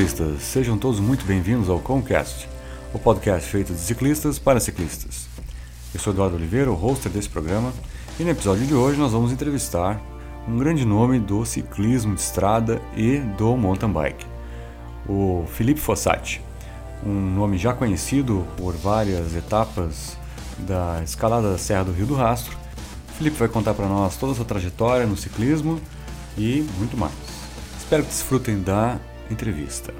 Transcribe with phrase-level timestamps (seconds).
[0.00, 0.42] Ciclistas!
[0.42, 2.48] Sejam todos muito bem-vindos ao Concast,
[2.94, 5.28] o podcast feito de ciclistas para ciclistas.
[5.92, 7.70] Eu sou Eduardo Oliveira, o hoster desse programa,
[8.18, 10.00] e no episódio de hoje nós vamos entrevistar
[10.48, 14.24] um grande nome do ciclismo de estrada e do mountain bike,
[15.06, 16.40] o Felipe Fossati,
[17.04, 20.16] um nome já conhecido por várias etapas
[20.60, 22.56] da escalada da Serra do Rio do Rastro.
[23.10, 25.78] O Felipe vai contar para nós toda a sua trajetória no ciclismo
[26.38, 27.12] e muito mais.
[27.78, 28.98] Espero que desfrutem da
[29.30, 29.94] entrevista.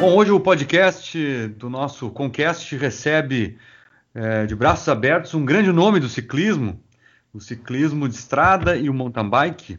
[0.00, 3.56] Bom, hoje o podcast do nosso Concast recebe
[4.14, 6.80] é, de braços abertos um grande nome do ciclismo,
[7.32, 9.78] o ciclismo de estrada e o mountain bike.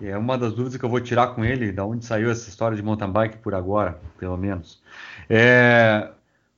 [0.00, 2.76] É uma das dúvidas que eu vou tirar com ele, da onde saiu essa história
[2.76, 4.82] de mountain bike por agora, pelo menos.
[5.30, 6.10] É,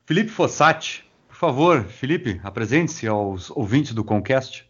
[0.05, 4.68] Felipe Fossati, por favor, Felipe, apresente-se aos ouvintes do Concast.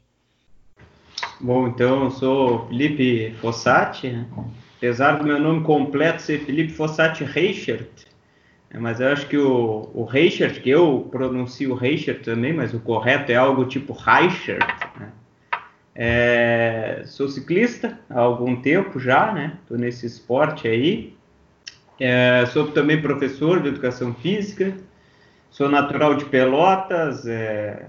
[1.41, 4.27] Bom, então eu sou Felipe Fossati, né?
[4.77, 7.89] apesar do meu nome completo ser Felipe Fossati Reichert,
[8.71, 8.81] né?
[8.81, 13.31] mas eu acho que o, o Reichert, que eu pronuncio Reichert também, mas o correto
[13.31, 14.67] é algo tipo Reichert.
[14.99, 15.13] Né?
[15.95, 19.59] É, sou ciclista há algum tempo já, né?
[19.63, 21.17] Estou nesse esporte aí.
[21.99, 24.77] É, sou também professor de educação física.
[25.51, 27.27] Sou natural de Pelotas.
[27.27, 27.87] É,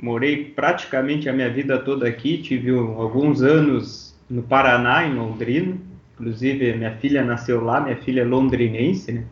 [0.00, 5.76] morei praticamente a minha vida toda aqui, tive alguns anos no Paraná, em Londrina,
[6.14, 9.24] inclusive minha filha nasceu lá, minha filha é londrinense, né?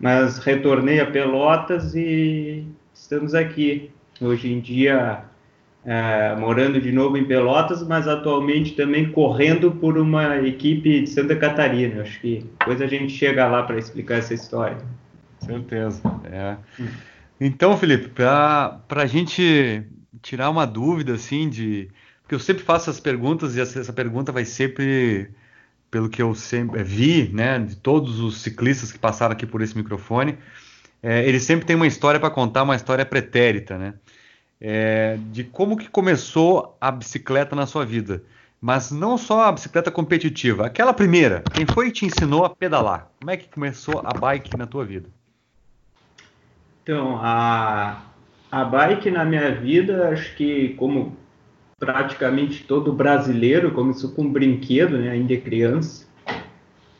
[0.00, 3.90] Mas retornei a Pelotas e estamos aqui.
[4.20, 5.24] Hoje em dia,
[5.84, 11.34] é, morando de novo em Pelotas, mas atualmente também correndo por uma equipe de Santa
[11.34, 12.02] Catarina.
[12.02, 14.78] Acho que depois a gente chega lá para explicar essa história.
[15.40, 16.02] Certeza.
[16.30, 16.56] É.
[17.40, 19.84] Então, Felipe, para a gente
[20.20, 21.88] tirar uma dúvida, assim, de.
[22.22, 25.30] Porque eu sempre faço essas perguntas e essa, pergunta vai sempre,
[25.90, 29.74] pelo que eu sempre vi, né, de todos os ciclistas que passaram aqui por esse
[29.74, 30.36] microfone,
[31.02, 33.94] é, eles sempre têm uma história para contar, uma história pretérita, né?
[34.60, 38.22] É, de como que começou a bicicleta na sua vida.
[38.60, 41.44] Mas não só a bicicleta competitiva, aquela primeira.
[41.54, 43.08] Quem foi que te ensinou a pedalar?
[43.20, 45.08] Como é que começou a bike na tua vida?
[46.88, 48.02] Então, a,
[48.50, 51.18] a bike na minha vida, acho que como
[51.78, 56.06] praticamente todo brasileiro, começou com um brinquedo, né, ainda criança.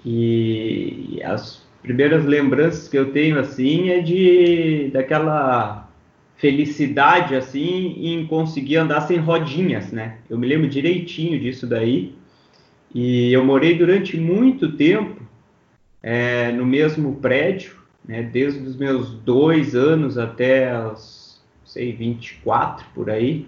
[0.04, 5.91] E as primeiras lembranças que eu tenho assim é de daquela
[6.37, 10.19] felicidade assim em conseguir andar sem rodinhas, né?
[10.28, 12.15] Eu me lembro direitinho disso daí.
[12.94, 15.22] E eu morei durante muito tempo
[16.03, 23.10] é, no mesmo prédio né, desde os meus dois anos até os, sei, 24 por
[23.10, 23.46] aí.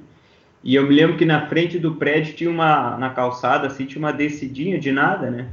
[0.63, 3.99] E eu me lembro que na frente do prédio tinha uma, na calçada, assim, tinha
[3.99, 5.49] uma descidinha de nada, né?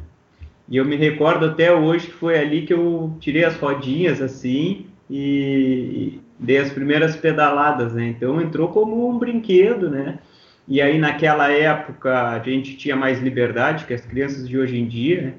[0.67, 4.87] E eu me recordo até hoje que foi ali que eu tirei as rodinhas, assim,
[5.09, 8.07] e dei as primeiras pedaladas, né?
[8.09, 10.19] Então entrou como um brinquedo, né?
[10.67, 14.85] E aí naquela época a gente tinha mais liberdade que as crianças de hoje em
[14.85, 15.33] dia, né?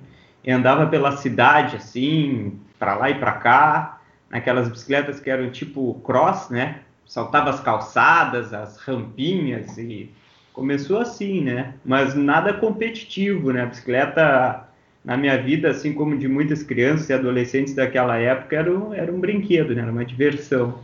[0.54, 4.00] Andava pela cidade, assim, para lá e para cá,
[4.30, 6.80] naquelas bicicletas que eram tipo cross, né?
[7.06, 10.10] Saltava as calçadas, as rampinhas e
[10.52, 11.74] começou assim, né?
[11.84, 13.62] Mas nada competitivo, né?
[13.62, 14.68] A bicicleta
[15.04, 19.10] na minha vida, assim como de muitas crianças e adolescentes daquela época, era um, era
[19.10, 19.82] um brinquedo, né?
[19.82, 20.80] Era uma diversão.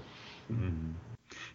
[0.49, 0.94] Uhum.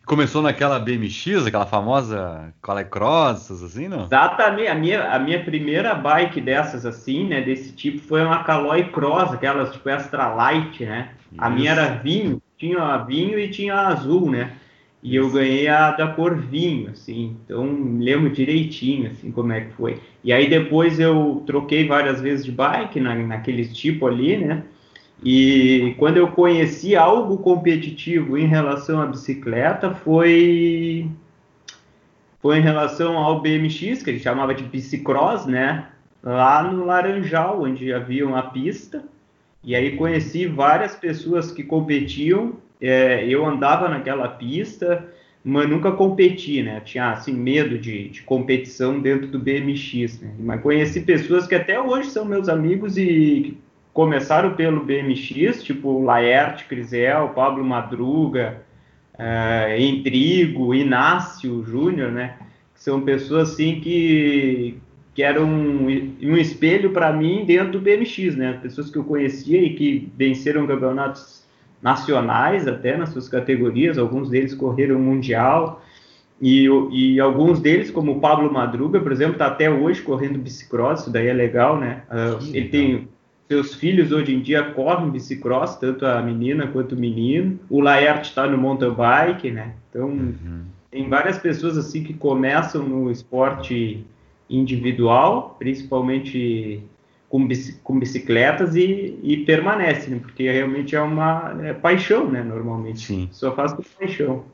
[0.10, 2.52] Começou naquela BMX, aquela famosa
[2.90, 4.06] Cross, assim, não?
[4.06, 4.68] Exatamente.
[4.68, 9.34] A minha, a minha primeira bike dessas, assim, né, desse tipo, foi uma Caloi Cross,
[9.34, 11.10] aquelas tipo Extra Light, né?
[11.32, 11.40] Isso.
[11.40, 14.54] A minha era vinho, tinha vinho e tinha azul, né?
[15.04, 17.38] E eu ganhei a da cor vinho, assim.
[17.46, 20.02] Então, lembro direitinho, assim, como é que foi.
[20.24, 24.64] E aí depois eu troquei várias vezes de bike na, naquele tipo ali, né?
[25.24, 31.10] E quando eu conheci algo competitivo em relação à bicicleta foi
[32.42, 35.88] foi em relação ao BMX, que ele chamava de bicicross, né?
[36.24, 39.04] Lá no Laranjal, onde havia uma pista.
[39.62, 42.54] E aí conheci várias pessoas que competiam.
[42.80, 45.06] É, eu andava naquela pista,
[45.44, 46.80] mas nunca competi, né?
[46.80, 50.34] Tinha assim medo de, de competição dentro do BMX, né?
[50.40, 53.58] Mas conheci pessoas que até hoje são meus amigos e
[53.94, 58.62] começaram pelo BMX, tipo Laerte, Crisel, Pablo Madruga,
[59.16, 62.38] uh, Intrigo, Inácio Júnior, né?
[62.74, 64.78] Que são pessoas assim que,
[65.14, 68.60] que eram um, um espelho para mim dentro do BMX, né?
[68.62, 71.46] Pessoas que eu conhecia e que venceram campeonatos
[71.82, 75.84] nacionais até nas suas categorias, alguns deles correram mundial.
[76.42, 81.02] E, e alguns deles, como o Pablo Madruga, por exemplo, está até hoje correndo bicicross,
[81.02, 82.04] isso daí é legal, né?
[82.10, 82.72] Uh, ele legal.
[82.72, 83.08] tem
[83.50, 87.60] seus filhos hoje em dia correm bicicross, tanto a menina quanto o menino.
[87.68, 89.74] O Laerte está no mountain bike, né?
[89.90, 90.66] Então, uhum.
[90.92, 94.06] tem várias pessoas assim que começam no esporte
[94.48, 96.84] individual, principalmente
[97.28, 97.48] com,
[97.84, 100.20] com bicicletas e, e permanecem, né?
[100.22, 102.44] porque realmente é uma é paixão, né?
[102.44, 103.00] Normalmente.
[103.00, 103.30] Sim.
[103.32, 104.46] Só faz com paixão.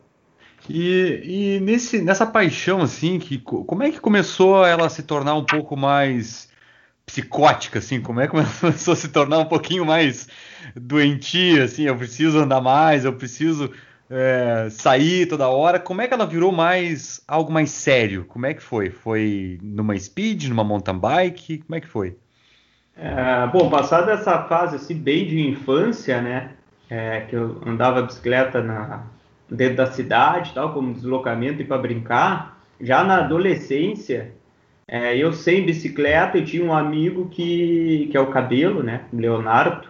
[0.70, 5.36] E, e nesse, nessa paixão, assim, que, como é que começou ela a se tornar
[5.36, 6.50] um pouco mais
[7.06, 8.02] psicótica, assim?
[8.02, 10.28] Como é que começou a se tornar um pouquinho mais
[10.76, 11.84] doentia, assim?
[11.84, 13.72] Eu preciso andar mais, eu preciso
[14.10, 15.80] é, sair toda hora.
[15.80, 18.26] Como é que ela virou mais algo mais sério?
[18.26, 18.90] Como é que foi?
[18.90, 21.60] Foi numa speed, numa mountain bike?
[21.60, 22.18] Como é que foi?
[22.98, 26.52] É, bom, passada essa fase assim, bem de infância, né?
[26.90, 29.04] É, que eu andava bicicleta na,
[29.50, 32.58] dentro da cidade, tal, como deslocamento e para brincar.
[32.80, 34.34] Já na adolescência,
[34.88, 39.06] é, eu sem bicicleta, eu tinha um amigo que, que é o Cabelo, né?
[39.12, 39.88] Leonardo,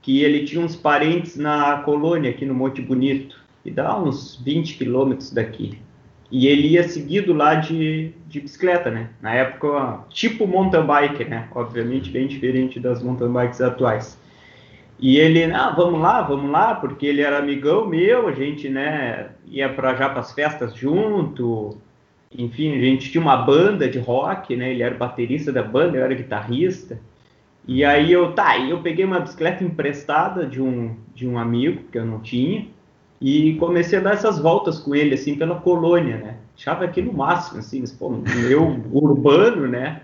[0.00, 4.76] que ele tinha uns parentes na colônia aqui no Monte Bonito, e dá uns 20
[4.76, 5.78] quilômetros daqui.
[6.30, 9.10] E ele ia seguido lá de, de bicicleta, né?
[9.22, 11.48] Na época, tipo mountain bike, né?
[11.54, 14.18] Obviamente bem diferente das mountain bikes atuais.
[14.98, 19.30] E ele, ah, vamos lá, vamos lá, porque ele era amigão meu, a gente, né,
[19.46, 21.76] ia para já para as festas junto.
[22.36, 24.70] Enfim, a gente tinha uma banda de rock, né?
[24.72, 26.98] Ele era baterista da banda, eu era guitarrista.
[27.66, 31.96] E aí eu, tá, eu peguei uma bicicleta emprestada de um de um amigo que
[31.96, 32.66] eu não tinha
[33.20, 36.36] e comecei a dar essas voltas com ele, assim, pela colônia, né?
[36.56, 40.02] Achava aquilo no máximo, assim, pô, meu urbano, né?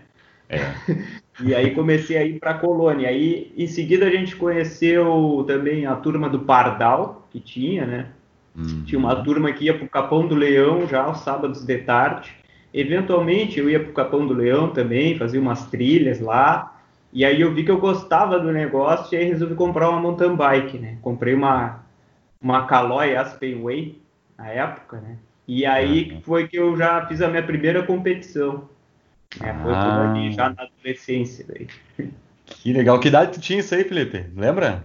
[0.48, 0.58] É.
[1.44, 3.08] e aí comecei a ir para a colônia.
[3.08, 8.06] Aí, em seguida, a gente conheceu também a turma do Pardal, que tinha, né?
[8.54, 8.84] Uhum.
[8.84, 12.32] Tinha uma turma que ia para o Capão do Leão já aos sábados de tarde.
[12.72, 16.76] Eventualmente, eu ia para o Capão do Leão também, fazia umas trilhas lá.
[17.12, 20.36] E aí eu vi que eu gostava do negócio e aí resolvi comprar uma mountain
[20.36, 20.98] bike, né?
[21.02, 21.80] Comprei uma
[22.40, 24.00] uma Caloi Aspen Way
[24.38, 25.18] na época, né?
[25.46, 26.20] E aí uhum.
[26.22, 28.68] foi que eu já fiz a minha primeira competição.
[29.40, 29.58] Né?
[29.62, 30.10] Foi ah.
[30.10, 31.44] ali, já na adolescência.
[31.46, 31.66] Daí.
[32.46, 32.98] Que legal.
[32.98, 34.26] Que idade tu tinha isso aí, Felipe?
[34.34, 34.84] Lembra?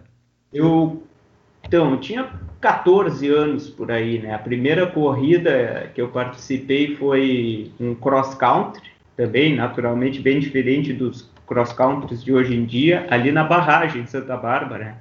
[0.52, 1.04] Eu,
[1.68, 2.30] então, eu tinha
[2.62, 4.34] 14 anos por aí, né?
[4.34, 11.30] A primeira corrida que eu participei foi um cross country, também, naturalmente, bem diferente dos
[11.48, 14.96] cross countries de hoje em dia, ali na barragem em Santa Bárbara, né?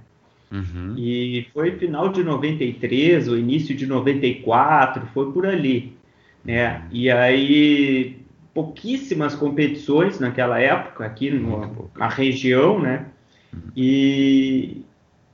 [0.53, 0.95] Uhum.
[0.97, 5.97] E foi final de 93, o início de 94, foi por ali.
[6.45, 6.83] Né?
[6.93, 8.19] E aí,
[8.53, 13.07] pouquíssimas competições naquela época, aqui no, na região, né?
[13.77, 14.85] E,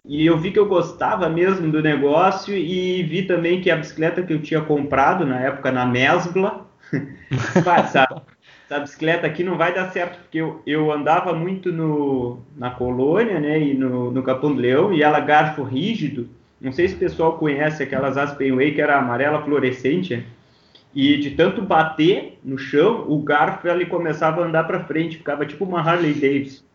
[0.05, 4.23] e eu vi que eu gostava mesmo do negócio e vi também que a bicicleta
[4.23, 6.67] que eu tinha comprado na época na Mesbla,
[7.93, 8.23] sabe,
[8.71, 13.41] essa bicicleta aqui não vai dar certo, porque eu, eu andava muito no, na colônia,
[13.41, 16.29] né, e no, no Capão do Leão, e ela garfo rígido,
[16.61, 20.25] não sei se o pessoal conhece aquelas Aspen Way, que era amarela fluorescente,
[20.95, 25.47] e de tanto bater no chão, o garfo ele começava a andar para frente, ficava
[25.47, 26.70] tipo uma Harley Davidson.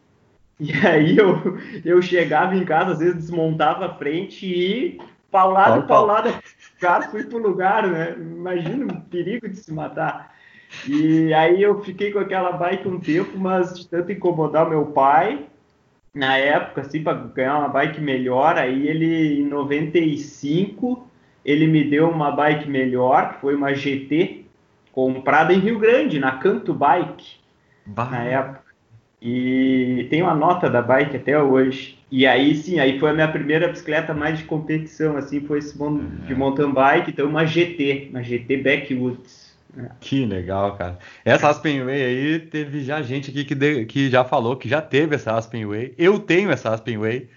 [0.59, 4.97] E aí eu, eu chegava em casa, às vezes desmontava a frente e
[5.29, 8.15] paulada, paulada, o garfo foi pro lugar, né?
[8.17, 10.33] Imagina o perigo de se matar.
[10.87, 15.45] E aí eu fiquei com aquela bike um tempo, mas de tanto incomodar meu pai,
[16.13, 21.05] na época, assim, para ganhar uma bike melhor, aí ele, em 95,
[21.43, 24.45] ele me deu uma bike melhor, que foi uma GT,
[24.93, 27.39] comprada em Rio Grande, na Canto Bike,
[27.85, 28.09] bah.
[28.09, 28.64] na época.
[29.27, 31.97] E tem uma nota da bike até hoje.
[32.11, 35.75] E aí sim, aí foi a minha primeira bicicleta mais de competição, assim, foi esse
[36.27, 39.57] de mountain bike, então uma GT, uma GT Backwoods.
[39.99, 40.99] Que legal, cara.
[41.25, 44.79] Essa Aspen Way aí, teve já gente aqui que, de, que já falou que já
[44.79, 45.95] teve essa Aspen Way.
[45.97, 47.27] Eu tenho essa Aspen Way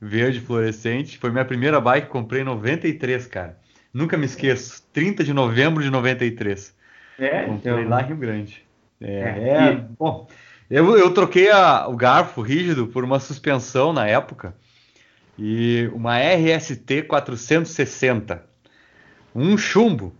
[0.00, 1.18] verde fluorescente.
[1.18, 3.58] Foi minha primeira bike, comprei em 93, cara.
[3.92, 4.82] Nunca me esqueço.
[4.94, 6.74] 30 de novembro de 93.
[7.18, 7.88] É, comprei então...
[7.88, 8.64] lá em Rio Grande.
[9.00, 10.26] É, é, é bom.
[10.70, 14.54] Eu, eu troquei a, o garfo rígido por uma suspensão na época
[15.38, 18.42] e uma RST 460.
[19.34, 20.14] Um chumbo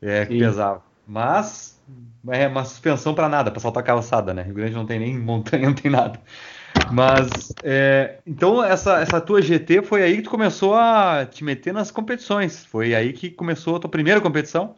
[0.00, 0.82] é, que pesava.
[1.06, 1.80] Mas
[2.28, 4.42] é uma suspensão para nada, para saltar calçada, né?
[4.42, 6.20] Rio Grande não tem nem montanha, não tem nada.
[6.90, 11.72] Mas é, então essa, essa tua GT foi aí que tu começou a te meter
[11.72, 12.64] nas competições.
[12.64, 14.74] Foi aí que começou a tua primeira competição?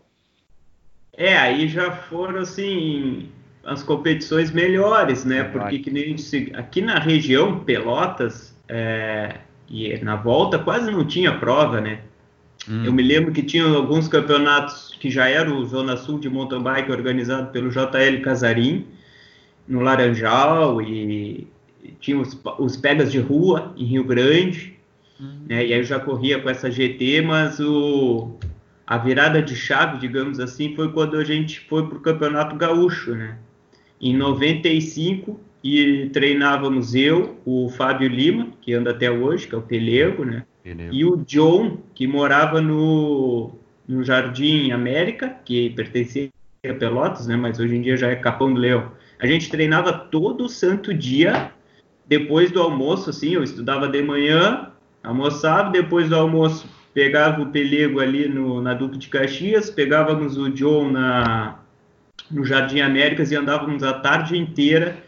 [1.12, 3.30] É, aí já foram assim
[3.66, 5.42] as competições melhores, né?
[5.42, 6.14] Porque que nem
[6.54, 12.00] aqui na região Pelotas é, e na volta quase não tinha prova, né?
[12.68, 12.85] Hum.
[12.85, 16.62] Eu me lembro que tinha alguns campeonatos que já eram o Zona Sul de mountain
[16.62, 18.87] bike organizado pelo JL Casarim,
[19.66, 21.49] no Laranjal, e
[22.00, 24.76] tinha os, os pegas de rua em Rio Grande,
[25.20, 25.40] hum.
[25.49, 28.37] né, e aí eu já corria com essa GT, mas o,
[28.87, 33.14] a virada de chave, digamos assim, foi quando a gente foi para o Campeonato Gaúcho,
[33.16, 33.37] né?
[34.00, 39.62] Em 95, e treinávamos eu, o Fábio Lima, que anda até hoje, que é o
[39.62, 40.44] Pelego, né?
[40.62, 40.94] Pelego.
[40.94, 43.50] E o John, que morava no,
[43.88, 46.28] no Jardim América, que pertencia
[46.64, 47.36] a Pelotas, né?
[47.36, 48.92] Mas hoje em dia já é Capão do Leão.
[49.18, 51.50] A gente treinava todo santo dia,
[52.06, 54.70] depois do almoço, assim, eu estudava de manhã,
[55.02, 60.48] almoçava, depois do almoço pegava o Pelego ali no, na Duque de Caxias, pegávamos o
[60.48, 61.58] John na,
[62.30, 65.02] no Jardim Américas e andávamos a tarde inteira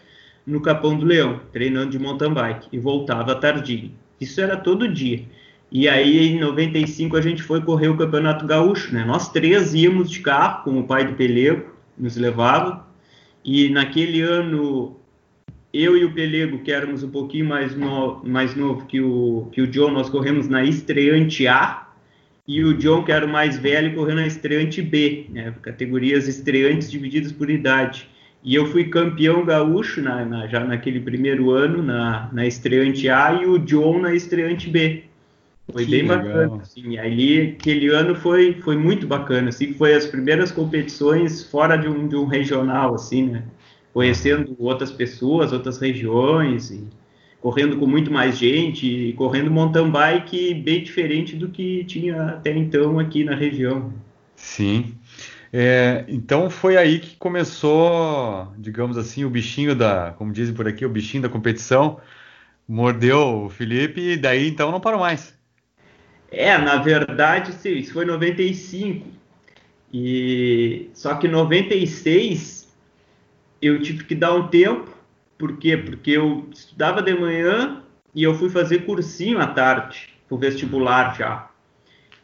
[0.47, 3.93] no Capão do Leão, treinando de mountain bike, e voltava tardinho.
[4.21, 5.23] Isso era todo dia.
[5.71, 9.05] E aí, em 95, a gente foi correr o Campeonato Gaúcho, né?
[9.05, 12.87] Nós três íamos de carro, com o pai do Pelego, nos levava.
[13.45, 14.97] E naquele ano,
[15.73, 19.61] eu e o Pelego, que éramos um pouquinho mais, no, mais novo que o, que
[19.61, 21.88] o John, nós corremos na estreante A.
[22.49, 25.55] E o John, que era o mais velho, correu na estreante B, né?
[25.61, 28.09] categorias estreantes divididas por idade.
[28.43, 33.35] E eu fui campeão gaúcho na, na, já naquele primeiro ano, na, na estreante A,
[33.35, 35.05] e o John na estreante B.
[35.71, 36.19] Foi que bem legal.
[36.19, 36.97] bacana, assim.
[36.97, 42.09] Ali, aquele ano foi, foi muito bacana, assim, foi as primeiras competições fora de um,
[42.09, 43.45] de um regional, assim, né?
[43.93, 46.87] Conhecendo outras pessoas, outras regiões, e
[47.41, 52.99] correndo com muito mais gente, correndo mountain bike bem diferente do que tinha até então
[52.99, 53.93] aqui na região.
[54.37, 54.95] Sim.
[55.53, 60.85] É, então foi aí que começou, digamos assim, o bichinho da, como dizem por aqui,
[60.85, 62.01] o bichinho da competição,
[62.69, 65.35] mordeu o Felipe e daí então não parou mais.
[66.31, 69.07] É, na verdade, sim, isso foi 95.
[69.93, 72.69] E só que 96
[73.63, 74.91] eu tive que dar um tempo,
[75.39, 75.77] por quê?
[75.77, 77.83] Porque eu estudava de manhã
[78.15, 81.49] e eu fui fazer cursinho à tarde, pro vestibular já.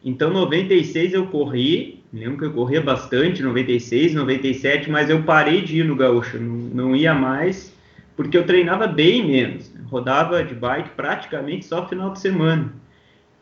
[0.03, 5.79] Então 96 eu corri, lembro que eu corria bastante, 96, 97, mas eu parei de
[5.79, 6.55] ir no gaúcho, não,
[6.87, 7.73] não ia mais,
[8.15, 9.81] porque eu treinava bem menos, né?
[9.85, 12.71] rodava de bike praticamente só final de semana.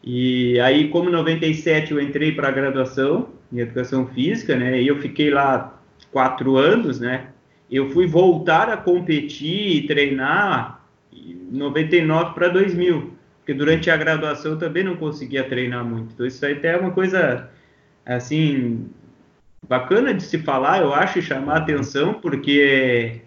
[0.03, 4.87] E aí, como em 97 eu entrei para a graduação em Educação Física, né, e
[4.87, 5.79] eu fiquei lá
[6.11, 7.27] quatro anos, né,
[7.70, 14.53] eu fui voltar a competir e treinar em 99 para 2000, porque durante a graduação
[14.53, 16.13] eu também não conseguia treinar muito.
[16.13, 17.50] Então isso aí até é uma coisa,
[18.05, 18.88] assim,
[19.67, 23.22] bacana de se falar, eu acho, e chamar atenção, porque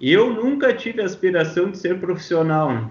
[0.00, 2.90] eu nunca tive aspiração de ser profissional?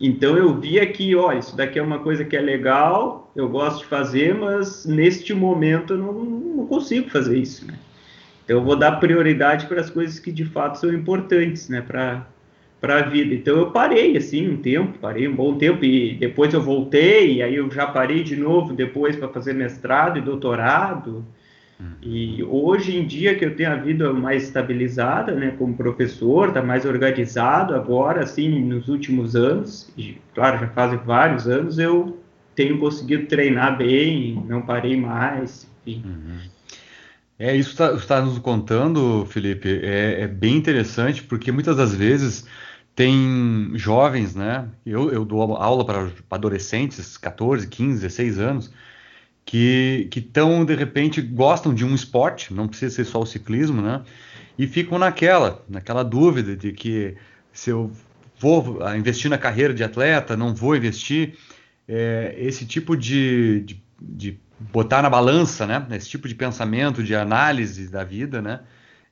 [0.00, 3.80] Então eu via que, olha, isso daqui é uma coisa que é legal, eu gosto
[3.80, 7.78] de fazer, mas neste momento eu não, não consigo fazer isso, né?
[8.50, 12.26] Então eu vou dar prioridade para as coisas que de fato são importantes, né, para
[12.80, 13.32] para a vida.
[13.34, 17.42] Então eu parei assim um tempo, parei um bom tempo e depois eu voltei, e
[17.42, 21.24] aí eu já parei de novo depois para fazer mestrado e doutorado.
[22.02, 26.60] E hoje em dia que eu tenho a vida mais estabilizada, né, como professor, está
[26.60, 32.18] mais organizado agora, assim, nos últimos anos, e, claro, já fazem vários anos, eu
[32.54, 36.02] tenho conseguido treinar bem, não parei mais, enfim.
[36.04, 36.59] Uhum.
[37.40, 41.94] É, isso que está tá nos contando, Felipe, é, é, bem interessante, porque muitas das
[41.94, 42.44] vezes
[42.94, 48.70] tem jovens, né, eu, eu dou aula para adolescentes, 14, 15, 16 anos,
[49.46, 54.02] que estão, de repente, gostam de um esporte, não precisa ser só o ciclismo, né?
[54.58, 57.16] E ficam naquela, naquela dúvida de que
[57.52, 57.90] se eu
[58.38, 61.38] vou ah, investir na carreira de atleta, não vou investir.
[61.88, 65.86] É, esse tipo de, de, de, botar na balança, né?
[65.92, 68.60] Esse tipo de pensamento, de análise da vida, né?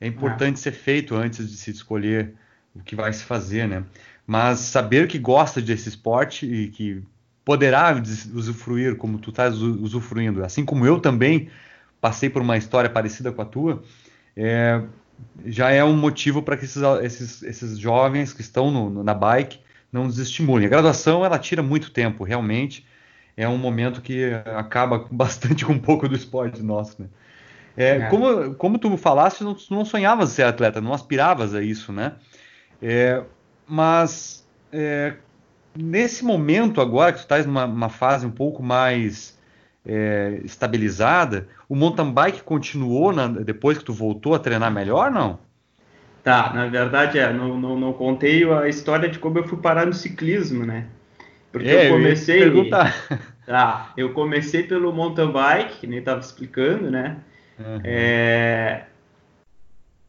[0.00, 0.58] É importante é.
[0.58, 2.34] ser feito antes de se escolher
[2.74, 3.82] o que vai se fazer, né?
[4.26, 7.02] Mas saber que gosta desse esporte e que
[7.44, 7.94] poderá
[8.34, 11.48] usufruir como tu estás usufruindo, assim como eu também
[11.98, 13.82] passei por uma história parecida com a tua,
[14.36, 14.82] é,
[15.46, 19.60] já é um motivo para que esses, esses, esses, jovens que estão no, na bike
[19.90, 20.66] não desestimulem.
[20.66, 22.86] A graduação ela tira muito tempo, realmente
[23.38, 27.08] é um momento que acaba bastante com um pouco do esporte nosso, né?
[27.76, 28.00] É, é.
[28.08, 32.14] Como, como tu falaste, não, tu não sonhavas ser atleta, não aspiravas a isso, né?
[32.82, 33.22] É,
[33.64, 35.14] mas é,
[35.76, 39.38] nesse momento agora que tu estás numa fase um pouco mais
[39.86, 45.38] é, estabilizada, o mountain bike continuou na, depois que tu voltou a treinar melhor, não?
[46.24, 49.86] Tá, na verdade é, não, não, não, contei a história de como eu fui parar
[49.86, 50.88] no ciclismo, né?
[51.58, 52.42] Porque é, eu comecei.
[52.42, 52.70] Eu.
[52.70, 57.18] Tá, eu comecei pelo mountain bike, que nem estava explicando, né?
[57.58, 57.80] Uhum.
[57.84, 58.84] É,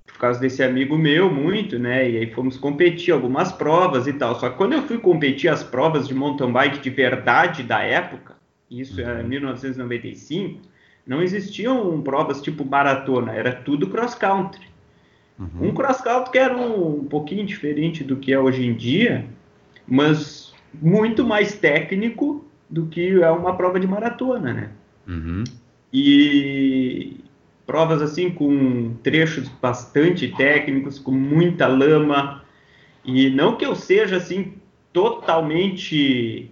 [0.06, 2.10] por causa desse amigo meu, muito, né?
[2.10, 4.40] E aí fomos competir algumas provas e tal.
[4.40, 8.36] Só que quando eu fui competir as provas de mountain bike de verdade da época,
[8.70, 9.08] isso uhum.
[9.08, 10.62] era 1995,
[11.08, 14.68] não existiam provas tipo maratona, era tudo cross country.
[15.40, 15.70] Uhum.
[15.70, 19.26] Um cross country que era um, um pouquinho diferente do que é hoje em dia,
[19.88, 24.70] mas muito mais técnico do que é uma prova de maratona, né?
[25.08, 25.44] Uhum.
[25.92, 27.18] E
[27.66, 32.44] provas assim com trechos bastante técnicos, com muita lama,
[33.04, 34.54] e não que eu seja assim
[34.92, 36.52] totalmente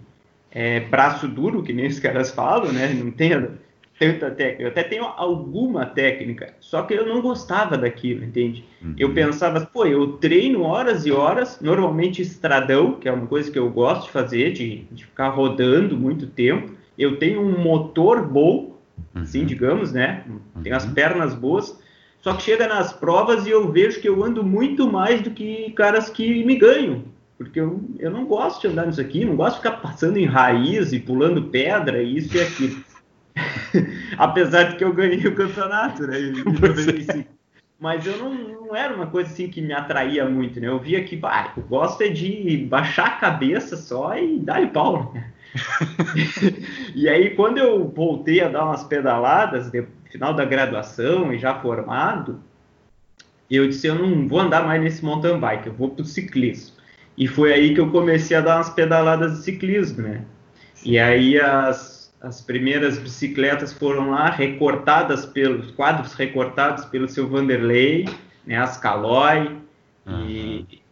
[0.50, 2.92] é, braço duro, que nem os caras falam, né?
[2.94, 3.50] Não tenha
[3.98, 4.62] tanta técnica.
[4.62, 8.64] Eu até tenho alguma técnica, só que eu não gostava daquilo, entende?
[8.80, 8.94] Uhum.
[8.98, 13.58] Eu pensava, pô, eu treino horas e horas, normalmente estradão, que é uma coisa que
[13.58, 16.72] eu gosto de fazer, de, de ficar rodando muito tempo.
[16.96, 18.76] Eu tenho um motor bom,
[19.14, 19.22] uhum.
[19.22, 20.24] assim, digamos, né?
[20.62, 20.94] Tenho as uhum.
[20.94, 21.78] pernas boas.
[22.20, 25.70] Só que chega nas provas e eu vejo que eu ando muito mais do que
[25.72, 27.04] caras que me ganham.
[27.36, 30.26] Porque eu, eu não gosto de andar nisso aqui, não gosto de ficar passando em
[30.26, 32.84] raiz e pulando pedra, isso e aquilo.
[34.16, 36.18] Apesar de que eu ganhei o campeonato, né?
[36.18, 37.18] Em 95.
[37.18, 37.24] É.
[37.80, 40.66] Mas eu não, não, era uma coisa assim que me atraía muito, né?
[40.66, 45.12] Eu via que, bah, eu gosto é de baixar a cabeça só e dar-lhe pau,
[45.14, 45.32] né?
[46.94, 51.54] e aí, quando eu voltei a dar umas pedaladas, no final da graduação e já
[51.54, 52.40] formado,
[53.50, 56.76] eu disse, eu não vou andar mais nesse mountain bike, eu vou pro ciclismo.
[57.16, 60.24] E foi aí que eu comecei a dar umas pedaladas de ciclismo, né?
[60.84, 68.08] E aí as as primeiras bicicletas foram lá recortadas pelos quadros recortados pelo seu Vanderlei,
[68.46, 69.56] né, as Caloi,
[70.06, 70.26] uhum.
[70.28, 70.82] e,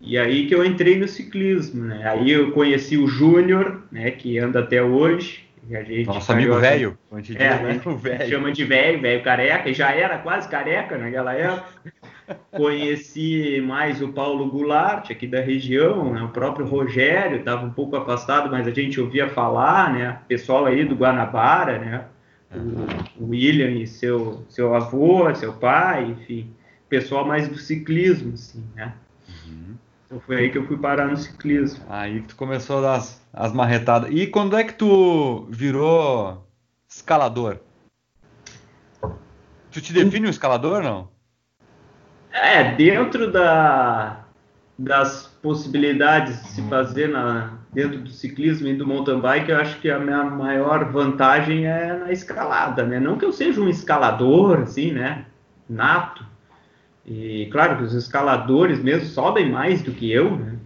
[0.00, 2.08] e aí que eu entrei no ciclismo, né?
[2.08, 5.46] Aí eu conheci o Júnior, né, que anda até hoje.
[6.06, 6.98] Nosso amigo velho,
[7.36, 7.80] é, né?
[8.28, 11.92] chama de velho, velho careca, e já era quase careca naquela época.
[12.56, 16.22] Conheci mais o Paulo Goulart, aqui da região, né?
[16.22, 20.20] o próprio Rogério, estava um pouco afastado, mas a gente ouvia falar, né?
[20.28, 22.04] Pessoal aí do Guanabara, né?
[23.18, 26.52] O, o William e seu, seu avô, seu pai, enfim,
[26.88, 28.94] pessoal mais do ciclismo, assim, né?
[29.46, 29.76] Uhum.
[30.06, 31.84] Então foi aí que eu fui parar no ciclismo.
[31.88, 34.10] Aí que tu começou a dar as, as marretadas.
[34.12, 36.44] E quando é que tu virou
[36.88, 37.58] escalador?
[39.70, 41.08] Tu te define um escalador, não?
[42.32, 44.24] É, dentro da,
[44.78, 49.80] das possibilidades de se fazer na, dentro do ciclismo e do mountain bike, eu acho
[49.80, 53.00] que a minha maior vantagem é na escalada, né?
[53.00, 55.26] Não que eu seja um escalador, assim, né?
[55.68, 56.24] Nato.
[57.06, 60.56] E claro que os escaladores mesmo sobem mais do que eu, né?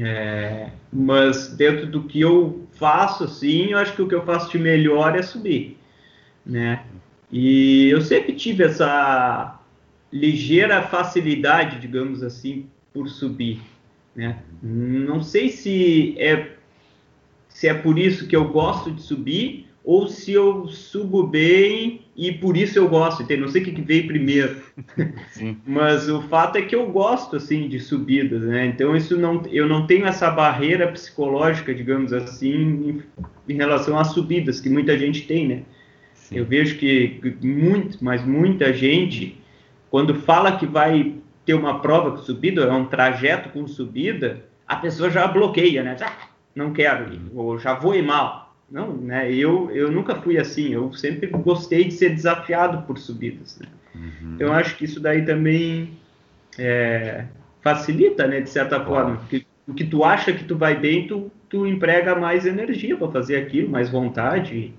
[0.00, 4.50] É, mas dentro do que eu faço, assim, eu acho que o que eu faço
[4.50, 5.78] de melhor é subir,
[6.46, 6.84] né?
[7.32, 9.57] E eu sempre tive essa
[10.12, 13.60] ligeira facilidade, digamos assim, por subir.
[14.16, 14.38] Né?
[14.62, 16.50] Não sei se é,
[17.48, 22.32] se é por isso que eu gosto de subir ou se eu subo bem e
[22.32, 23.22] por isso eu gosto.
[23.22, 23.40] Entende?
[23.40, 24.56] Não sei o que veio primeiro.
[25.64, 28.66] Mas o fato é que eu gosto assim de subidas, né?
[28.66, 33.02] Então isso não, eu não tenho essa barreira psicológica, digamos assim, em,
[33.48, 35.62] em relação às subidas que muita gente tem, né?
[36.12, 36.36] Sim.
[36.36, 39.38] Eu vejo que muito, mas muita gente
[39.90, 44.76] quando fala que vai ter uma prova com subida, é um trajeto com subida, a
[44.76, 45.96] pessoa já bloqueia, né?
[46.02, 48.54] Ah, não quero ir, ou já vou ir mal.
[48.70, 49.32] Não, né?
[49.32, 53.58] Eu, eu nunca fui assim, eu sempre gostei de ser desafiado por subidas.
[53.58, 53.66] Né?
[53.94, 54.34] Uhum.
[54.34, 55.92] Então, acho que isso daí também
[56.58, 57.24] é,
[57.62, 61.32] facilita, né, de certa forma, porque o que tu acha que tu vai bem, tu,
[61.48, 64.74] tu emprega mais energia para fazer aquilo, mais vontade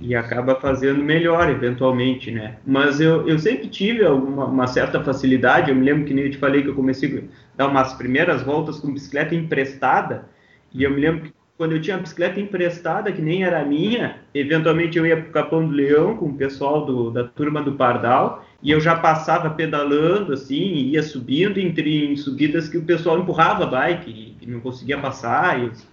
[0.00, 2.56] e acaba fazendo melhor eventualmente, né?
[2.66, 5.70] Mas eu, eu sempre tive uma, uma, certa facilidade.
[5.70, 7.22] Eu me lembro que nem eu te falei que eu comecei a
[7.56, 10.26] dar umas primeiras voltas com bicicleta emprestada.
[10.72, 14.98] E eu me lembro que quando eu tinha bicicleta emprestada, que nem era minha, eventualmente
[14.98, 18.44] eu ia para o Capão do Leão com o pessoal do, da turma do Pardal
[18.62, 23.64] e eu já passava pedalando assim, ia subindo entre em subidas que o pessoal empurrava
[23.64, 25.60] a bike e, e não conseguia passar.
[25.60, 25.86] E eu disse,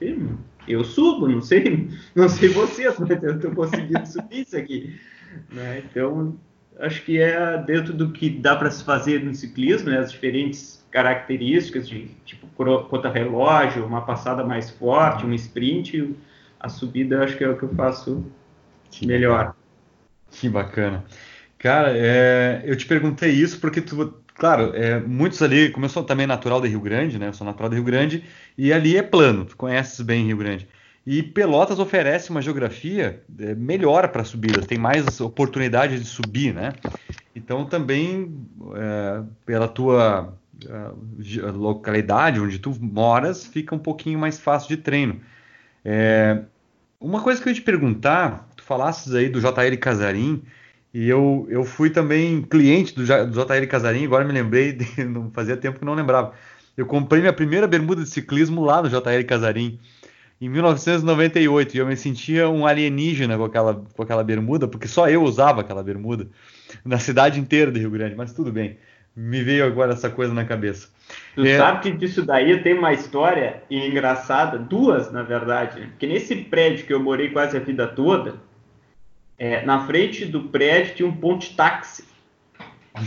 [0.69, 4.99] eu subo, não sei, não sei vocês, mas eu estou conseguindo subir isso aqui.
[5.51, 5.83] Né?
[5.85, 6.37] Então,
[6.79, 9.99] acho que é dentro do que dá para se fazer no ciclismo, né?
[9.99, 16.15] as diferentes características de tipo conta-relógio, uma passada mais forte, um sprint,
[16.59, 18.25] a subida acho que é o que eu faço
[19.03, 19.55] melhor.
[20.31, 21.03] Que bacana.
[21.57, 26.03] Cara, é, eu te perguntei isso porque tu, claro, é, muitos ali, como eu sou
[26.03, 27.27] também natural de Rio Grande, né?
[27.27, 28.23] Eu sou natural de Rio Grande,
[28.57, 30.67] e ali é plano, tu conheces bem Rio Grande.
[31.05, 36.73] E Pelotas oferece uma geografia é, melhor para subidas, tem mais oportunidade de subir, né?
[37.35, 38.33] Então também
[38.75, 40.33] é, pela tua
[40.65, 45.19] é, localidade onde tu moras fica um pouquinho mais fácil de treino.
[45.83, 46.43] É,
[46.99, 50.43] uma coisa que eu ia te perguntar, tu falasses aí do JL Casarim,
[50.93, 55.29] e eu, eu fui também cliente do, do JL Casarim, agora me lembrei, de, não
[55.31, 56.33] fazia tempo que não lembrava.
[56.75, 59.79] Eu comprei minha primeira bermuda de ciclismo lá no JL Casarim,
[60.41, 65.09] em 1998, e eu me sentia um alienígena com aquela, com aquela bermuda, porque só
[65.09, 66.27] eu usava aquela bermuda,
[66.83, 68.77] na cidade inteira de Rio Grande, mas tudo bem.
[69.15, 70.87] Me veio agora essa coisa na cabeça.
[71.35, 71.57] Tu é...
[71.57, 76.93] sabe que disso daí tem uma história engraçada, duas na verdade, porque nesse prédio que
[76.93, 78.35] eu morei quase a vida toda,
[79.39, 82.03] é, na frente do prédio tinha um ponte táxi.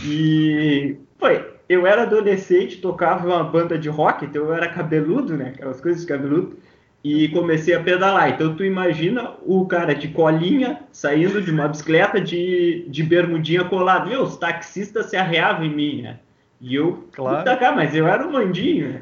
[0.03, 5.53] E foi, eu era adolescente, tocava uma banda de rock, então eu era cabeludo, né?
[5.55, 6.57] Aquelas coisas de cabeludo.
[7.03, 8.29] E comecei a pedalar.
[8.29, 14.09] Então tu imagina o cara de colinha saindo de uma bicicleta de, de bermudinha colado.
[14.09, 16.19] Meu, os taxistas se arreavam em mim, né?
[16.61, 17.43] E eu, claro.
[17.59, 19.01] cá, mas eu era um mandinho, né?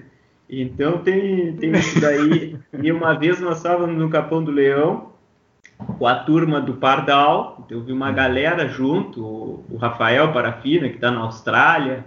[0.50, 2.58] Então tem, tem isso daí.
[2.82, 5.11] e uma vez nós estávamos no Capão do Leão
[5.98, 8.14] com a turma do Pardal, então eu vi uma hum.
[8.14, 12.06] galera junto, o Rafael Parafina, que está na Austrália,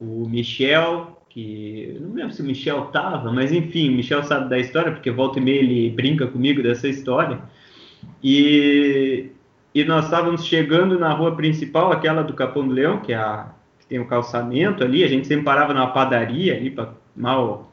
[0.00, 4.58] o Michel, que não lembro se o Michel tava, mas enfim, o Michel sabe da
[4.58, 7.38] história, porque volta e meia ele brinca comigo dessa história.
[8.22, 9.30] E,
[9.74, 13.52] e nós estávamos chegando na rua principal, aquela do Capão do Leão, que é a
[13.90, 16.94] tem o um calçamento ali, a gente sempre parava na padaria ali para
[17.36, 17.66] o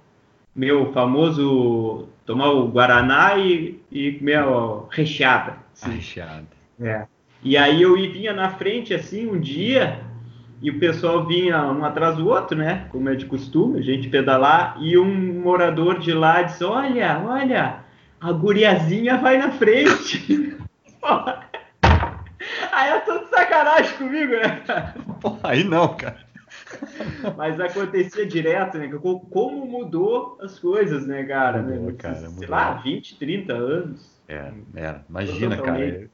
[0.57, 5.57] meu famoso tomar o guaraná e, e comer a recheada.
[5.71, 5.91] Assim.
[5.91, 6.47] Recheada.
[6.81, 7.05] É.
[7.43, 9.99] E aí eu vinha na frente assim um dia
[10.59, 12.87] e o pessoal vinha um atrás do outro, né?
[12.89, 17.75] Como é de costume, a gente pedalar e um morador de lá disse: "Olha, olha,
[18.19, 20.57] a guriazinha vai na frente".
[22.71, 24.61] Aí é tudo sacanagem comigo, né?
[25.19, 26.26] Pô, aí não, cara.
[27.37, 28.89] Mas acontecia direto, né?
[28.89, 31.61] Como mudou as coisas, né, cara?
[31.61, 32.49] Mudou, cara Sei mudou.
[32.49, 34.17] lá, 20, 30 anos.
[34.27, 34.95] É, é.
[35.09, 36.09] Imagina, cara.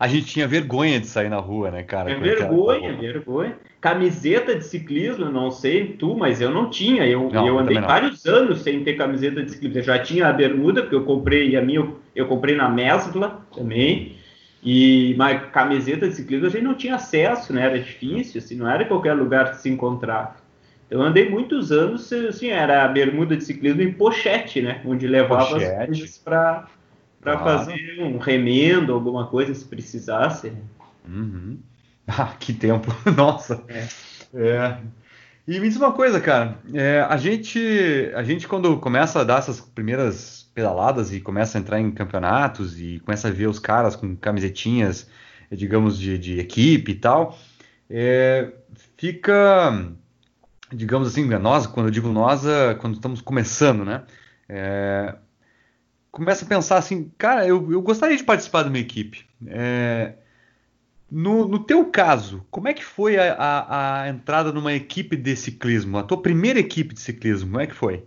[0.00, 2.12] A gente tinha vergonha de sair na rua, né, cara?
[2.12, 3.56] É vergonha, vergonha.
[3.80, 7.04] Camiseta de ciclismo, não sei tu, mas eu não tinha.
[7.04, 9.78] Eu, não, eu andei vários anos sem ter camiseta de ciclismo.
[9.78, 13.44] Eu já tinha a bermuda, porque eu comprei, a minha eu, eu comprei na Mesbla
[13.52, 14.17] também.
[14.62, 17.62] E mas camiseta de ciclismo a gente não tinha acesso, né?
[17.62, 20.36] Era difícil, assim, não era em qualquer lugar que se encontrava.
[20.86, 24.80] Então, eu andei muitos anos, assim, era a bermuda de ciclismo em pochete, né?
[24.84, 25.80] Onde levava pochete.
[25.80, 26.66] as coisas para
[27.20, 27.38] para ah.
[27.38, 30.50] fazer um remendo, alguma coisa se precisasse.
[30.50, 30.60] Né?
[31.08, 31.58] Uhum.
[32.10, 32.90] Ah, que tempo!
[33.14, 33.62] Nossa!
[33.68, 33.86] É.
[34.34, 34.78] é.
[35.46, 36.56] E me diz uma coisa, cara.
[36.72, 41.60] É, a gente, a gente quando começa a dar essas primeiras pedaladas e começa a
[41.60, 45.08] entrar em campeonatos e começa a ver os caras com camisetinhas,
[45.52, 47.38] digamos, de, de equipe e tal,
[47.88, 48.52] é,
[48.96, 49.88] fica,
[50.72, 54.02] digamos assim, nós, quando eu digo nós, é quando estamos começando, né?
[54.48, 55.14] É,
[56.10, 59.26] começa a pensar assim, cara, eu, eu gostaria de participar de uma equipe.
[59.46, 60.14] É,
[61.08, 65.36] no, no teu caso, como é que foi a, a, a, entrada numa equipe de
[65.36, 65.98] ciclismo?
[65.98, 68.04] A tua primeira equipe de ciclismo, como é que foi?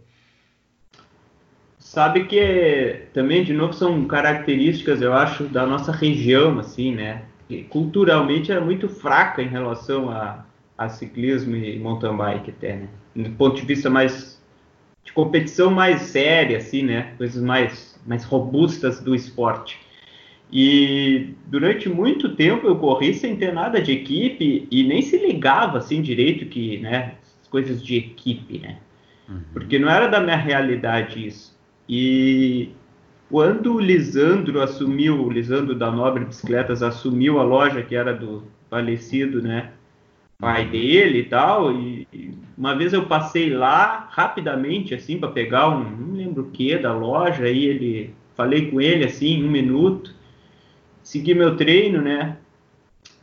[1.92, 7.24] Sabe que também, de novo, são características, eu acho, da nossa região, assim, né?
[7.50, 10.46] Que culturalmente é muito fraca em relação a,
[10.78, 12.88] a ciclismo e mountain bike até, né?
[13.14, 14.42] Do ponto de vista mais
[15.04, 17.14] de competição mais séria, assim, né?
[17.18, 19.78] Coisas mais, mais robustas do esporte.
[20.50, 25.80] E durante muito tempo eu corri sem ter nada de equipe e nem se ligava
[25.80, 27.16] assim direito que, né,
[27.50, 28.78] coisas de equipe, né?
[29.28, 29.42] Uhum.
[29.52, 31.60] Porque não era da minha realidade isso.
[31.88, 32.70] E
[33.30, 38.44] quando o Lisandro assumiu, o Lisandro da Nobre Bicicletas assumiu a loja que era do
[38.70, 39.72] falecido, né,
[40.38, 45.70] pai dele e tal, e, e uma vez eu passei lá rapidamente, assim, para pegar
[45.70, 50.14] um, não lembro o que da loja, aí ele, falei com ele, assim, um minuto,
[51.04, 52.38] segui meu treino, né,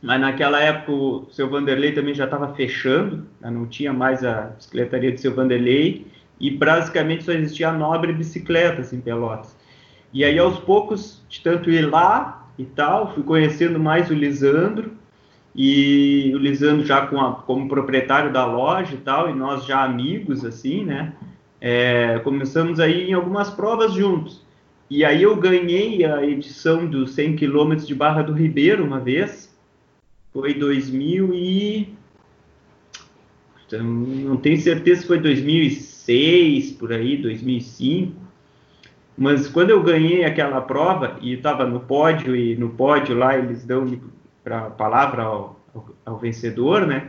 [0.01, 5.11] mas naquela época o seu Vanderlei também já estava fechando, não tinha mais a bicicletaria
[5.11, 6.07] do seu Vanderlei,
[6.39, 9.55] e basicamente só existia a Nobre Bicicletas em Pelotas.
[10.13, 14.91] E aí aos poucos, de tanto ir lá e tal, fui conhecendo mais o Lisandro,
[15.55, 19.83] e o Lisandro já com a, como proprietário da loja e tal, e nós já
[19.83, 21.13] amigos, assim, né?
[21.59, 24.41] É, começamos aí em algumas provas juntos.
[24.89, 29.55] E aí eu ganhei a edição dos 100 km de Barra do Ribeiro uma vez,
[30.33, 31.93] foi 2000 e...
[33.71, 38.13] Não tenho certeza se foi 2006, 2006, por aí, 2005.
[39.17, 43.65] Mas quando eu ganhei aquela prova e estava no pódio e no pódio lá eles
[43.65, 43.85] dão
[44.45, 47.07] a palavra ao, ao, ao vencedor, né?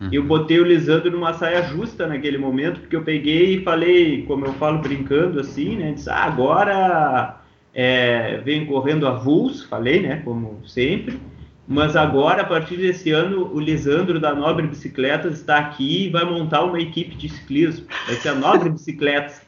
[0.00, 0.08] Uhum.
[0.10, 4.46] Eu botei o Lisandro numa saia justa naquele momento, porque eu peguei e falei, como
[4.46, 5.92] eu falo brincando assim, né?
[5.92, 7.40] Disse, ah, agora
[7.74, 10.22] é, vem correndo avulso, falei, né?
[10.24, 11.20] Como sempre.
[11.70, 16.24] Mas agora, a partir desse ano, o Lisandro da Nobre Bicicletas está aqui e vai
[16.24, 17.86] montar uma equipe de ciclismo.
[18.08, 19.40] Vai ser a Nobre Bicicletas.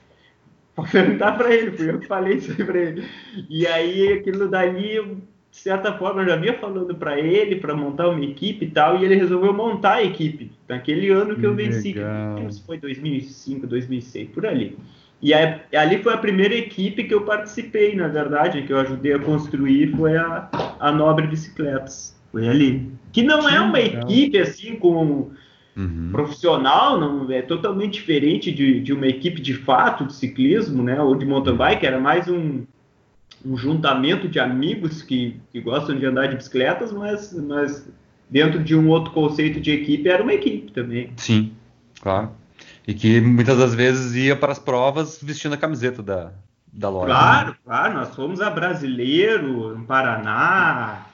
[0.77, 3.05] Vou perguntar para ele, fui eu que falei isso aí para ele.
[3.51, 5.03] E aí, aquilo dali,
[5.51, 9.01] de certa forma, eu já vinha falando para ele para montar uma equipe e tal,
[9.01, 11.97] e ele resolveu montar a equipe naquele ano que eu venci.
[12.49, 14.79] Isso foi 2005, 2006, por ali.
[15.23, 19.15] E aí, ali foi a primeira equipe que eu participei, na verdade, que eu ajudei
[19.15, 20.49] a construir, foi a,
[20.81, 22.17] a Nobre Bicicletas.
[22.33, 22.91] Foi ali.
[23.13, 24.03] Que não que é uma legal.
[24.03, 25.31] equipe assim com
[25.77, 26.09] uhum.
[26.11, 31.15] profissional, não é totalmente diferente de, de uma equipe de fato de ciclismo, né, ou
[31.15, 32.65] de mountain bike, era mais um
[33.45, 37.89] um juntamento de amigos que, que gostam de andar de bicicletas, mas, mas
[38.31, 41.13] dentro de um outro conceito de equipe era uma equipe também.
[41.17, 41.53] Sim,
[42.01, 42.31] claro.
[42.87, 46.33] E que muitas das vezes ia para as provas vestindo a camiseta da,
[46.73, 47.07] da loja.
[47.07, 47.57] Claro, né?
[47.65, 47.95] claro.
[47.95, 51.07] Nós fomos a Brasileiro, no Paraná,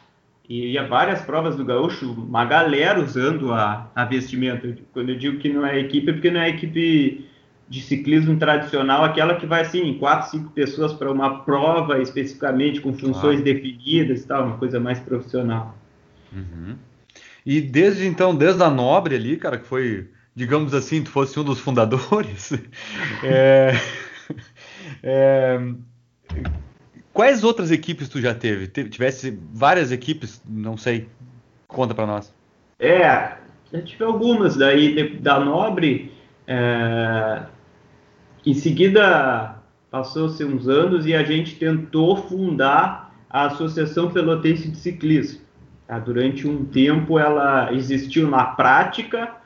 [0.49, 4.77] e ia várias provas do Gaúcho, uma galera usando a, a vestimenta.
[4.93, 7.29] Quando eu digo que não é equipe, é porque não é equipe
[7.69, 12.95] de ciclismo tradicional, aquela que vai assim, quatro, cinco pessoas para uma prova especificamente com
[12.95, 13.45] funções claro.
[13.45, 15.77] definidas e tal, uma coisa mais profissional.
[16.33, 16.77] Uhum.
[17.45, 21.45] E desde então, desde a Nobre ali, cara, que foi, digamos assim, tu fosse um
[21.45, 22.53] dos fundadores,
[23.23, 23.73] é,
[25.03, 25.61] é,
[27.13, 28.67] quais outras equipes tu já teve?
[28.89, 31.09] Tivesse várias equipes, não sei,
[31.67, 32.33] conta para nós.
[32.79, 33.37] É,
[33.73, 36.13] já tive algumas daí da Nobre.
[36.47, 37.43] É,
[38.47, 39.57] em seguida,
[39.91, 45.41] passou-se uns anos e a gente tentou fundar a Associação Pelotense de Ciclismo.
[45.87, 45.99] Tá?
[45.99, 49.37] Durante um tempo ela existiu na prática,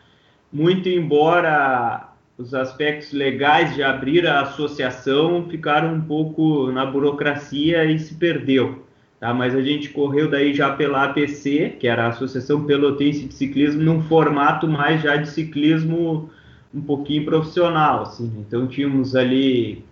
[0.53, 7.99] muito embora os aspectos legais de abrir a associação ficaram um pouco na burocracia e
[7.99, 8.85] se perdeu.
[9.21, 9.33] Tá?
[9.33, 13.81] Mas a gente correu daí já pela APC, que era a Associação Pelotense de Ciclismo,
[13.81, 16.29] num formato mais já de ciclismo
[16.75, 18.33] um pouquinho profissional, assim.
[18.39, 19.85] Então tínhamos ali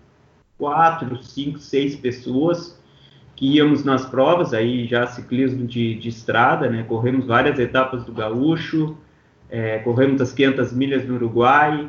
[0.58, 2.78] quatro, cinco, seis pessoas
[3.36, 6.82] que íamos nas provas, aí já ciclismo de, de estrada, né?
[6.82, 8.96] Corremos várias etapas do Gaúcho,
[9.50, 11.88] é, corremos as 500 milhas no Uruguai.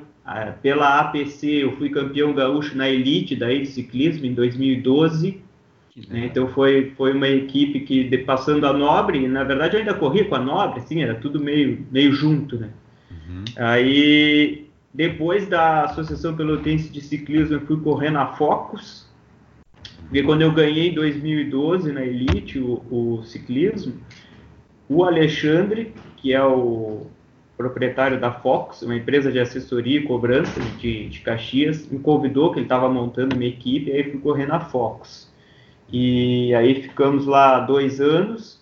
[0.62, 5.42] pela APC eu fui campeão gaúcho na elite daí de ciclismo em 2012.
[6.10, 6.26] Né?
[6.26, 10.26] Então foi, foi uma equipe que de, passando a Nobre, na verdade eu ainda corria
[10.26, 12.70] com a Nobre, assim, era tudo meio, meio junto, né?
[13.12, 13.44] Uhum.
[13.58, 19.10] Aí depois da Associação Pelotense de Ciclismo, eu fui correr na Focus.
[20.04, 23.94] Porque quando eu ganhei em 2012 na Elite o, o ciclismo,
[24.90, 27.08] o Alexandre, que é o
[27.62, 32.60] proprietário da Focus, uma empresa de assessoria e cobrança de, de Caxias, me convidou, que
[32.60, 35.32] ele estava montando uma equipe, e aí fui correr na Focus.
[35.92, 38.60] E aí ficamos lá dois anos,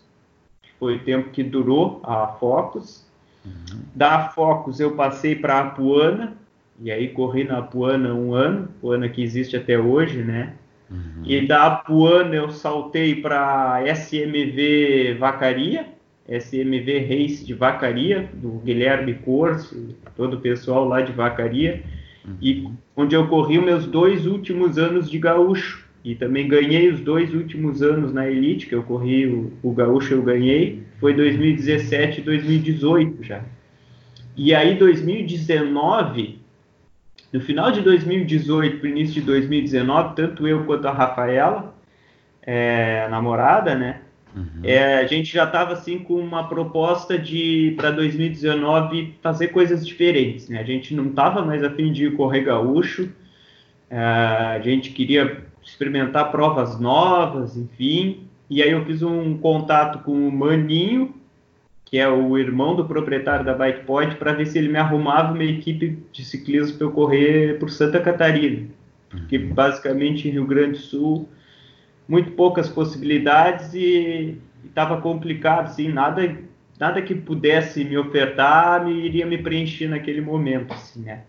[0.80, 3.06] foi o tempo que durou a Focus.
[3.46, 3.82] Uhum.
[3.96, 6.38] Da Focus eu passei para a Apuana,
[6.82, 10.54] e aí corri na Apuana um ano, Apuana que existe até hoje, né?
[10.90, 11.24] Uhum.
[11.24, 15.99] E da Apuana eu saltei para SMV Vacaria,
[16.30, 21.84] SMV Race de Vacaria, do Guilherme Corso, todo o pessoal lá de Vacaria,
[22.26, 22.36] uhum.
[22.42, 25.88] e onde eu corri meus dois últimos anos de gaúcho.
[26.04, 30.14] E também ganhei os dois últimos anos na Elite, que eu corri o, o Gaúcho,
[30.14, 30.84] eu ganhei.
[30.98, 33.44] Foi 2017 e 2018 já.
[34.36, 36.40] E aí, 2019,
[37.34, 41.76] no final de 2018 para início de 2019, tanto eu quanto a Rafaela,
[42.42, 44.02] é, a namorada, né?
[44.40, 44.62] Uhum.
[44.64, 50.48] É, a gente já estava assim com uma proposta de para 2019 fazer coisas diferentes,
[50.48, 50.60] né?
[50.60, 53.12] A gente não estava mais a fim de correr gaúcho,
[53.90, 58.28] é, a gente queria experimentar provas novas, enfim.
[58.50, 61.14] E aí eu fiz um contato com o Maninho,
[61.84, 65.34] que é o irmão do proprietário da Bike Point, para ver se ele me arrumava
[65.34, 68.68] uma equipe de ciclismo para eu correr por Santa Catarina.
[69.10, 69.54] Porque uhum.
[69.54, 71.28] basicamente em Rio Grande do Sul,
[72.10, 76.36] muito poucas possibilidades e estava complicado, assim, nada,
[76.80, 81.22] nada que pudesse me ofertar me iria me preencher naquele momento, assim, né?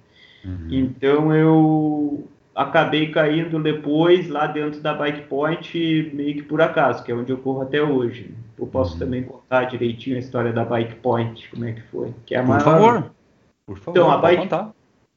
[0.43, 0.69] Uhum.
[0.71, 7.13] Então eu acabei caindo depois lá dentro da Bike Point, meio que por acaso, que
[7.13, 8.35] é onde eu corro até hoje.
[8.59, 9.01] Eu posso uhum.
[9.01, 12.15] também contar direitinho a história da Bike Point, como é que foi.
[12.25, 12.63] Que é por maior...
[12.63, 13.11] favor,
[13.67, 14.73] por favor, então, a bike, contar.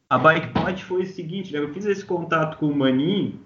[0.09, 1.59] A Bike Point foi o seguinte, né?
[1.59, 3.39] eu fiz esse contato com o Maninho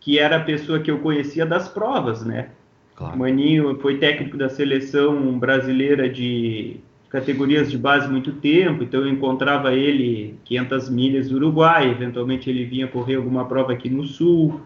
[0.00, 2.50] que era a pessoa que eu conhecia das provas, né?
[2.94, 3.18] Claro.
[3.18, 9.72] Maninho foi técnico da seleção brasileira de categorias de base muito tempo, então eu encontrava
[9.72, 14.60] ele 500 milhas do Uruguai, eventualmente ele vinha correr alguma prova aqui no Sul,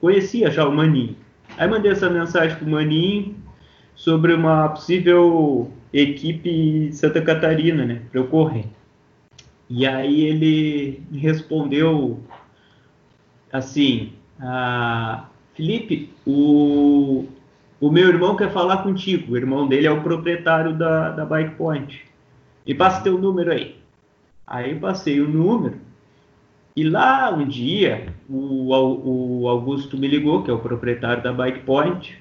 [0.00, 1.16] conhecia já o Maninho.
[1.56, 3.34] Aí mandei essa mensagem para o Maninho
[3.94, 8.66] sobre uma possível equipe Santa Catarina, né, para eu correr.
[9.68, 12.20] E aí ele respondeu
[13.52, 17.26] assim, ah, Felipe, o,
[17.80, 19.32] o meu irmão quer falar contigo.
[19.32, 22.04] O irmão dele é o proprietário da, da Bike Point.
[22.66, 23.76] E passa teu número aí.
[24.46, 25.76] Aí passei o número.
[26.76, 28.72] E lá um dia, o,
[29.42, 32.16] o Augusto me ligou, que é o proprietário da Bike Point,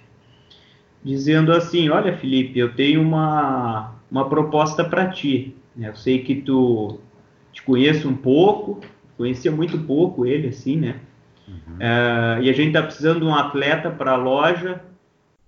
[1.03, 5.56] dizendo assim: Olha, Felipe, eu tenho uma, uma proposta para ti.
[5.80, 6.99] Eu sei que tu
[7.53, 8.82] te conheço um pouco,
[9.15, 11.01] conhecia muito pouco ele, assim, né?
[11.47, 11.75] Uhum.
[11.75, 14.81] Uh, e a gente está precisando de um atleta para a loja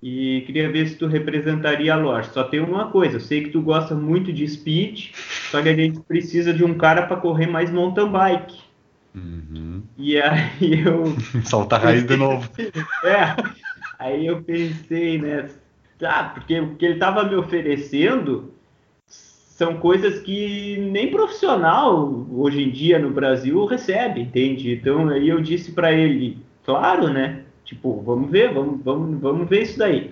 [0.02, 2.30] e queria ver se tu representaria a loja.
[2.32, 5.12] Só tem uma coisa, eu sei que tu gosta muito de speed,
[5.52, 8.58] só que a gente precisa de um cara para correr mais mountain bike.
[9.14, 9.84] Uhum.
[9.98, 11.16] E aí eu.
[11.44, 12.50] Solta a raiz de novo.
[13.04, 13.36] é.
[13.98, 15.50] Aí eu pensei, né?
[15.98, 18.54] Tá, porque o que ele estava me oferecendo
[19.60, 24.72] são coisas que nem profissional hoje em dia no Brasil recebe, entende?
[24.72, 27.42] Então aí eu disse para ele, claro, né?
[27.66, 30.12] Tipo, vamos ver, vamos, vamos, vamos ver isso daí.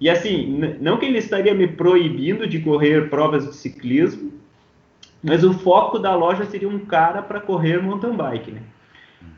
[0.00, 4.32] E assim, não que ele estaria me proibindo de correr provas de ciclismo,
[5.22, 8.62] mas o foco da loja seria um cara para correr mountain bike, né?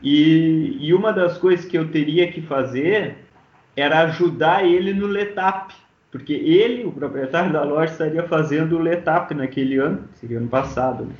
[0.01, 3.17] E, e, uma das coisas que eu teria que fazer
[3.75, 5.73] era ajudar ele no letap,
[6.17, 11.05] porque ele, o proprietário da loja, estaria fazendo o letap naquele ano, seria ano passado,
[11.05, 11.13] né?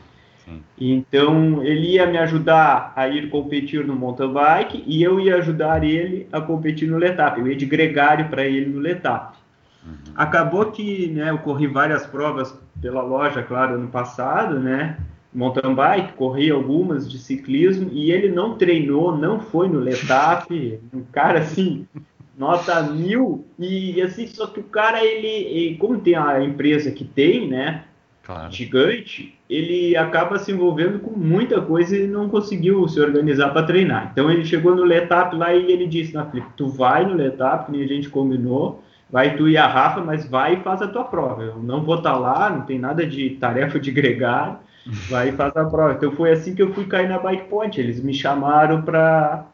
[0.79, 5.83] Então, ele ia me ajudar a ir competir no mountain bike e eu ia ajudar
[5.83, 7.37] ele a competir no letap.
[7.37, 9.35] Eu ia de gregário para ele no letap.
[9.85, 10.13] Uhum.
[10.15, 14.97] Acabou que né, eu corri várias provas pela loja, claro, ano passado, né?
[15.33, 20.47] Mountain bike, corri algumas de ciclismo e ele não treinou, não foi no letap.
[20.93, 21.85] um cara assim,
[22.37, 23.45] nota mil.
[23.59, 27.83] E assim, só que o cara, ele, ele como tem a empresa que tem, né?
[28.27, 28.51] claro.
[28.51, 34.09] gigante, ele acaba se envolvendo com muita coisa e não conseguiu se organizar para treinar.
[34.11, 37.71] Então ele chegou no Letap lá e ele disse na Flip, tu vai no Letap,
[37.71, 41.05] que a gente combinou, vai tu e a Rafa, mas vai e faz a tua
[41.05, 41.41] prova.
[41.41, 44.57] Eu não vou estar tá lá, não tem nada de tarefa de gregário,
[45.09, 45.93] vai e faz a prova.
[45.93, 47.79] Então foi assim que eu fui cair na Bike Point.
[47.79, 49.45] Eles me chamaram para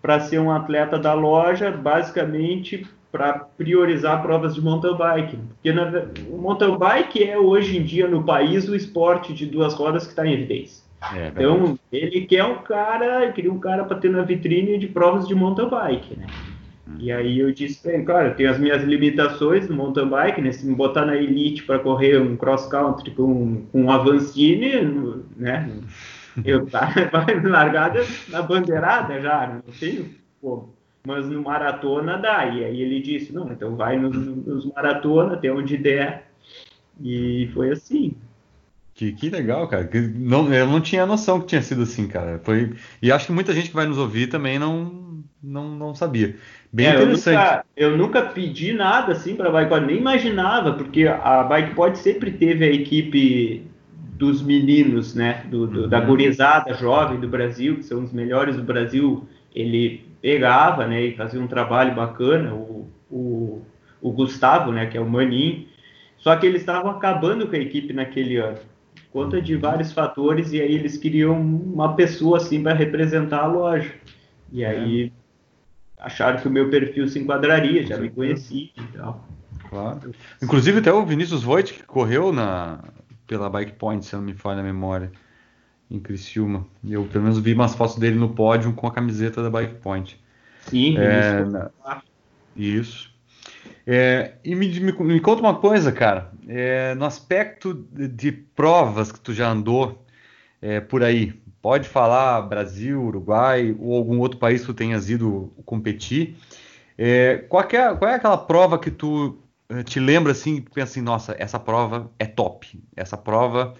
[0.00, 5.36] para ser um atleta da loja, basicamente para priorizar provas de mountain bike.
[5.36, 9.74] Porque na, o mountain bike é hoje em dia no país o esporte de duas
[9.74, 10.84] rodas que está em evidência.
[11.14, 15.26] É, então ele quer um cara, queria um cara para ter na vitrine de provas
[15.26, 16.26] de mountain bike, né?
[16.98, 20.40] E aí eu disse para ele, claro, eu tenho as minhas limitações no mountain bike,
[20.40, 20.52] né?
[20.52, 25.70] Se me botar na elite para correr um cross country com, com um Avancini, né?
[26.44, 32.46] Eu vai largada na bandeirada já, não tenho como mas no maratona dá.
[32.46, 36.30] E aí ele disse, não, então vai nos, nos maratona, até onde der.
[37.00, 38.14] E foi assim.
[38.94, 39.88] Que, que legal, cara.
[40.14, 42.38] Não, eu não tinha noção que tinha sido assim, cara.
[42.44, 46.36] Foi, e acho que muita gente que vai nos ouvir também não, não, não sabia.
[46.70, 47.64] Bem é, interessante.
[47.74, 51.96] Eu nunca, eu nunca, pedi nada assim para a Bikepod, nem imaginava, porque a Bikepod
[51.96, 53.69] sempre teve a equipe
[54.20, 55.46] dos meninos, né?
[55.50, 55.88] Do, do, uhum.
[55.88, 59.26] Da gurizada jovem do Brasil, que são os melhores do Brasil.
[59.54, 63.62] Ele pegava, né, e fazia um trabalho bacana, o, o,
[64.02, 65.66] o Gustavo, né, que é o Maninho,
[66.18, 68.58] só que eles estavam acabando com a equipe naquele ano,
[69.10, 73.90] conta de vários fatores, e aí eles queriam uma pessoa assim para representar a loja,
[74.52, 76.04] e aí é.
[76.04, 79.26] acharam que o meu perfil se enquadraria, já me conhecia e tal.
[79.70, 80.10] Claro.
[80.42, 82.80] Inclusive até o Vinícius Voigt, que correu na,
[83.30, 85.12] pela Bike Point, se não me falha a memória
[85.88, 86.66] em Criciúma.
[86.84, 90.20] Eu pelo menos vi umas fotos dele no pódio com a camiseta da Bike Point.
[90.66, 91.70] Sim, é,
[92.56, 93.14] isso.
[93.86, 96.32] É, e me, me, me, conta uma coisa, cara.
[96.48, 100.04] É, no aspecto de, de, provas que tu já andou
[100.60, 105.52] é, por aí, pode falar Brasil, Uruguai ou algum outro país que tu tenhas ido
[105.64, 106.36] competir.
[106.98, 109.38] É, qual, é, qual é aquela prova que tu
[109.84, 112.82] te lembra assim, pensa assim, nossa, essa prova é top.
[112.96, 113.74] Essa prova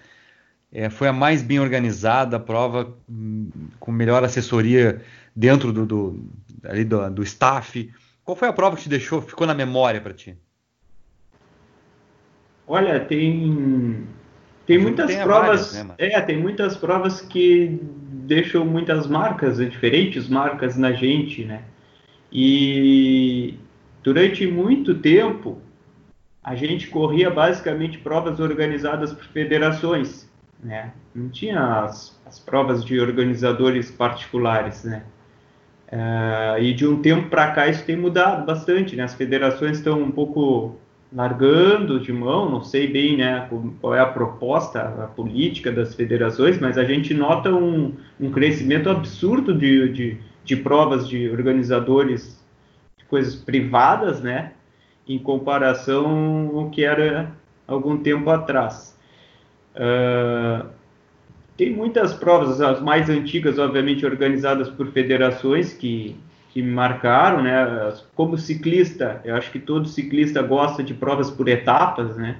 [0.71, 5.01] é, foi a mais bem organizada, a prova hum, com melhor assessoria
[5.35, 6.25] dentro do, do,
[6.63, 7.91] ali do, do staff.
[8.23, 10.37] Qual foi a prova que te deixou, ficou na memória para ti?
[12.67, 14.07] Olha, tem
[14.65, 17.79] Tem muitas provas, várias, né, é, tem muitas provas que
[18.25, 21.63] deixam muitas marcas diferentes, marcas na gente, né?
[22.31, 23.55] E
[24.01, 25.59] durante muito tempo
[26.43, 30.29] a gente corria basicamente provas organizadas por federações,
[30.63, 30.91] né?
[31.13, 35.03] Não tinha as, as provas de organizadores particulares, né?
[35.91, 39.03] Uh, e de um tempo para cá isso tem mudado bastante, né?
[39.03, 40.79] As federações estão um pouco
[41.13, 43.47] largando de mão, não sei bem né,
[43.81, 48.89] qual é a proposta, a política das federações, mas a gente nota um, um crescimento
[48.89, 52.41] absurdo de, de, de, provas de organizadores
[52.97, 54.53] de coisas privadas, né,
[55.13, 57.31] em comparação ao que era
[57.67, 58.97] algum tempo atrás.
[59.75, 60.67] Uh,
[61.57, 66.17] tem muitas provas, as mais antigas, obviamente, organizadas por federações que
[66.53, 67.93] que marcaram, né?
[68.13, 72.37] Como ciclista, eu acho que todo ciclista gosta de provas por etapas, né?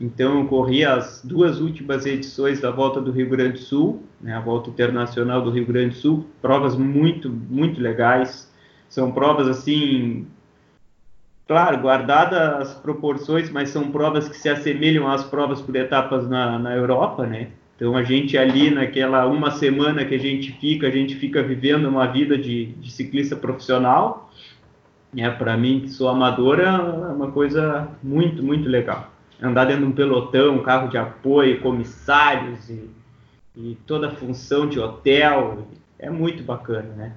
[0.00, 4.34] Então eu corri as duas últimas edições da Volta do Rio Grande do Sul, né?
[4.34, 8.52] A Volta Internacional do Rio Grande do Sul, provas muito, muito legais.
[8.88, 10.26] São provas assim,
[11.46, 16.58] claro, guardadas as proporções, mas são provas que se assemelham às provas por etapas na,
[16.58, 17.48] na Europa, né?
[17.76, 21.86] Então a gente ali naquela uma semana que a gente fica, a gente fica vivendo
[21.86, 24.30] uma vida de, de ciclista profissional.
[25.16, 29.12] É, para mim, que sou amadora, é uma coisa muito, muito legal.
[29.40, 32.90] Andar dentro de um pelotão, carro de apoio, comissários e,
[33.56, 35.68] e toda a função de hotel,
[35.98, 37.12] é muito bacana, né?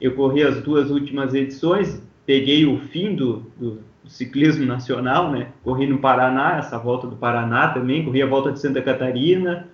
[0.00, 5.48] Eu corri as duas últimas edições, peguei o fim do, do, ciclismo nacional, né?
[5.62, 9.68] Corri no Paraná, essa volta do Paraná também, corri a volta de Santa Catarina,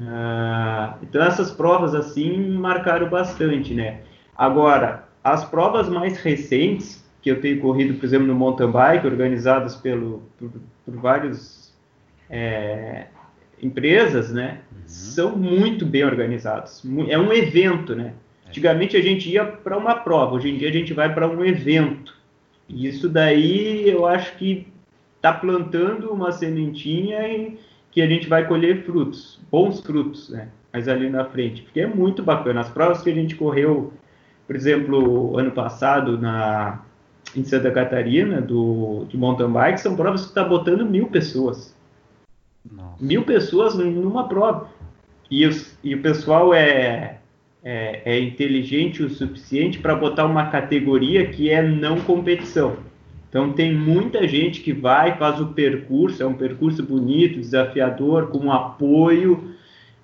[0.00, 4.00] ah, então essas provas assim marcaram bastante, né?
[4.36, 9.76] Agora, as provas mais recentes que eu tenho corrido, por exemplo, no mountain bike, organizadas
[9.76, 10.50] pelo, por,
[10.84, 11.72] por várias
[12.28, 13.06] é,
[13.62, 14.60] empresas, né?
[14.72, 14.82] Uhum.
[14.86, 16.82] São muito bem organizadas.
[17.08, 18.14] É um evento, né?
[18.52, 21.42] Antigamente a gente ia para uma prova, hoje em dia a gente vai para um
[21.42, 22.14] evento.
[22.68, 24.68] E isso daí eu acho que
[25.16, 27.58] está plantando uma sementinha e
[27.90, 30.48] que a gente vai colher frutos, bons frutos, né?
[30.70, 32.60] Mas ali na frente, porque é muito bacana.
[32.60, 33.90] As provas que a gente correu,
[34.46, 36.82] por exemplo, ano passado na
[37.34, 41.74] em Santa Catarina do de mountain bike, são provas que está botando mil pessoas,
[42.70, 43.02] Nossa.
[43.02, 44.68] mil pessoas numa prova.
[45.30, 47.21] E, os, e o pessoal é,
[47.64, 52.76] é, é inteligente o suficiente para botar uma categoria que é não competição.
[53.28, 58.52] Então tem muita gente que vai, faz o percurso, é um percurso bonito, desafiador, com
[58.52, 59.54] apoio,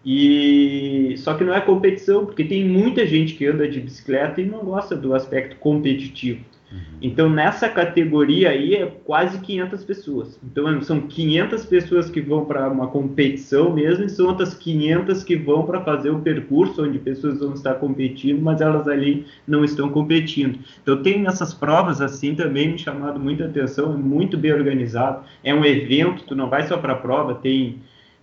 [0.04, 4.46] e só que não é competição, porque tem muita gente que anda de bicicleta e
[4.46, 6.42] não gosta do aspecto competitivo.
[6.70, 6.78] Uhum.
[7.00, 10.38] Então, nessa categoria aí é quase 500 pessoas.
[10.44, 15.36] Então, são 500 pessoas que vão para uma competição mesmo, e são outras 500 que
[15.36, 19.88] vão para fazer o percurso, onde pessoas vão estar competindo, mas elas ali não estão
[19.88, 20.58] competindo.
[20.82, 25.24] Então, tem essas provas assim também me chamado muita atenção, é muito bem organizado.
[25.42, 27.76] É um evento, tu não vai só para a prova, tem,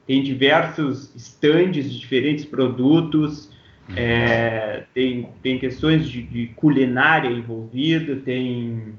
[0.05, 3.55] tem diversos stands de diferentes produtos.
[3.93, 8.95] É, tem, tem questões de, de, culinária envolvida, tem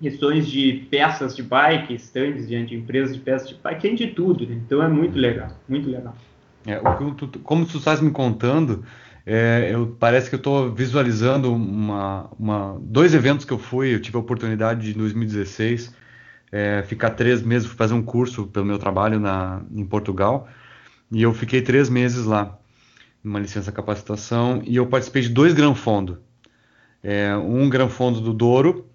[0.00, 4.46] questões de peças de bike, stands de empresas de peças de bike, tem de tudo,
[4.46, 4.58] né?
[4.64, 6.16] então é muito legal, muito legal.
[6.66, 6.76] É,
[7.16, 8.84] tu, como tu estás me contando,
[9.26, 14.00] é, eu, parece que eu estou visualizando uma, uma, dois eventos que eu fui, eu
[14.00, 15.94] tive a oportunidade de, em 2016,
[16.50, 20.48] é, ficar três meses, fazer um curso pelo meu trabalho na, em Portugal,
[21.12, 22.57] e eu fiquei três meses lá
[23.22, 26.22] uma licença capacitação, e eu participei de dois Gran Fondo.
[27.02, 28.88] É, um Gran Fondo do Douro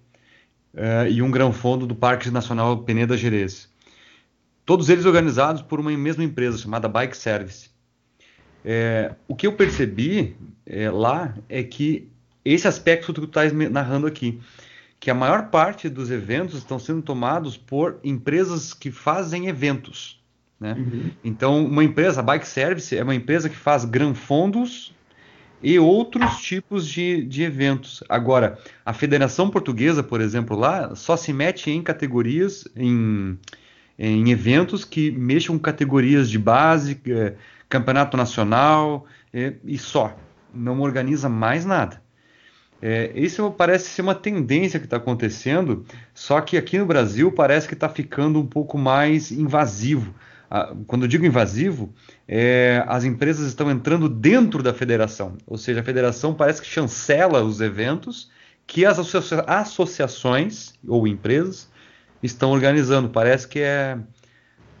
[0.74, 3.72] é, e um Gran Fondo do Parque Nacional Peneda Gerês.
[4.66, 7.70] Todos eles organizados por uma mesma empresa chamada Bike Service.
[8.64, 12.08] É, o que eu percebi é, lá é que
[12.44, 14.40] esse aspecto que tu estás narrando aqui,
[14.98, 20.23] que a maior parte dos eventos estão sendo tomados por empresas que fazem eventos.
[20.64, 20.72] Né?
[20.78, 21.10] Uhum.
[21.22, 24.94] Então, uma empresa, a Bike Service, é uma empresa que faz granfondos
[25.62, 28.02] e outros tipos de, de eventos.
[28.08, 33.38] Agora, a Federação Portuguesa, por exemplo, lá só se mete em categorias, em,
[33.98, 37.34] em eventos que mexam com categorias de base, é,
[37.68, 39.04] campeonato nacional
[39.34, 40.16] é, e só.
[40.52, 42.02] Não organiza mais nada.
[42.80, 45.84] É, isso parece ser uma tendência que está acontecendo,
[46.14, 50.14] só que aqui no Brasil parece que está ficando um pouco mais invasivo
[50.86, 51.92] quando eu digo invasivo,
[52.28, 57.42] é, as empresas estão entrando dentro da federação, ou seja, a federação parece que chancela
[57.42, 58.30] os eventos
[58.66, 61.68] que as associa associações ou empresas
[62.22, 63.08] estão organizando.
[63.10, 63.98] Parece que é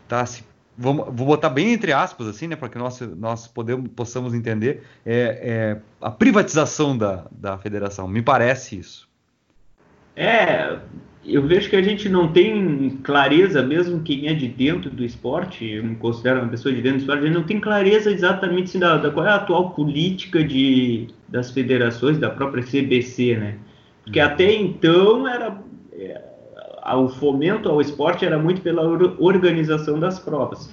[0.08, 0.44] tá se
[0.76, 4.82] vamos, vou botar bem entre aspas, assim, né, para que nós, nós podemos, possamos entender,
[5.04, 8.08] é, é, a privatização da, da federação.
[8.08, 9.08] Me parece isso.
[10.16, 10.78] É,
[11.26, 15.64] eu vejo que a gente não tem clareza, mesmo quem é de dentro do esporte,
[15.64, 18.64] eu me considero uma pessoa de dentro do esporte, a gente não tem clareza exatamente
[18.64, 23.56] assim, da, da, qual é a atual política de, das federações, da própria CBC, né?
[24.02, 24.26] Porque uhum.
[24.26, 25.58] até então era
[25.92, 26.20] é,
[26.94, 28.82] o fomento ao esporte era muito pela
[29.18, 30.70] organização das provas.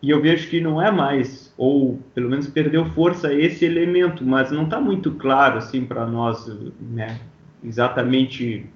[0.00, 4.50] E eu vejo que não é mais, ou pelo menos perdeu força esse elemento, mas
[4.50, 6.46] não está muito claro assim para nós,
[6.80, 7.18] né?
[7.64, 8.66] Exatamente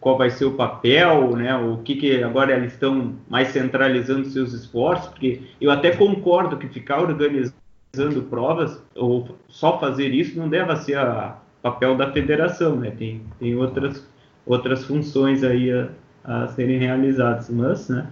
[0.00, 1.56] qual vai ser o papel, né?
[1.56, 6.68] O que, que agora eles estão mais centralizando seus esforços, porque eu até concordo que
[6.68, 12.90] ficar organizando provas ou só fazer isso não deve ser a papel da federação, né?
[12.90, 14.06] Tem, tem outras
[14.46, 15.88] outras funções aí a,
[16.24, 18.08] a serem realizadas, mas, né?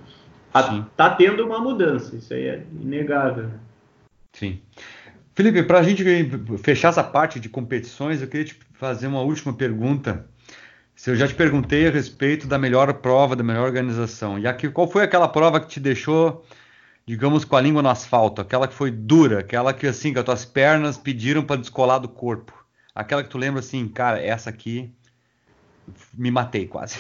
[0.91, 3.45] Está tendo uma mudança, isso aí é inegável.
[3.45, 3.59] Né?
[4.33, 4.61] Sim.
[5.35, 6.03] Felipe, para a gente
[6.59, 10.27] fechar essa parte de competições, eu queria te fazer uma última pergunta
[10.99, 14.69] se eu já te perguntei a respeito da melhor prova, da melhor organização, e aqui,
[14.69, 16.45] qual foi aquela prova que te deixou,
[17.07, 18.41] digamos, com a língua no asfalto?
[18.43, 22.09] Aquela que foi dura, aquela que, assim, que as tuas pernas pediram para descolar do
[22.09, 22.53] corpo?
[22.93, 24.93] Aquela que tu lembra assim, cara, essa aqui
[26.13, 26.99] me matei quase.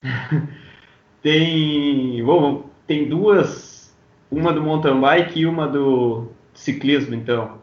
[1.20, 3.92] tem, bom, tem duas,
[4.30, 7.61] uma do mountain bike e uma do ciclismo, então.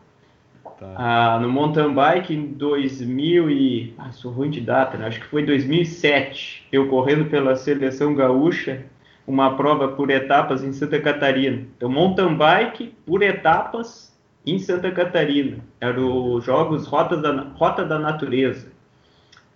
[0.80, 0.94] Tá.
[0.96, 3.94] Ah, no mountain bike em 2000 e...
[3.98, 5.08] Ah, sou ruim de data, né?
[5.08, 6.66] Acho que foi 2007.
[6.72, 8.86] Eu correndo pela seleção gaúcha,
[9.28, 11.64] uma prova por etapas em Santa Catarina.
[11.76, 15.58] Então, mountain bike por etapas em Santa Catarina.
[15.82, 18.72] Era os Jogos Rota da, Rota da Natureza,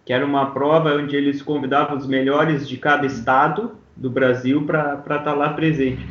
[0.03, 4.95] que era uma prova onde eles convidavam os melhores de cada estado do Brasil para
[4.95, 6.05] estar tá lá presente.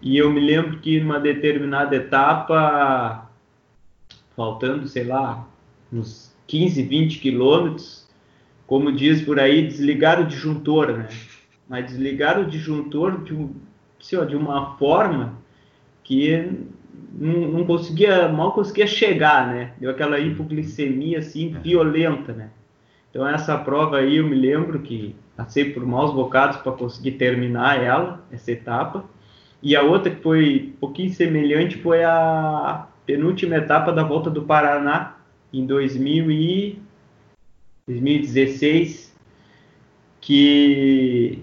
[0.00, 3.25] E eu me lembro que numa determinada etapa
[4.36, 5.48] faltando, sei lá,
[5.92, 8.06] uns 15, 20 quilômetros,
[8.66, 11.08] como diz por aí, desligar o disjuntor, né?
[11.68, 13.54] Mas desligar o disjuntor de, um,
[14.00, 15.38] assim, ó, de uma forma
[16.04, 16.48] que
[17.12, 19.72] não, não, conseguia, mal conseguia chegar, né?
[19.78, 21.58] Deu aquela hipoglicemia assim é.
[21.58, 22.50] violenta, né?
[23.10, 27.82] Então essa prova aí eu me lembro que passei por maus bocados para conseguir terminar
[27.82, 29.04] ela, essa etapa.
[29.62, 34.42] E a outra que foi um pouquinho semelhante foi a penúltima etapa da Volta do
[34.42, 35.16] Paraná
[35.52, 36.78] em 2000 e
[37.86, 39.16] 2016,
[40.20, 41.42] que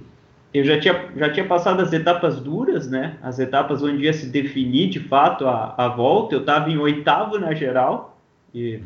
[0.53, 3.18] eu já tinha, já tinha passado as etapas duras, né?
[3.24, 6.36] As etapas onde ia se definir de fato a, a volta.
[6.36, 8.22] Eu estava em oitavo na geral,
[8.53, 8.82] e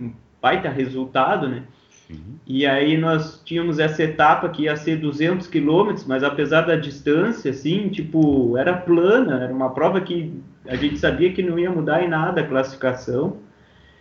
[0.00, 0.10] um
[0.42, 1.62] baita resultado, né?
[2.46, 7.50] E aí nós tínhamos essa etapa que ia ser 200 quilômetros, mas apesar da distância,
[7.50, 10.32] assim, tipo, era plana, era uma prova que
[10.66, 13.38] a gente sabia que não ia mudar em nada a classificação.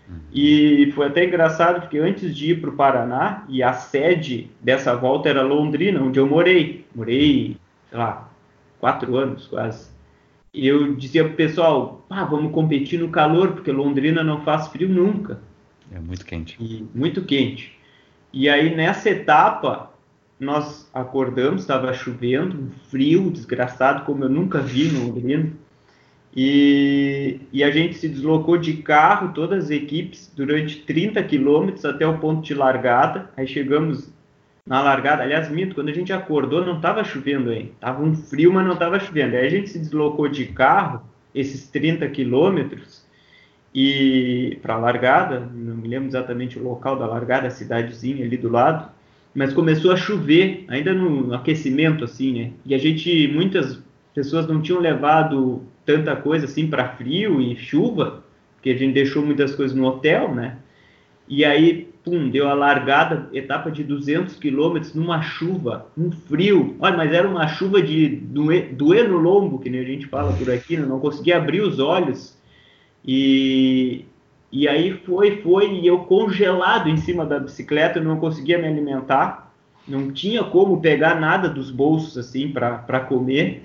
[0.07, 0.19] Uhum.
[0.33, 4.95] E foi até engraçado porque antes de ir para o Paraná, e a sede dessa
[4.95, 6.85] volta era Londrina, onde eu morei.
[6.95, 7.57] Morei,
[7.89, 8.29] sei lá,
[8.79, 9.91] quatro anos quase.
[10.53, 14.87] E eu dizia pro pessoal, ah, vamos competir no calor, porque Londrina não faz frio
[14.87, 15.39] nunca.
[15.91, 16.57] É muito quente.
[16.59, 17.77] E, muito quente.
[18.31, 19.91] E aí nessa etapa,
[20.39, 25.51] nós acordamos, estava chovendo, um frio desgraçado, como eu nunca vi no Londrina.
[26.35, 32.07] E, e, a gente se deslocou de carro, todas as equipes, durante 30 quilômetros até
[32.07, 33.29] o ponto de largada.
[33.37, 34.11] Aí chegamos
[34.65, 35.21] na largada.
[35.21, 37.71] Aliás, mito, quando a gente acordou, não estava chovendo ainda.
[37.79, 39.35] Tava um frio, mas não estava chovendo.
[39.35, 41.03] Aí a gente se deslocou de carro,
[41.35, 43.03] esses 30 quilômetros,
[43.73, 48.37] e para a largada, não me lembro exatamente o local da largada, a cidadezinha ali
[48.37, 48.87] do lado,
[49.33, 52.51] mas começou a chover, ainda no aquecimento, assim, né?
[52.63, 53.81] E a gente, muitas
[54.13, 58.23] pessoas não tinham levado tanta coisa assim para frio e chuva,
[58.55, 60.57] porque a gente deixou muitas coisas no hotel, né?
[61.27, 66.75] E aí, pum, deu a largada, etapa de 200 quilômetros numa chuva, um frio.
[66.79, 70.33] Olha, mas era uma chuva de doer, doer no lombo, que nem a gente fala
[70.33, 70.85] por aqui, né?
[70.85, 72.37] não conseguia abrir os olhos.
[73.05, 74.05] E,
[74.51, 79.53] e aí foi, foi, e eu congelado em cima da bicicleta, não conseguia me alimentar,
[79.87, 83.63] não tinha como pegar nada dos bolsos assim para comer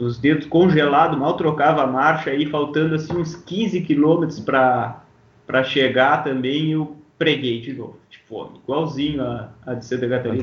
[0.00, 6.24] os dedos congelados, mal trocava a marcha, aí faltando assim uns 15 quilômetros para chegar
[6.24, 10.42] também, eu preguei de novo, de fome, igualzinho a, a de Santa Catarina.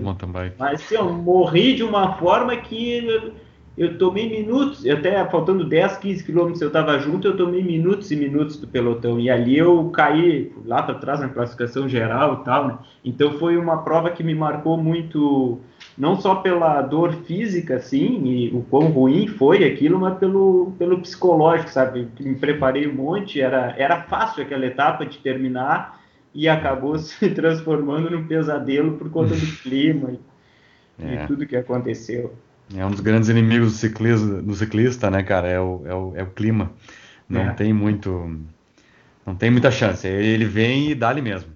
[0.60, 3.34] Mas assim, eu morri de uma forma que eu,
[3.78, 8.16] eu tomei minutos, até faltando 10, 15 quilômetros eu estava junto, eu tomei minutos e
[8.16, 12.68] minutos do pelotão, e ali eu caí lá para trás na classificação geral e tal,
[12.68, 12.78] né?
[13.03, 15.60] Então foi uma prova que me marcou muito
[15.98, 21.00] não só pela dor física, assim, e o quão ruim foi aquilo, mas pelo, pelo
[21.00, 22.08] psicológico, sabe?
[22.20, 26.02] Me preparei um monte, era, era fácil aquela etapa de terminar
[26.34, 30.12] e acabou se transformando num pesadelo por conta do clima
[31.00, 31.24] e, é.
[31.24, 32.36] e tudo que aconteceu.
[32.76, 35.48] É um dos grandes inimigos do ciclista, do ciclista né, cara?
[35.48, 36.72] É o, é o, é o clima.
[37.30, 37.54] Não é.
[37.54, 38.39] tem muito.
[39.26, 40.08] Não tem muita chance.
[40.08, 41.52] Ele vem e dá-lhe mesmo.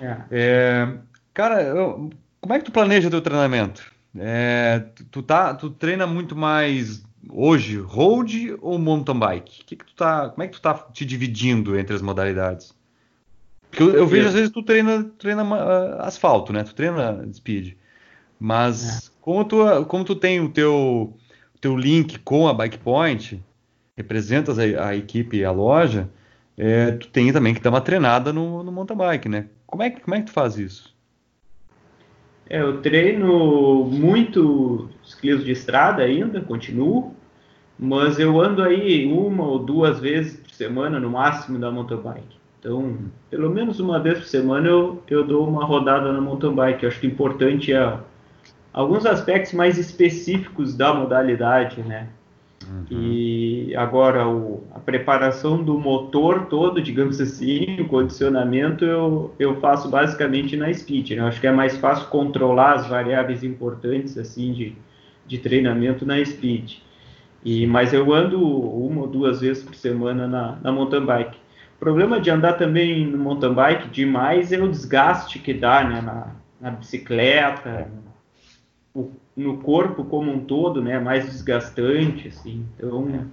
[0.00, 0.16] É.
[0.30, 0.88] É,
[1.32, 2.10] cara, eu,
[2.40, 3.82] como é que tu planeja teu treinamento?
[4.16, 9.64] É, tu, tá, tu treina muito mais hoje road ou mountain bike?
[9.64, 12.74] Que que tu tá, como é que tu tá te dividindo entre as modalidades?
[13.70, 16.64] Porque eu, eu vejo às vezes tu treina, treina uh, asfalto, né?
[16.64, 17.74] Tu treina speed.
[18.38, 19.10] Mas é.
[19.20, 21.16] como, tu, como tu tem o teu,
[21.60, 23.40] teu link com a Bike Point,
[23.96, 26.08] representas a, a equipe e a loja,
[26.56, 29.46] é, tu tem também que dar uma treinada no, no mountain bike, né?
[29.66, 30.89] Como é, como é que tu faz isso?
[32.50, 37.14] É, eu treino muito ciclismo de estrada ainda, continuo,
[37.78, 42.40] mas eu ando aí uma ou duas vezes por semana no máximo da mountain bike.
[42.58, 42.98] Então,
[43.30, 46.82] pelo menos uma vez por semana eu, eu dou uma rodada na mountain bike.
[46.82, 47.98] Eu acho que importante é
[48.72, 52.08] alguns aspectos mais específicos da modalidade, né?
[52.68, 52.84] Uhum.
[52.90, 59.88] E agora o, a preparação do motor todo, digamos assim, o condicionamento eu, eu faço
[59.88, 61.10] basicamente na speed.
[61.12, 61.18] Né?
[61.18, 64.76] Eu acho que é mais fácil controlar as variáveis importantes assim de,
[65.26, 66.78] de treinamento na speed.
[67.44, 71.38] E, mas eu ando uma ou duas vezes por semana na, na mountain bike.
[71.76, 76.02] O problema de andar também no mountain bike demais é o desgaste que dá né,
[76.02, 76.26] na,
[76.60, 77.88] na bicicleta,
[79.40, 82.64] no corpo como um todo, né, mais desgastante, assim.
[82.76, 83.26] Então,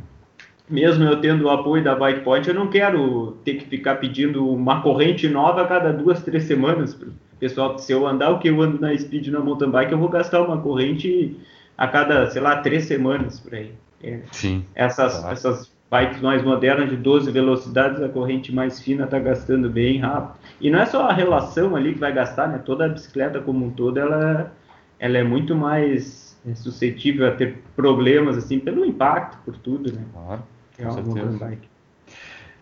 [0.69, 4.47] mesmo eu tendo o apoio da Bike Point, eu não quero ter que ficar pedindo
[4.49, 6.97] uma corrente nova a cada duas, três semanas.
[7.39, 10.09] Pessoal, se eu andar o que eu ando na Speed na mountain bike, eu vou
[10.09, 11.37] gastar uma corrente
[11.77, 13.71] a cada, sei lá, três semanas por aí.
[14.01, 14.65] É, Sim.
[14.73, 19.99] Essas, essas bikes mais modernas de 12 velocidades, a corrente mais fina está gastando bem
[19.99, 20.35] rápido.
[20.59, 22.59] E não é só a relação ali que vai gastar, né?
[22.63, 24.51] Toda a bicicleta como um todo, ela
[24.99, 30.03] ela é muito mais é, suscetível a ter problemas, assim, pelo impacto, por tudo, né?
[30.13, 30.43] Claro,
[30.77, 31.57] com é certeza.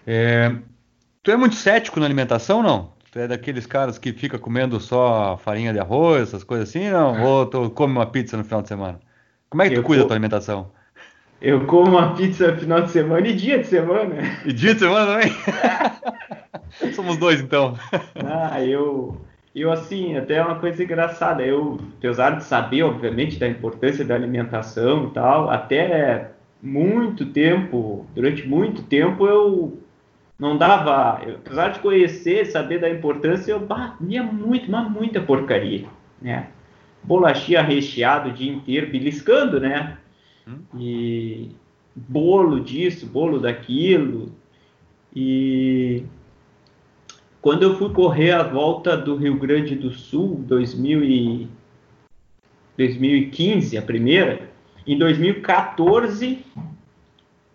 [0.07, 0.55] É,
[1.23, 2.93] tu é muito cético na alimentação, não?
[3.11, 7.23] Tu é daqueles caras que fica comendo só farinha de arroz, essas coisas assim, não?
[7.23, 8.99] Ou tu come uma pizza no final de semana?
[9.49, 10.71] Como é que tu eu cuida da tua alimentação?
[11.41, 14.15] Eu como uma pizza no final de semana e dia de semana.
[14.45, 15.33] E dia de semana também?
[16.93, 17.77] Somos dois, então.
[18.15, 19.17] Ah, eu
[19.55, 24.13] eu, assim, até é uma coisa engraçada, eu, apesar de saber, obviamente, da importância da
[24.13, 26.31] alimentação e tal, até
[26.61, 29.79] muito tempo, durante muito tempo, eu
[30.37, 33.61] não dava, eu, apesar de conhecer, saber da importância, eu
[33.97, 35.85] comia muito, mas muita porcaria,
[36.21, 36.49] né?
[37.01, 39.97] Bolachinha recheado o dia inteiro, beliscando, né?
[40.45, 40.57] Hum.
[40.77, 41.51] E
[41.95, 44.33] bolo disso, bolo daquilo,
[45.15, 46.03] e
[47.45, 51.47] quando eu fui correr a volta do Rio Grande do Sul, 2000 e
[52.75, 54.49] 2015, a primeira,
[54.87, 56.43] em 2014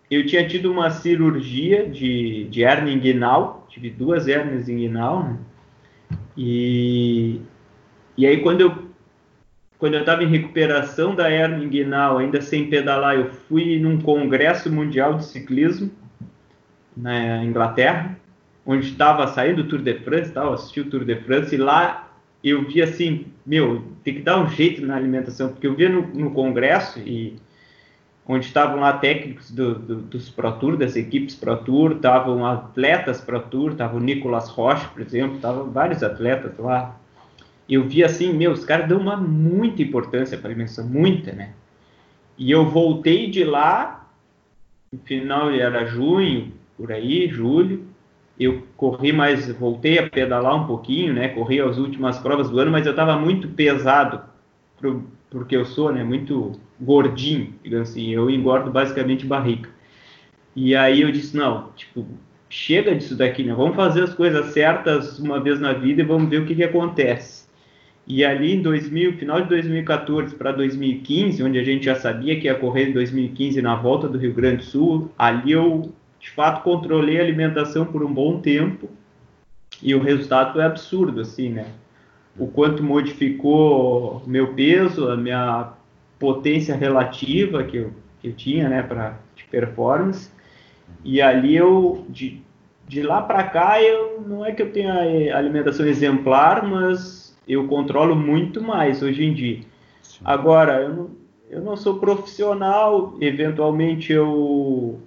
[0.09, 5.37] eu tinha tido uma cirurgia de, de hernia inguinal, tive duas hernias inguinal, né?
[6.37, 7.41] E,
[8.17, 8.91] e aí quando eu
[9.77, 14.71] quando eu estava em recuperação da hernia inguinal, ainda sem pedalar, eu fui num congresso
[14.71, 15.91] mundial de ciclismo
[16.95, 18.20] na Inglaterra
[18.65, 22.11] onde estava saindo o Tour de France, tal, assisti o Tour de France e lá
[22.43, 26.07] eu vi assim, meu, tem que dar um jeito na alimentação, porque eu via no,
[26.07, 27.37] no congresso e
[28.25, 33.21] onde estavam lá técnicos do, do, dos Pro Tour, das equipes Pro Tour, estavam atletas
[33.21, 36.97] Pro Tour, estava o Nicolas Rocha, por exemplo, estavam vários atletas lá.
[37.69, 41.53] Eu vi assim, meu, os caras dão uma muita importância para a alimentação, muita, né?
[42.37, 44.09] E eu voltei de lá,
[44.91, 47.85] no final era junho, por aí, julho,
[48.43, 51.29] eu corri mais, voltei a pedalar um pouquinho, né?
[51.29, 54.21] Corri as últimas provas do ano, mas eu estava muito pesado
[54.79, 56.03] pro, porque eu sou, né?
[56.03, 58.09] Muito gordinho, digamos assim.
[58.09, 59.69] Eu engordo basicamente barriga.
[60.55, 62.05] E aí eu disse não, tipo,
[62.49, 63.53] chega disso daqui, né?
[63.53, 66.63] Vamos fazer as coisas certas uma vez na vida e vamos ver o que, que
[66.63, 67.47] acontece.
[68.07, 72.47] E ali em 2000, final de 2014 para 2015, onde a gente já sabia que
[72.47, 76.63] ia correr em 2015 na volta do Rio Grande do Sul, ali eu de fato
[76.63, 78.87] controlei a alimentação por um bom tempo
[79.81, 81.65] e o resultado é absurdo, assim, né?
[82.37, 85.73] O quanto modificou meu peso, a minha
[86.19, 87.91] potência relativa que eu,
[88.21, 90.29] que eu tinha, né, para de performance.
[91.03, 92.41] E ali eu, de,
[92.87, 98.15] de lá para cá, eu não é que eu tenha alimentação exemplar, mas eu controlo
[98.15, 99.61] muito mais hoje em dia.
[100.23, 101.09] Agora, eu não,
[101.49, 105.01] eu não sou profissional, eventualmente eu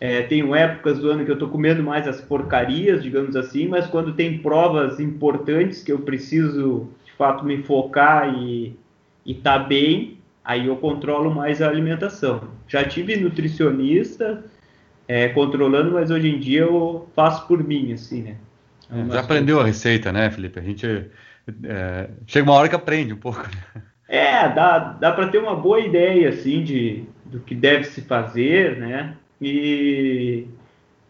[0.00, 3.86] é, tenho épocas do ano que eu estou comendo mais as porcarias, digamos assim, mas
[3.86, 8.76] quando tem provas importantes que eu preciso de fato me focar e
[9.24, 12.48] estar tá bem, aí eu controlo mais a alimentação.
[12.68, 14.44] Já tive nutricionista
[15.08, 18.36] é, controlando, mas hoje em dia eu faço por mim, assim, né?
[18.90, 20.58] É, já aprendeu a receita, né, Felipe?
[20.58, 21.06] A gente
[21.64, 23.42] é, chega uma hora que aprende um pouco.
[23.42, 23.82] Né?
[24.08, 28.76] É, dá, dá para ter uma boa ideia, assim, de, do que deve se fazer,
[28.76, 29.16] né?
[29.40, 30.46] E,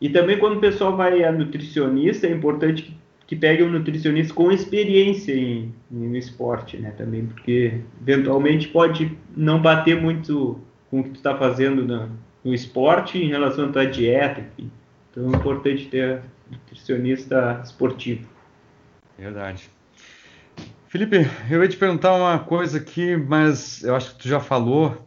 [0.00, 2.96] e também quando o pessoal vai a nutricionista, é importante que,
[3.26, 6.90] que pegue um nutricionista com experiência em, no esporte, né?
[6.92, 10.60] Também, porque eventualmente pode não bater muito
[10.90, 12.10] com o que tu está fazendo no,
[12.44, 14.70] no, esporte em relação à tua dieta, enfim.
[15.10, 18.28] Então é importante ter nutricionista esportivo.
[19.18, 19.70] Verdade.
[20.88, 25.05] Felipe, eu ia te perguntar uma coisa aqui, mas eu acho que tu já falou,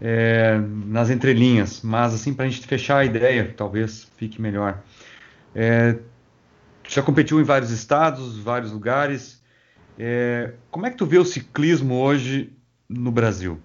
[0.00, 4.82] é, nas entrelinhas, mas assim para a gente fechar a ideia, talvez fique melhor.
[5.54, 5.96] É,
[6.88, 9.42] já competiu em vários estados, vários lugares.
[9.98, 12.52] É, como é que tu vê o ciclismo hoje
[12.88, 13.60] no Brasil?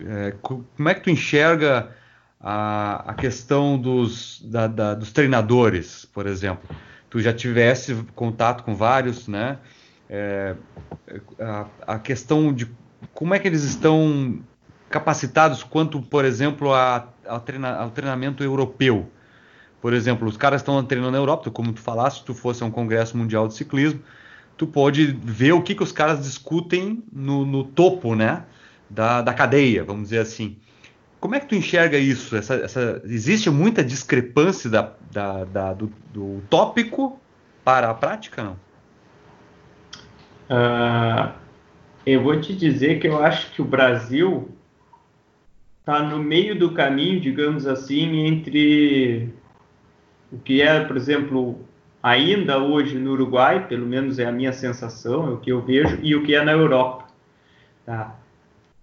[0.00, 1.90] É, como é que tu enxerga
[2.40, 6.68] a, a questão dos, da, da, dos treinadores, por exemplo?
[7.10, 9.58] Tu já tivesse contato com vários, né?
[10.08, 10.56] É,
[11.38, 12.68] a, a questão de
[13.12, 14.42] como é que eles estão
[14.94, 19.10] capacitados quanto, por exemplo, a, a treina, ao treinamento europeu.
[19.80, 22.66] Por exemplo, os caras estão treinando na Europa, como tu falaste, se tu fosse a
[22.66, 24.00] um congresso mundial de ciclismo,
[24.56, 28.44] tu pode ver o que, que os caras discutem no, no topo, né,
[28.88, 30.56] da, da cadeia, vamos dizer assim.
[31.18, 32.36] Como é que tu enxerga isso?
[32.36, 37.18] Essa, essa, existe muita discrepância da, da, da do, do, tópico
[37.64, 38.56] para a prática, não?
[40.48, 41.32] Uh,
[42.06, 44.54] eu vou te dizer que eu acho que o Brasil
[45.84, 49.28] está no meio do caminho, digamos assim, entre
[50.32, 51.60] o que é, por exemplo,
[52.02, 55.98] ainda hoje no Uruguai, pelo menos é a minha sensação, é o que eu vejo,
[56.02, 57.04] e o que é na Europa.
[57.84, 58.16] Tá?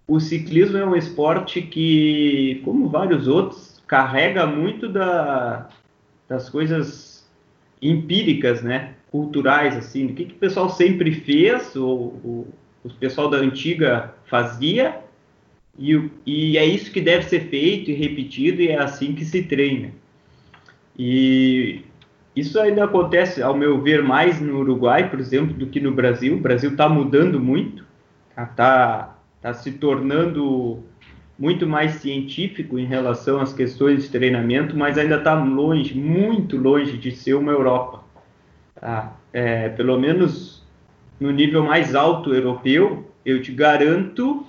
[0.07, 5.69] O ciclismo é um esporte que, como vários outros, carrega muito da,
[6.29, 7.27] das coisas
[7.81, 8.93] empíricas, né?
[9.11, 12.47] culturais, assim, do que, que o pessoal sempre fez, ou, ou
[12.83, 15.01] o pessoal da antiga fazia,
[15.77, 19.43] e, e é isso que deve ser feito e repetido, e é assim que se
[19.43, 19.89] treina.
[20.97, 21.81] E
[22.35, 26.35] isso ainda acontece, ao meu ver, mais no Uruguai, por exemplo, do que no Brasil.
[26.35, 27.85] O Brasil está mudando muito,
[28.29, 30.83] está tá, tá se tornando
[31.37, 36.97] muito mais científico em relação às questões de treinamento, mas ainda está longe, muito longe
[36.97, 38.03] de ser uma Europa.
[38.79, 39.15] Tá?
[39.33, 40.63] É, pelo menos
[41.19, 44.45] no nível mais alto europeu, eu te garanto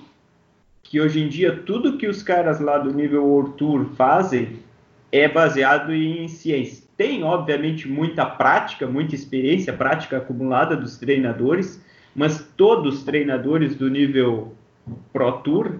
[0.93, 4.59] que hoje em dia tudo que os caras lá do nível World Tour fazem
[5.11, 6.83] é baseado em ciência.
[6.95, 11.83] Tem, obviamente, muita prática, muita experiência, prática acumulada dos treinadores,
[12.15, 14.53] mas todos os treinadores do nível
[15.11, 15.79] Pro Tour,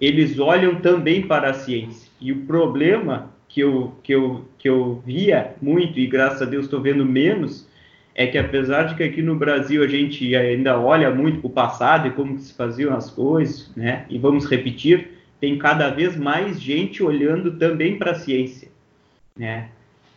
[0.00, 2.10] eles olham também para a ciência.
[2.18, 6.64] E o problema que eu, que eu, que eu via muito, e graças a Deus
[6.64, 7.68] estou vendo menos,
[8.14, 11.50] é que apesar de que aqui no Brasil a gente ainda olha muito para o
[11.50, 14.04] passado e como se faziam as coisas, né?
[14.08, 15.10] E vamos repetir,
[15.40, 18.68] tem cada vez mais gente olhando também para a ciência,
[19.36, 19.68] né?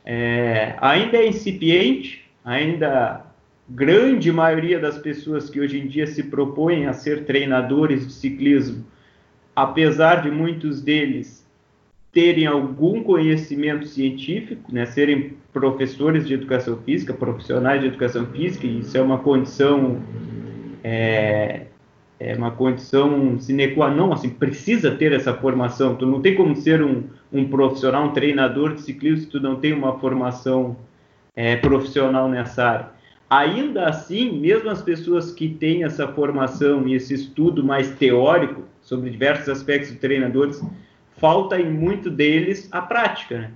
[0.05, 3.25] É, ainda é incipiente, ainda
[3.67, 8.85] grande maioria das pessoas que hoje em dia se propõem a ser treinadores de ciclismo,
[9.55, 11.46] apesar de muitos deles
[12.17, 18.97] terem algum conhecimento científico, né, serem professores de educação física, profissionais de educação física, isso
[18.97, 20.01] é uma condição
[20.83, 21.67] é,
[22.19, 25.95] é uma condição sine qua non, assim, precisa ter essa formação.
[25.95, 29.57] Tu não tem como ser um, um profissional, um treinador de ciclismo se tu não
[29.57, 30.75] tem uma formação
[31.35, 32.89] é, profissional nessa área.
[33.29, 39.11] Ainda assim, mesmo as pessoas que têm essa formação e esse estudo mais teórico sobre
[39.11, 40.59] diversos aspectos de treinadores,
[41.17, 43.51] falta em muito deles a prática, né?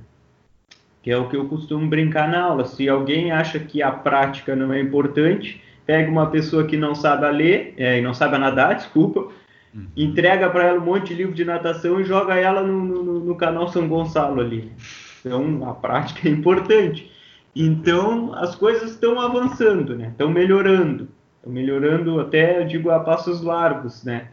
[1.01, 2.66] que é o que eu costumo brincar na aula.
[2.66, 7.30] Se alguém acha que a prática não é importante, pega uma pessoa que não sabe
[7.32, 9.28] ler, é, não sabe nadar, desculpa,
[9.74, 9.88] uhum.
[9.97, 13.36] entrega para ela um monte de livro de natação e joga ela no, no, no,
[13.36, 14.72] canal São Gonçalo ali.
[15.20, 17.12] Então, a prática é importante.
[17.55, 20.09] Então, as coisas estão avançando, né?
[20.09, 21.09] Estão melhorando.
[21.38, 24.28] Estão melhorando até, eu digo, a passos largos, né?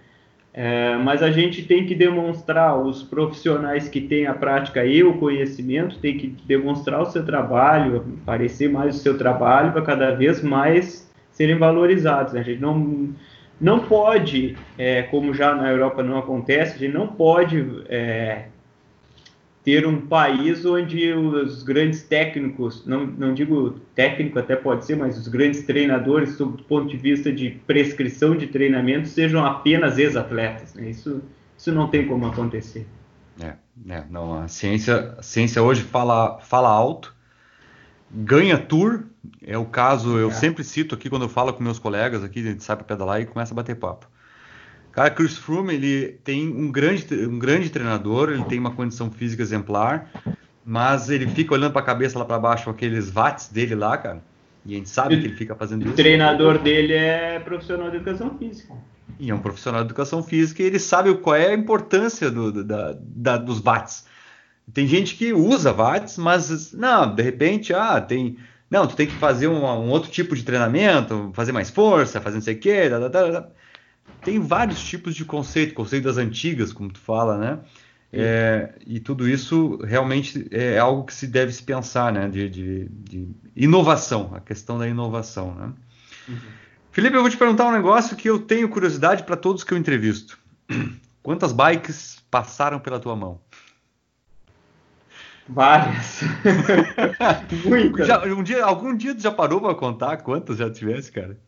[0.52, 5.14] É, mas a gente tem que demonstrar, os profissionais que têm a prática e o
[5.18, 10.42] conhecimento, tem que demonstrar o seu trabalho, aparecer mais o seu trabalho para cada vez
[10.42, 12.32] mais serem valorizados.
[12.32, 12.40] Né?
[12.40, 13.14] A gente não,
[13.60, 18.46] não pode, é, como já na Europa não acontece, a gente não pode é,
[19.64, 25.18] ter um país onde os grandes técnicos, não, não digo técnico até pode ser, mas
[25.18, 30.74] os grandes treinadores, sob o ponto de vista de prescrição de treinamento, sejam apenas ex-atletas.
[30.74, 30.90] Né?
[30.90, 31.22] Isso,
[31.56, 32.86] isso não tem como acontecer.
[33.40, 33.54] É,
[33.88, 37.14] é, não, a ciência, a ciência hoje fala, fala alto,
[38.10, 39.04] ganha tour,
[39.44, 40.32] é o caso, eu é.
[40.32, 43.20] sempre cito aqui quando eu falo com meus colegas aqui, a gente sai para pedalar
[43.20, 44.08] e começa a bater papo.
[44.98, 49.40] Cara, Chris Froome, ele tem um grande, um grande treinador, ele tem uma condição física
[49.40, 50.10] exemplar,
[50.64, 53.96] mas ele fica olhando para a cabeça lá para baixo com aqueles watts dele lá,
[53.96, 54.20] cara.
[54.66, 55.92] E a gente sabe que ele fica fazendo isso.
[55.92, 58.74] O treinador dele é profissional de educação física.
[59.20, 62.64] E é um profissional de educação física e ele sabe qual é a importância do,
[62.64, 64.04] da, da, dos watts.
[64.74, 68.36] Tem gente que usa watts, mas não, de repente, ah, tem.
[68.68, 72.34] Não, tu tem que fazer um, um outro tipo de treinamento, fazer mais força, fazer
[72.34, 72.90] não sei o quê.
[72.90, 73.48] Tá, tá, tá,
[74.22, 77.58] tem vários tipos de conceito, conceito das antigas, como tu fala, né?
[78.10, 82.28] É, e tudo isso realmente é algo que se deve se pensar, né?
[82.28, 85.72] De, de, de inovação, a questão da inovação, né?
[86.28, 86.38] Uhum.
[86.90, 89.78] Felipe, eu vou te perguntar um negócio que eu tenho curiosidade para todos que eu
[89.78, 90.38] entrevisto.
[91.22, 93.40] Quantas bikes passaram pela tua mão?
[95.48, 96.20] Várias.
[97.64, 98.08] Muitas.
[98.26, 101.38] Um dia, algum dia tu já parou para contar quantas já tivesse, cara?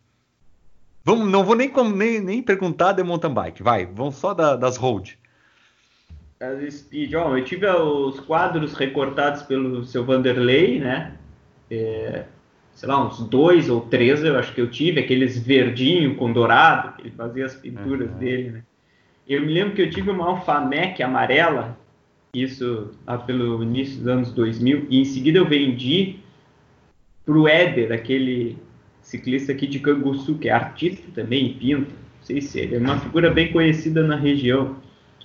[1.04, 4.76] Vamos, não vou nem, nem, nem perguntar de mountain bike, vai, vamos só da, das
[4.76, 5.18] road.
[6.40, 11.14] As speed, ó, eu tive os quadros recortados pelo seu Vanderlei, né?
[11.70, 12.24] É,
[12.74, 16.96] sei lá, uns dois ou três eu acho que eu tive, aqueles verdinho com dourado,
[16.96, 18.18] que ele fazia as pinturas uhum.
[18.18, 18.62] dele, né?
[19.28, 21.78] Eu me lembro que eu tive uma Alfa Mac amarela,
[22.34, 26.20] isso lá pelo início dos anos 2000, e em seguida eu vendi
[27.24, 28.56] pro Éder, aquele
[29.10, 32.98] ciclista aqui de Canguçu, que é artista também pinta, não sei se ele é uma
[32.98, 34.76] figura bem conhecida na região.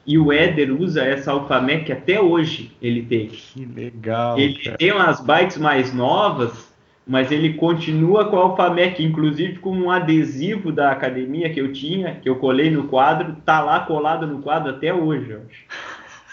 [0.07, 3.27] E o Éder usa essa Alfamec até hoje ele tem.
[3.27, 4.37] Que legal.
[4.37, 4.77] Ele cara.
[4.77, 6.73] tem umas bikes mais novas,
[7.07, 12.15] mas ele continua com a Alfamec, inclusive com um adesivo da academia que eu tinha,
[12.15, 15.37] que eu colei no quadro, tá lá colado no quadro até hoje.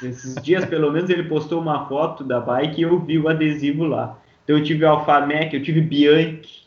[0.02, 3.84] Esses dias, pelo menos, ele postou uma foto da bike e eu vi o adesivo
[3.84, 4.18] lá.
[4.44, 6.61] Então eu tive Alfamec, eu tive Bianchi,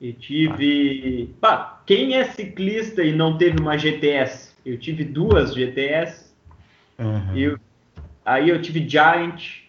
[0.00, 1.34] e tive.
[1.40, 4.54] Pá, quem é ciclista e não teve uma GTS?
[4.64, 6.30] Eu tive duas GTS.
[6.98, 7.36] Uhum.
[7.36, 7.58] Eu,
[8.24, 9.60] aí eu tive Giant.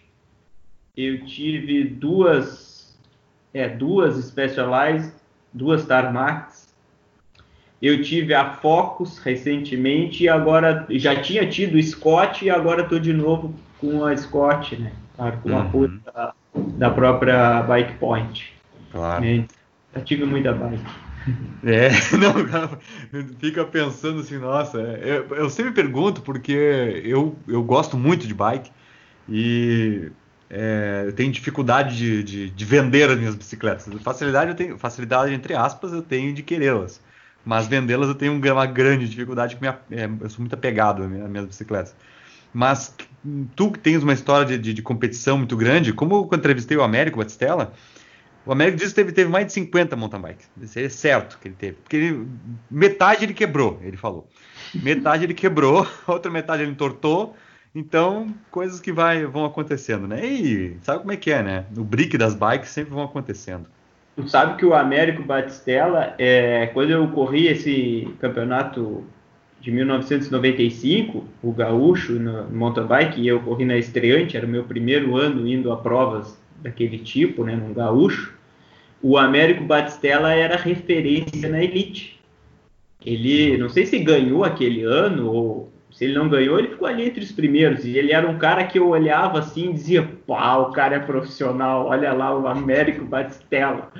[0.96, 2.96] Eu tive duas.
[3.52, 5.12] É, duas Specialized,
[5.52, 6.72] duas Tarmacs.
[7.82, 13.12] Eu tive a Focus recentemente e agora já tinha tido Scott e agora estou de
[13.12, 14.92] novo com a Scott, né?
[15.42, 15.58] Com uhum.
[15.58, 18.54] apoio da, da própria Bike Point.
[18.92, 19.24] Claro.
[19.94, 20.82] Já tive muita bike.
[21.64, 22.78] É, não,
[23.38, 26.52] fica pensando assim, nossa, é, eu, eu sempre pergunto porque
[27.04, 28.70] eu, eu gosto muito de bike
[29.28, 30.10] e
[30.50, 33.86] é, eu tenho dificuldade de, de, de, vender as minhas bicicletas.
[34.02, 37.00] Facilidade eu tenho, facilidade entre aspas eu tenho de querê-las,
[37.44, 41.46] mas vendê-las eu tenho uma grande dificuldade, que é, eu sou muito apegado às minhas
[41.46, 41.94] bicicletas.
[42.52, 42.94] Mas
[43.56, 46.82] tu que tens uma história de, de, de competição muito grande, como eu entrevistei o
[46.82, 47.72] Américo Batistella,
[48.44, 50.50] o Américo que teve, teve mais de 50 mountain bikes.
[50.60, 51.76] Isso é certo que ele teve.
[51.82, 52.26] Porque ele,
[52.70, 54.28] metade ele quebrou, ele falou.
[54.74, 57.36] Metade ele quebrou, outra metade ele entortou.
[57.74, 60.24] Então, coisas que vai, vão acontecendo, né?
[60.26, 61.64] E sabe como é que é, né?
[61.76, 63.66] O brick das bikes sempre vão acontecendo.
[64.14, 69.04] Tu sabe que o Américo Batistella, é, quando eu corri esse campeonato
[69.58, 74.64] de 1995, o gaúcho no mountain bike, e eu corri na estreante, era o meu
[74.64, 78.34] primeiro ano indo a provas daquele tipo, né, num gaúcho,
[79.02, 82.20] o Américo Batistella era referência na elite.
[83.04, 87.04] Ele, não sei se ganhou aquele ano ou se ele não ganhou, ele ficou ali
[87.04, 87.84] entre os primeiros.
[87.84, 91.00] E ele era um cara que eu olhava assim e dizia: pá, o cara é
[91.00, 93.92] profissional, olha lá o Américo Batistella.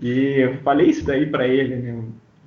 [0.00, 2.04] E eu falei isso daí para ele, né?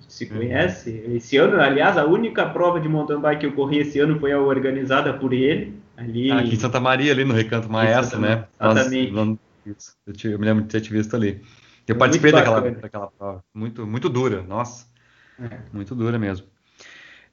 [0.07, 1.03] Se conhece?
[1.14, 4.32] Esse ano, aliás, a única prova de mountain bike que eu corri esse ano foi
[4.32, 5.74] a organizada por ele.
[5.95, 8.45] Ali, ah, aqui em Santa Maria, ali no Recanto Maestro, né?
[8.60, 9.12] Exatamente.
[9.12, 9.38] Nós,
[9.78, 9.95] isso.
[10.05, 11.43] Eu, te, eu me lembro de ter te visto ali.
[11.88, 13.43] Eu é participei daquela, daquela prova.
[13.53, 14.88] Muito, muito dura, nossa.
[15.39, 15.59] É.
[15.72, 16.47] Muito dura mesmo.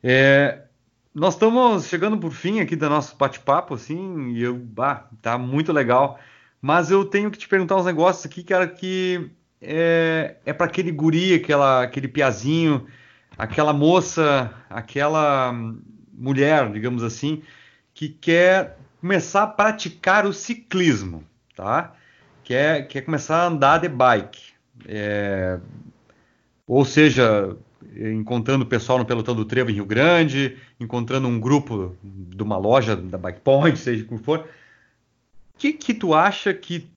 [0.03, 0.63] É,
[1.15, 5.73] nós estamos chegando por fim aqui do nosso bate-papo, assim, e eu, bah, tá muito
[5.73, 6.19] legal.
[6.61, 9.31] Mas eu tenho que te perguntar uns negócios aqui, cara, que
[9.61, 12.87] é, é para aquele guri, aquela, aquele piazinho,
[13.37, 15.55] aquela moça, aquela
[16.13, 17.43] mulher, digamos assim,
[17.93, 21.25] que quer começar a praticar o ciclismo,
[21.55, 21.95] tá?
[22.47, 24.53] Quer, quer começar a andar de bike.
[24.87, 25.59] É,
[26.67, 27.57] ou seja,
[27.97, 32.57] encontrando o pessoal no pelotão do Trevo em Rio Grande, encontrando um grupo de uma
[32.57, 34.41] loja da Bike Point, seja como for.
[34.41, 36.89] O que, que tu acha que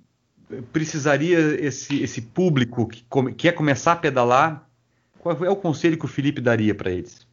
[0.72, 4.70] precisaria esse, esse público que come, quer começar a pedalar?
[5.18, 7.28] Qual é o conselho que o Felipe daria para eles?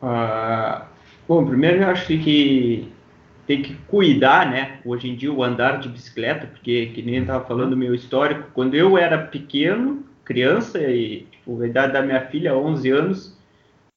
[0.00, 0.84] Uh,
[1.26, 2.92] bom, primeiro eu acho que
[3.48, 4.78] tem que cuidar, né?
[4.84, 8.74] Hoje em dia o andar de bicicleta, porque que nem estava falando meu histórico, quando
[8.74, 13.38] eu era pequeno, criança e tipo, a idade da minha filha, 11 anos,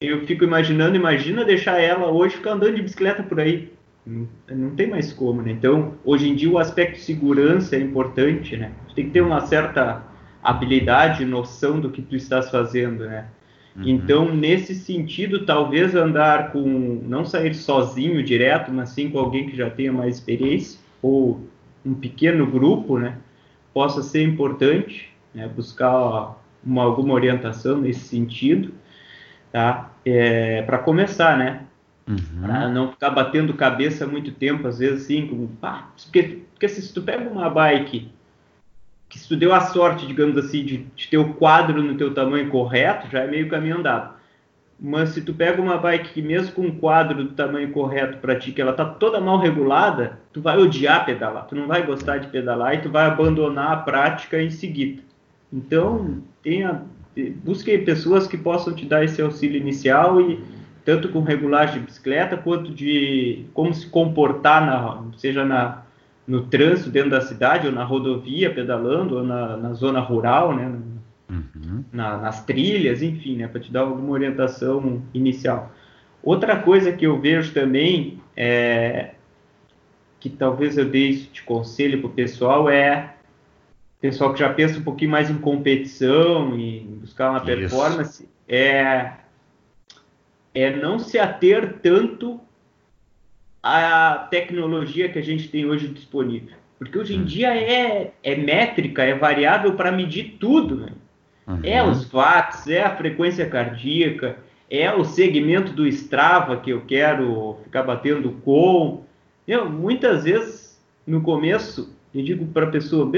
[0.00, 3.70] eu fico imaginando, imagina deixar ela hoje ficar andando de bicicleta por aí.
[4.06, 5.52] Não, não tem mais como, né?
[5.52, 8.72] Então, hoje em dia o aspecto de segurança é importante, né?
[8.88, 10.02] Tu tem que ter uma certa
[10.42, 13.26] habilidade, noção do que tu estás fazendo, né?
[13.74, 13.82] Uhum.
[13.86, 19.56] Então, nesse sentido, talvez andar com, não sair sozinho direto, mas sim com alguém que
[19.56, 21.40] já tenha mais experiência, ou
[21.84, 23.18] um pequeno grupo, né?
[23.72, 25.48] Possa ser importante, né?
[25.48, 28.72] buscar uma, alguma orientação nesse sentido,
[29.50, 29.90] tá?
[30.04, 31.62] É, para começar, né?
[32.06, 32.42] Uhum.
[32.42, 36.92] Para não ficar batendo cabeça muito tempo, às vezes assim, como, pá, porque, porque se
[36.92, 38.11] tu pega uma bike
[39.12, 42.14] que se tu deu a sorte, digamos assim, de, de ter o quadro no teu
[42.14, 44.14] tamanho correto, já é meio caminho andado.
[44.80, 48.36] Mas se tu pega uma bike que mesmo com um quadro do tamanho correto para
[48.36, 52.16] ti, que ela tá toda mal regulada, tu vai odiar pedalar, tu não vai gostar
[52.16, 55.02] de pedalar e tu vai abandonar a prática em seguida.
[55.52, 56.80] Então, tenha,
[57.44, 60.42] busque pessoas que possam te dar esse auxílio inicial e
[60.86, 65.82] tanto com regulagem de bicicleta quanto de como se comportar na, seja na
[66.32, 70.80] no trânsito dentro da cidade, ou na rodovia pedalando, ou na, na zona rural, né?
[71.28, 71.84] Uhum.
[71.92, 73.46] Na, nas trilhas, enfim, né?
[73.46, 75.70] Para te dar alguma orientação inicial.
[76.22, 79.10] Outra coisa que eu vejo também é
[80.18, 83.12] que talvez eu dê de conselho para o pessoal é
[84.00, 89.12] pessoal que já pensa um pouquinho mais em competição e buscar uma performance é
[90.54, 92.40] é não se ater tanto
[93.62, 96.56] a tecnologia que a gente tem hoje disponível.
[96.78, 97.24] Porque hoje em hum.
[97.24, 100.78] dia é, é métrica, é variável para medir tudo.
[100.78, 100.92] Né?
[101.46, 101.60] Uhum.
[101.62, 104.36] É os watts, é a frequência cardíaca,
[104.68, 109.04] é o segmento do Strava que eu quero ficar batendo com.
[109.46, 113.10] Eu, muitas vezes, no começo, eu digo para a pessoa,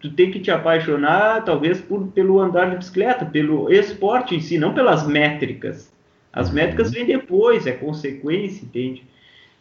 [0.00, 4.58] tu tem que te apaixonar talvez por, pelo andar de bicicleta, pelo esporte em si,
[4.58, 5.92] não pelas métricas.
[6.32, 6.54] As uhum.
[6.54, 9.04] métricas vêm depois, é consequência, entende?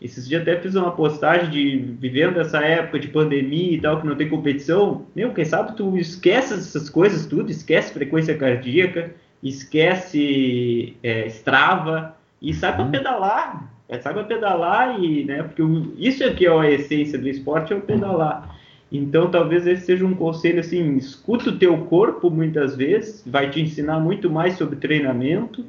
[0.02, 4.08] Esses dias até fiz uma postagem de vivendo essa época de pandemia e tal, que
[4.08, 5.06] não tem competição.
[5.16, 9.12] Meu, quem sabe tu esquece essas coisas tudo, esquece frequência cardíaca,
[9.44, 12.92] esquece é, Strava e sai para uhum.
[12.92, 13.72] pedalar.
[13.88, 15.62] É, sai para pedalar e, né, porque
[15.98, 18.58] isso é que é a essência do esporte, é o pedalar.
[18.92, 23.62] Então, talvez esse seja um conselho assim, escuta o teu corpo muitas vezes, vai te
[23.62, 25.66] ensinar muito mais sobre treinamento,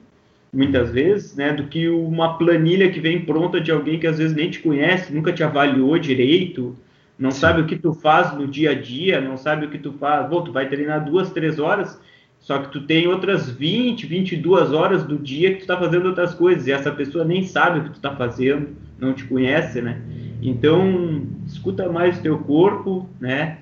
[0.53, 4.36] muitas vezes, né, do que uma planilha que vem pronta de alguém que às vezes
[4.36, 6.76] nem te conhece, nunca te avaliou direito,
[7.18, 7.40] não Sim.
[7.40, 10.28] sabe o que tu faz no dia a dia, não sabe o que tu faz.
[10.28, 11.98] Bom, tu vai treinar duas, três horas,
[12.38, 16.34] só que tu tem outras 20, 22 horas do dia que tu tá fazendo outras
[16.34, 20.03] coisas, e essa pessoa nem sabe o que tu tá fazendo, não te conhece, né?
[20.42, 23.59] Então, escuta mais o teu corpo, né?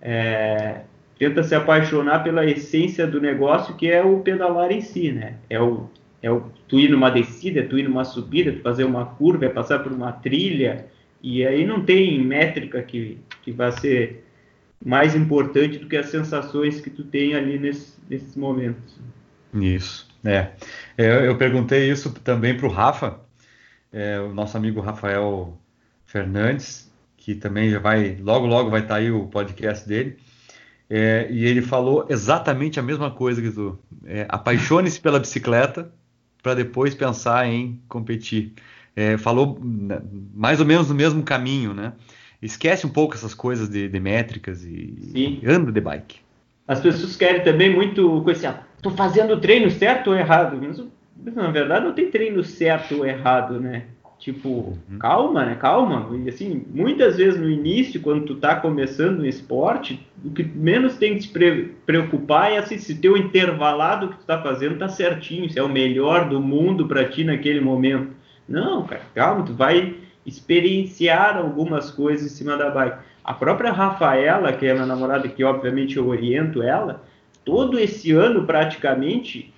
[0.00, 0.82] É,
[1.18, 5.34] tenta se apaixonar pela essência do negócio, que é o pedalar em si, né?
[5.50, 5.90] É o
[6.22, 9.46] é o, tu ir numa descida, é tu ir numa subida, tu fazer uma curva,
[9.46, 10.86] é passar por uma trilha,
[11.20, 14.24] e aí não tem métrica que, que vai ser
[14.84, 18.98] mais importante do que as sensações que tu tem ali nesse, nesses momentos.
[19.52, 20.50] Isso, é.
[20.96, 23.20] é eu perguntei isso também para o Rafa,
[23.92, 25.58] é, o nosso amigo Rafael
[26.06, 30.16] Fernandes, que também já vai, logo, logo vai estar tá aí o podcast dele.
[30.88, 33.78] É, e ele falou exatamente a mesma coisa que tu.
[34.04, 35.90] É, Apaixone-se pela bicicleta
[36.42, 38.52] para depois pensar em competir.
[38.94, 40.02] É, falou né,
[40.34, 41.92] mais ou menos no mesmo caminho, né?
[42.42, 45.40] Esquece um pouco essas coisas de, de métricas e, Sim.
[45.46, 46.20] anda de bike.
[46.66, 50.60] As pessoas querem também muito coisa assim, ah, tô fazendo o treino certo ou errado?
[50.60, 50.82] Mas,
[51.34, 53.86] na verdade não tem treino certo ou errado, né?
[54.22, 54.98] Tipo, uhum.
[55.00, 55.56] calma, né?
[55.56, 56.08] Calma.
[56.24, 60.94] E assim, muitas vezes no início, quando tu tá começando no esporte, o que menos
[60.94, 65.50] tem que te preocupar é assim, se teu intervalado que tu tá fazendo tá certinho,
[65.50, 68.12] se é o melhor do mundo para ti naquele momento.
[68.48, 72.98] Não, cara, calma, tu vai experienciar algumas coisas em cima da bike.
[73.24, 77.02] A própria Rafaela, que é minha namorada, que obviamente eu oriento ela,
[77.44, 79.51] todo esse ano praticamente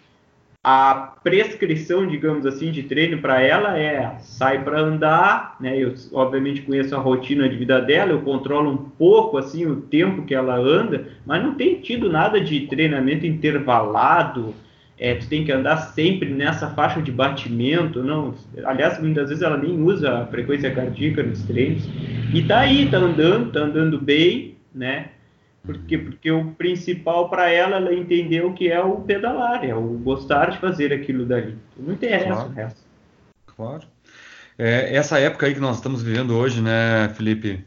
[0.64, 5.78] a prescrição, digamos assim, de treino para ela é sai para andar, né?
[5.78, 10.24] Eu obviamente conheço a rotina de vida dela, eu controlo um pouco assim o tempo
[10.24, 14.54] que ela anda, mas não tem tido nada de treinamento intervalado,
[14.98, 18.34] é, tu tem que andar sempre nessa faixa de batimento, não.
[18.64, 21.86] Aliás, muitas vezes ela nem usa a frequência cardíaca nos treinos.
[22.32, 25.08] E tá aí, tá andando, tá andando bem, né?
[25.64, 30.50] Porque, porque o principal para ela, ela entendeu que é o pedalar, é o gostar
[30.50, 31.56] de fazer aquilo dali.
[31.76, 32.48] Não interessa claro.
[32.48, 32.80] o resto.
[33.46, 33.86] Claro.
[34.58, 37.64] É, essa época aí que nós estamos vivendo hoje, né, Felipe?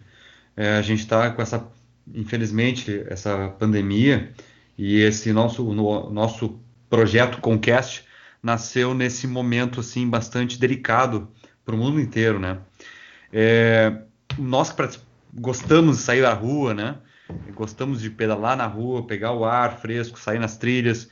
[0.56, 1.68] É, a gente está com essa,
[2.14, 4.32] infelizmente, essa pandemia
[4.78, 8.04] e esse nosso, no, nosso projeto Conquest
[8.42, 11.28] nasceu nesse momento assim bastante delicado
[11.66, 12.60] para o mundo inteiro, né?
[13.34, 14.02] É,
[14.38, 15.00] nós que
[15.34, 16.96] gostamos de sair da rua, né?
[17.54, 21.10] Gostamos de pedalar na rua, pegar o ar fresco, sair nas trilhas.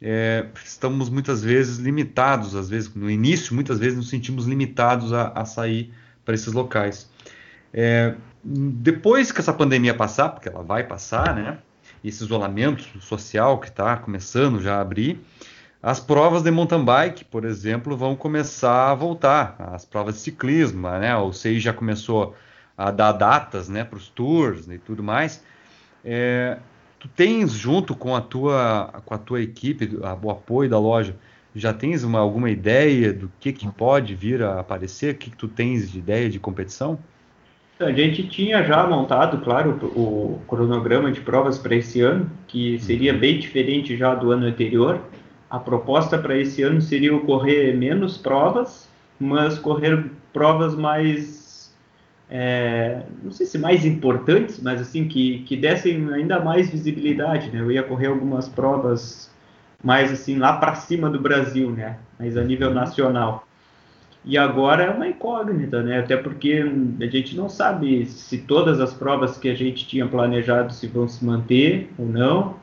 [0.00, 5.28] É, estamos muitas vezes limitados, às vezes no início, muitas vezes nos sentimos limitados a,
[5.28, 5.92] a sair
[6.24, 7.10] para esses locais.
[7.72, 8.14] É,
[8.44, 11.58] depois que essa pandemia passar, porque ela vai passar, né?
[12.04, 15.20] esse isolamento social que está começando já a abrir,
[15.82, 19.56] as provas de mountain bike, por exemplo, vão começar a voltar.
[19.58, 21.16] As provas de ciclismo, né?
[21.16, 22.34] O SEI já começou
[22.76, 25.42] a dar datas, né, para os tours e tudo mais.
[26.06, 26.58] É,
[27.00, 31.16] tu tens junto com a tua com a tua equipe, o apoio da loja,
[31.54, 35.14] já tens uma, alguma ideia do que, que pode vir a aparecer?
[35.14, 36.98] O que, que tu tens de ideia de competição?
[37.80, 43.12] A gente tinha já montado, claro, o cronograma de provas para esse ano, que seria
[43.12, 43.18] uhum.
[43.18, 45.00] bem diferente já do ano anterior.
[45.50, 48.88] A proposta para esse ano seria correr menos provas,
[49.20, 51.45] mas correr provas mais,
[52.28, 57.50] é, não sei se mais importantes, mas assim que, que dessem ainda mais visibilidade.
[57.50, 57.60] Né?
[57.60, 59.30] Eu ia correr algumas provas
[59.82, 61.98] mais assim lá para cima do Brasil, né?
[62.18, 62.74] Mas a nível uhum.
[62.74, 63.46] nacional.
[64.24, 66.00] E agora é uma incógnita, né?
[66.00, 66.64] Até porque
[67.00, 71.06] a gente não sabe se todas as provas que a gente tinha planejado se vão
[71.06, 72.56] se manter ou não.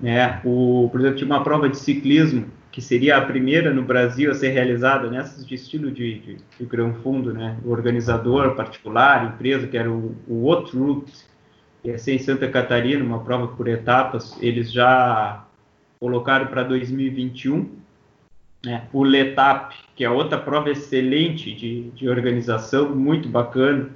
[0.00, 0.40] Né?
[0.44, 4.34] O, por exemplo, tinha uma prova de ciclismo que seria a primeira no Brasil a
[4.34, 7.56] ser realizada nessas de estilo de, de, de grão fundo, né?
[7.64, 10.72] O organizador particular, empresa, que era o, o Route,
[11.80, 15.44] que ia ser em Santa Catarina, uma prova por etapas, eles já
[16.00, 17.84] colocaram para 2021
[18.64, 18.88] né?
[18.92, 23.90] O LETAP, que é outra prova excelente de, de organização, muito bacana.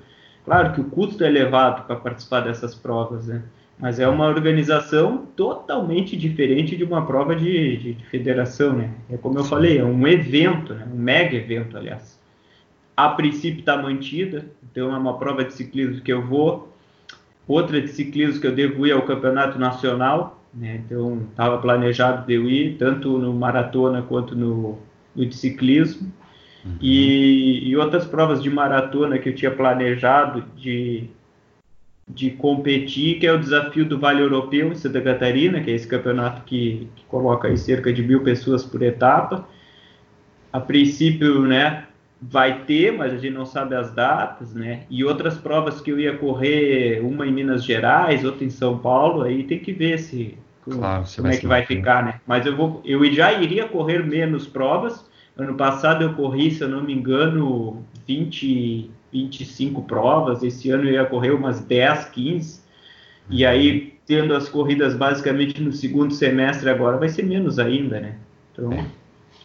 [0.44, 3.42] Claro que o custo é elevado para participar dessas provas, né?
[3.78, 8.90] Mas é uma organização totalmente diferente de uma prova de, de, de federação, né?
[9.10, 9.50] É como eu Sim.
[9.50, 10.86] falei, é um evento, né?
[10.92, 12.18] um mega evento, aliás.
[12.96, 16.74] A princípio está mantida, então é uma prova de ciclismo que eu vou.
[17.46, 20.82] Outra de ciclismo que eu devo ir ao Campeonato Nacional, né?
[20.84, 24.78] Então, estava planejado de eu ir tanto no maratona quanto no,
[25.14, 26.12] no ciclismo.
[26.64, 26.76] Uhum.
[26.80, 31.08] E, e, outras provas de maratona que eu tinha planejado de,
[32.08, 35.86] de competir, que é o desafio do Vale Europeu em Santa Catarina, que é esse
[35.86, 39.46] campeonato que, que coloca aí cerca de mil pessoas por etapa.
[40.50, 41.84] A princípio, né,
[42.20, 44.82] vai ter, mas a gente não sabe as datas, né?
[44.90, 49.22] E outras provas que eu ia correr, uma em Minas Gerais, outra em São Paulo,
[49.22, 52.20] aí tem que ver se claro, como é que vai ficar, né?
[52.26, 55.06] Mas eu vou, eu já iria correr menos provas.
[55.36, 60.42] Ano passado eu corri, se eu não me engano, 20, 25 provas.
[60.42, 62.60] Esse ano eu ia correr umas 10, 15.
[63.30, 68.16] E aí, tendo as corridas basicamente no segundo semestre agora, vai ser menos ainda, né?
[68.52, 68.86] Então, é.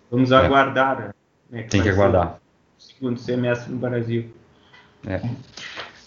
[0.09, 0.35] vamos é.
[0.35, 1.13] aguardar.
[1.49, 2.39] Né, Tem que aguardar
[2.83, 4.33] segundo semestre no Brasil.
[5.05, 5.21] É.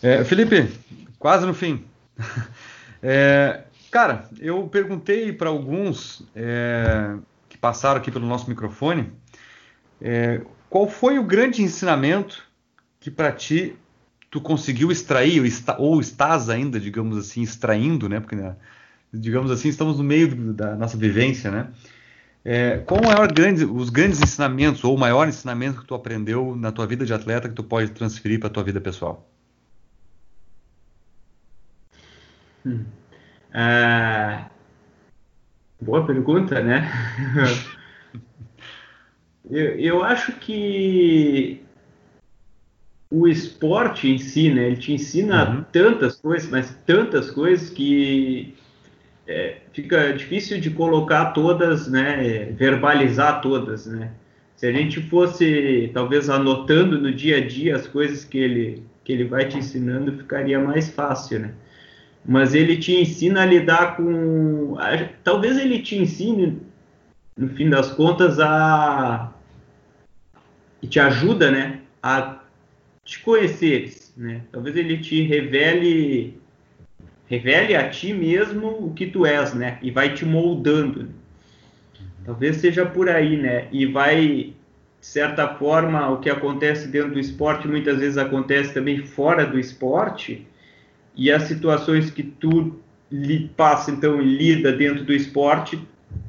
[0.02, 0.70] É, Felipe,
[1.18, 1.84] quase no fim.
[3.08, 7.14] É, cara, eu perguntei para alguns é,
[7.46, 9.12] que passaram aqui pelo nosso microfone
[10.68, 12.45] qual foi o grande ensinamento
[13.06, 13.76] que para ti
[14.32, 18.18] tu conseguiu extrair ou, está, ou, estás ainda, digamos assim, extraindo, né?
[18.18, 18.56] Porque, né,
[19.14, 21.68] digamos assim, estamos no meio da nossa vivência, né?
[22.44, 26.72] É, qual é grande, os grandes ensinamentos ou o maior ensinamento que tu aprendeu na
[26.72, 29.30] tua vida de atleta que tu pode transferir para a tua vida pessoal?
[32.66, 32.84] Hum.
[33.54, 34.50] Ah,
[35.80, 36.90] boa pergunta, né?
[39.48, 41.64] eu, eu acho que
[43.10, 44.66] o esporte em si, né?
[44.66, 45.64] Ele te ensina uhum.
[45.72, 48.54] tantas coisas, mas tantas coisas que
[49.26, 54.12] é, fica difícil de colocar todas, né, verbalizar todas, né?
[54.56, 59.12] Se a gente fosse talvez anotando no dia a dia as coisas que ele que
[59.12, 61.54] ele vai te ensinando, ficaria mais fácil, né?
[62.24, 64.76] Mas ele te ensina a lidar com,
[65.22, 66.60] talvez ele te ensine
[67.36, 69.32] no fim das contas a
[70.82, 72.35] e te ajuda, né, a
[73.06, 74.42] te conhecer, né?
[74.50, 76.38] Talvez ele te revele
[77.28, 79.78] revele a ti mesmo o que tu és, né?
[79.80, 81.08] E vai te moldando.
[82.24, 83.68] Talvez seja por aí, né?
[83.70, 84.52] E vai,
[85.00, 89.58] de certa forma, o que acontece dentro do esporte muitas vezes acontece também fora do
[89.58, 90.46] esporte.
[91.14, 92.80] E as situações que tu
[93.56, 95.80] passa, então, e lida dentro do esporte,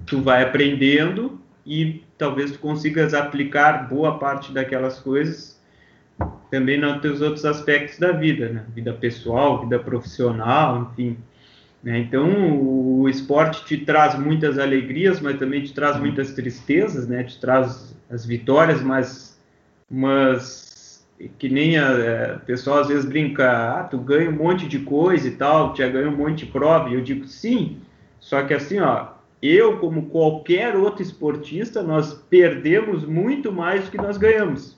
[0.05, 5.56] tu vai aprendendo e talvez tu consigas aplicar boa parte daquelas coisas
[6.49, 8.65] também nos outros aspectos da vida, né?
[8.73, 11.18] Vida pessoal, vida profissional, enfim.
[11.84, 11.99] Né?
[11.99, 17.23] Então, o esporte te traz muitas alegrias, mas também te traz muitas tristezas, né?
[17.23, 19.39] Te traz as vitórias, mas,
[19.89, 21.06] mas
[21.38, 24.80] que nem a, a é, pessoal às vezes brinca, ah, tu ganha um monte de
[24.80, 26.89] coisa e tal, tu já ganhou um monte de prova.
[26.89, 27.77] E eu digo, sim,
[28.19, 29.10] só que assim, ó,
[29.41, 34.76] eu, como qualquer outro esportista, nós perdemos muito mais do que nós ganhamos.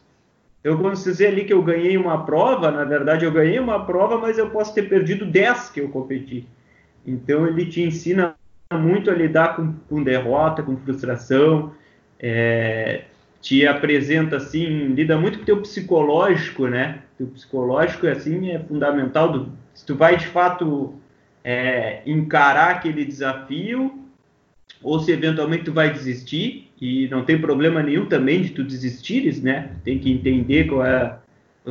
[0.64, 4.18] Eu vou dizer ali que eu ganhei uma prova, na verdade eu ganhei uma prova,
[4.18, 6.45] mas eu posso ter perdido 10 que eu competi.
[7.06, 8.36] Então ele te ensina
[8.73, 11.73] muito a lidar com, com derrota, com frustração,
[12.19, 13.06] é,
[13.41, 17.03] te apresenta assim, lida muito com o teu psicológico, né?
[17.19, 19.31] O psicológico assim é fundamental.
[19.31, 20.94] Do, se tu vai de fato
[21.44, 24.09] é, encarar aquele desafio
[24.81, 29.41] ou se eventualmente tu vai desistir e não tem problema nenhum também de tu desistires,
[29.41, 29.72] né?
[29.84, 31.18] Tem que entender qual é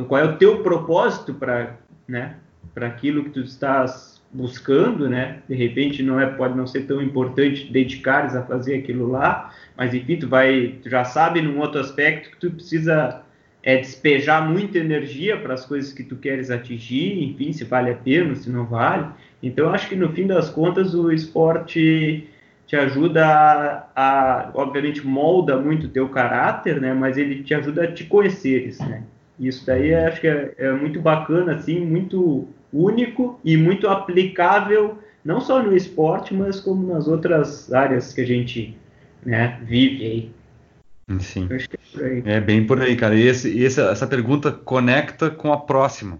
[0.07, 1.75] qual é o teu propósito para,
[2.07, 2.35] né?
[2.73, 5.39] Para aquilo que tu estás buscando, né?
[5.49, 9.93] De repente não é pode não ser tão importante dedicares a fazer aquilo lá, mas
[9.93, 13.23] enfim tu vai tu já sabe num outro aspecto que tu precisa
[13.61, 17.95] é despejar muita energia para as coisas que tu queres atingir, enfim, se vale a
[17.95, 19.07] pena, se não vale.
[19.43, 22.27] Então acho que no fim das contas o esporte
[22.69, 26.93] te ajuda a, a, obviamente molda muito o teu caráter, né?
[26.93, 29.01] Mas ele te ajuda a te conheceres, né?
[29.39, 34.99] Isso daí é, acho que é, é, muito bacana, assim, muito único e muito aplicável
[35.25, 38.77] não só no esporte, mas como nas outras áreas que a gente
[39.25, 41.19] né, vive aí.
[41.19, 41.49] Sim.
[41.97, 43.15] É, é, bem por aí, cara.
[43.15, 46.19] E esse, esse, essa pergunta conecta com a próxima.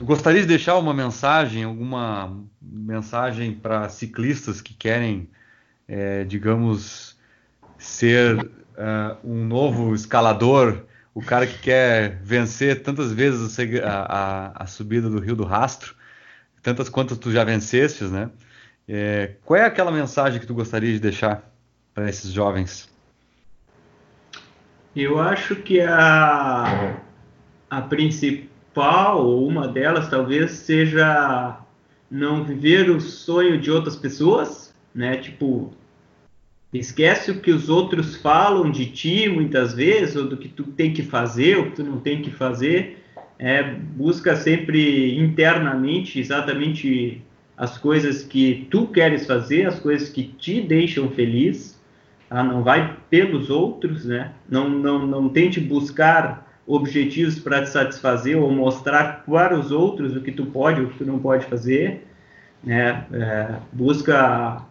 [0.00, 2.34] Gostaria de deixar uma mensagem, alguma
[2.70, 5.28] mensagem para ciclistas que querem,
[5.86, 7.16] é, digamos,
[7.78, 10.82] ser uh, um novo escalador,
[11.14, 15.94] o cara que quer vencer tantas vezes a, a, a, subida do Rio do Rastro,
[16.62, 18.30] tantas quantas tu já venceste, né?
[18.86, 21.42] É, qual é aquela mensagem que tu gostaria de deixar
[21.94, 22.88] para esses jovens?
[24.96, 26.96] Eu acho que a,
[27.68, 31.60] a principal ou uma delas talvez, seja
[32.10, 35.16] não viver o sonho de outras pessoas, né?
[35.16, 35.72] Tipo,
[36.72, 40.92] esquece o que os outros falam de ti muitas vezes, ou do que tu tem
[40.92, 43.04] que fazer, ou que tu não tem que fazer.
[43.38, 47.22] É, busca sempre internamente exatamente
[47.56, 51.78] as coisas que tu queres fazer, as coisas que te deixam feliz.
[52.28, 52.42] Tá?
[52.42, 54.32] Não vai pelos outros, né?
[54.48, 60.20] Não, não, não tente buscar objetivos para te satisfazer ou mostrar para os outros o
[60.20, 62.06] que tu pode o que tu não pode fazer,
[62.62, 63.06] né?
[63.10, 64.62] É, busca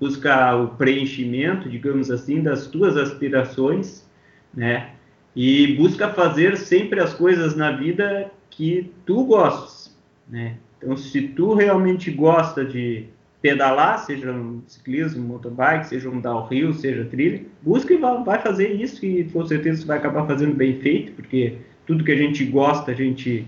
[0.00, 4.04] busca o preenchimento, digamos assim, das tuas aspirações,
[4.52, 4.90] né?
[5.34, 9.96] E busca fazer sempre as coisas na vida que tu gostas,
[10.28, 10.56] né?
[10.76, 13.06] Então, se tu realmente gosta de
[13.44, 18.98] pedalar, seja um ciclismo, motorbike, seja um downhill, seja trilha, busca e vai fazer isso
[18.98, 22.90] que com certeza você vai acabar fazendo bem feito, porque tudo que a gente gosta,
[22.92, 23.46] a gente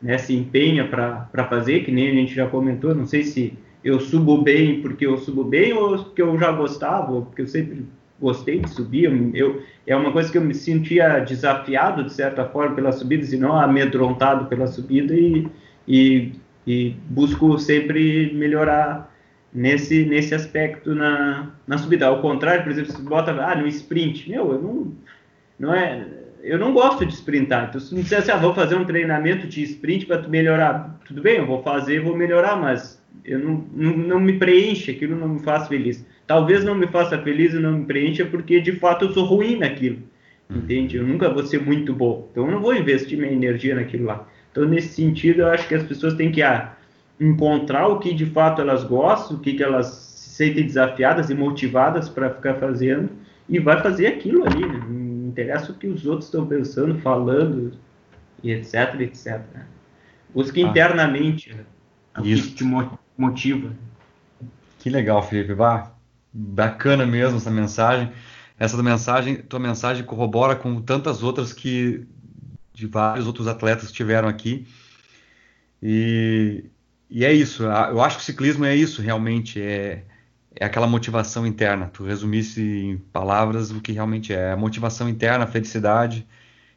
[0.00, 3.98] né, se empenha para fazer, que nem a gente já comentou, não sei se eu
[3.98, 7.84] subo bem porque eu subo bem ou porque eu já gostava, ou porque eu sempre
[8.20, 12.76] gostei de subir, eu, é uma coisa que eu me sentia desafiado, de certa forma,
[12.76, 15.48] pelas subidas e não amedrontado pela subida e,
[15.88, 16.30] e,
[16.64, 19.10] e busco sempre melhorar
[19.54, 22.06] nesse, nesse aspecto na, na subida.
[22.06, 24.92] Ao contrário, por exemplo, se bota ah, no sprint, meu, eu não,
[25.58, 26.06] não é,
[26.42, 27.68] eu não gosto de sprintar.
[27.68, 31.36] Então, se me dissesse, ah, vou fazer um treinamento de sprint para melhorar, tudo bem,
[31.36, 35.40] eu vou fazer, vou melhorar, mas eu não, não, não me preenche, aquilo não me
[35.40, 36.04] faz feliz.
[36.26, 39.58] Talvez não me faça feliz e não me preencha porque de fato eu sou ruim
[39.58, 39.98] naquilo.
[40.50, 40.96] Entende?
[40.96, 42.28] Eu nunca vou ser muito bom.
[42.30, 44.28] Então eu não vou investir minha energia naquilo lá.
[44.50, 46.76] Então, nesse sentido, eu acho que as pessoas têm que ah,
[47.22, 51.34] encontrar o que de fato elas gostam, o que, que elas se sentem desafiadas e
[51.34, 53.10] motivadas para ficar fazendo
[53.48, 54.84] e vai fazer aquilo ali, né?
[54.88, 57.72] não interessa o que os outros estão pensando, falando
[58.42, 59.40] e etc, etc.
[60.34, 60.68] Busque ah.
[60.68, 61.64] internamente né?
[62.18, 62.48] o Isso.
[62.48, 62.64] que te
[63.16, 63.72] motiva.
[64.78, 65.54] Que legal, Felipe.
[65.54, 65.92] Bah,
[66.32, 68.10] bacana mesmo essa mensagem.
[68.58, 72.06] Essa mensagem, tua mensagem corrobora com tantas outras que
[72.72, 74.66] de vários outros atletas que tiveram aqui.
[75.82, 76.64] E,
[77.12, 77.64] e é isso.
[77.64, 79.60] Eu acho que o ciclismo é isso realmente.
[79.60, 80.02] É,
[80.58, 81.90] é aquela motivação interna.
[81.92, 84.52] Tu resumisse em palavras o que realmente é.
[84.52, 86.26] A motivação interna, a felicidade.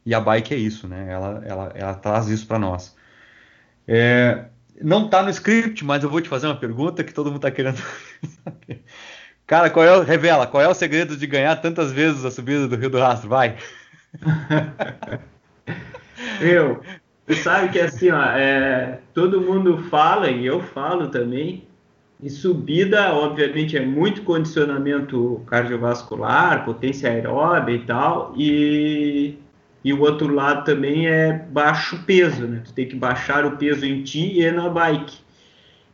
[0.05, 1.07] E a bike é isso, né?
[1.09, 2.95] Ela, ela, ela traz isso para nós.
[3.87, 4.45] É,
[4.81, 7.51] não está no script, mas eu vou te fazer uma pergunta que todo mundo está
[7.51, 7.81] querendo
[8.43, 8.83] saber.
[9.47, 12.67] Cara, qual é o, revela, qual é o segredo de ganhar tantas vezes a subida
[12.67, 13.29] do Rio do Rastro?
[13.29, 13.57] Vai!
[16.41, 16.81] eu,
[17.33, 21.63] sabe que assim, ó, é, todo mundo fala, e eu falo também,
[22.21, 29.37] e subida, obviamente, é muito condicionamento cardiovascular, potência aeróbica e tal, e,
[29.83, 32.61] e o outro lado também é baixo peso, né?
[32.65, 35.17] Tu tem que baixar o peso em ti e na bike.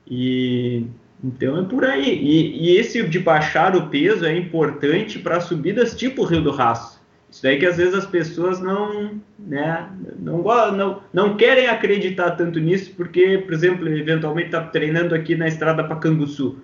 [0.07, 0.85] E
[1.23, 2.13] então é por aí.
[2.13, 7.00] E, e esse de baixar o peso é importante para subidas tipo Rio do Rastro.
[7.31, 9.89] Isso daí que às vezes as pessoas não, né,
[10.19, 10.43] não,
[10.73, 15.81] não, não querem acreditar tanto nisso, porque, por exemplo, eventualmente está treinando aqui na estrada
[15.81, 16.57] para Canguçu.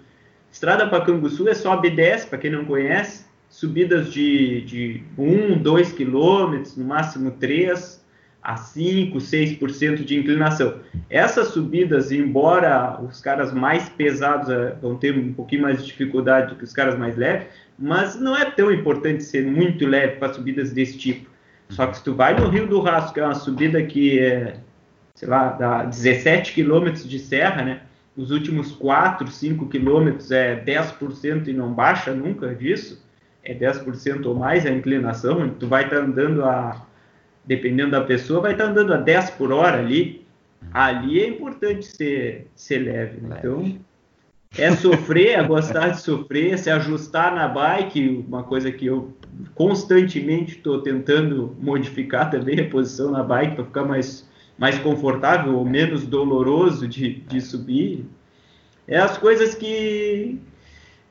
[0.52, 5.94] Estrada para Canguçu é e desce, para quem não conhece, subidas de, de 1, 2
[5.94, 8.06] quilômetros, no máximo 3,
[8.44, 10.80] a 5, 6% de inclinação.
[11.10, 16.50] Essas subidas, embora os caras mais pesados eh, vão ter um pouquinho mais de dificuldade
[16.50, 17.48] do que os caras mais leves,
[17.78, 21.30] mas não é tão importante ser muito leve para subidas desse tipo.
[21.70, 24.58] Só que se tu vai no Rio do Rastro, que é uma subida que é,
[25.16, 27.82] sei lá, dá 17 quilômetros de serra, né?
[28.16, 33.06] Os últimos 4, 5 quilômetros é 10% e não baixa nunca disso,
[33.44, 36.88] é 10% ou mais a inclinação, tu vai estar tá andando a
[37.48, 40.26] dependendo da pessoa, vai estar andando a 10 por hora ali.
[40.74, 43.22] Ali é importante ser, ser leve.
[43.22, 43.38] Né?
[43.40, 43.80] Então,
[44.58, 49.14] é sofrer, é gostar de sofrer, se ajustar na bike, uma coisa que eu
[49.54, 54.28] constantemente estou tentando modificar também a posição na bike para ficar mais,
[54.58, 58.06] mais confortável ou menos doloroso de, de subir.
[58.88, 60.40] É as coisas que,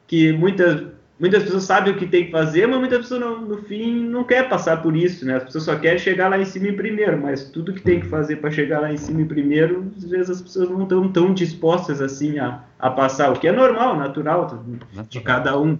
[0.06, 0.86] que muitas,
[1.18, 4.24] muitas pessoas sabem o que tem que fazer, mas muitas pessoas no, no, fim não
[4.24, 5.36] quer passar por isso, né?
[5.36, 8.06] As pessoas só querem chegar lá em cima em primeiro, mas tudo que tem que
[8.06, 11.32] fazer para chegar lá em cima em primeiro, às vezes as pessoas não estão tão
[11.32, 14.64] dispostas assim a, a passar, o que é normal, natural,
[15.08, 15.78] de cada um,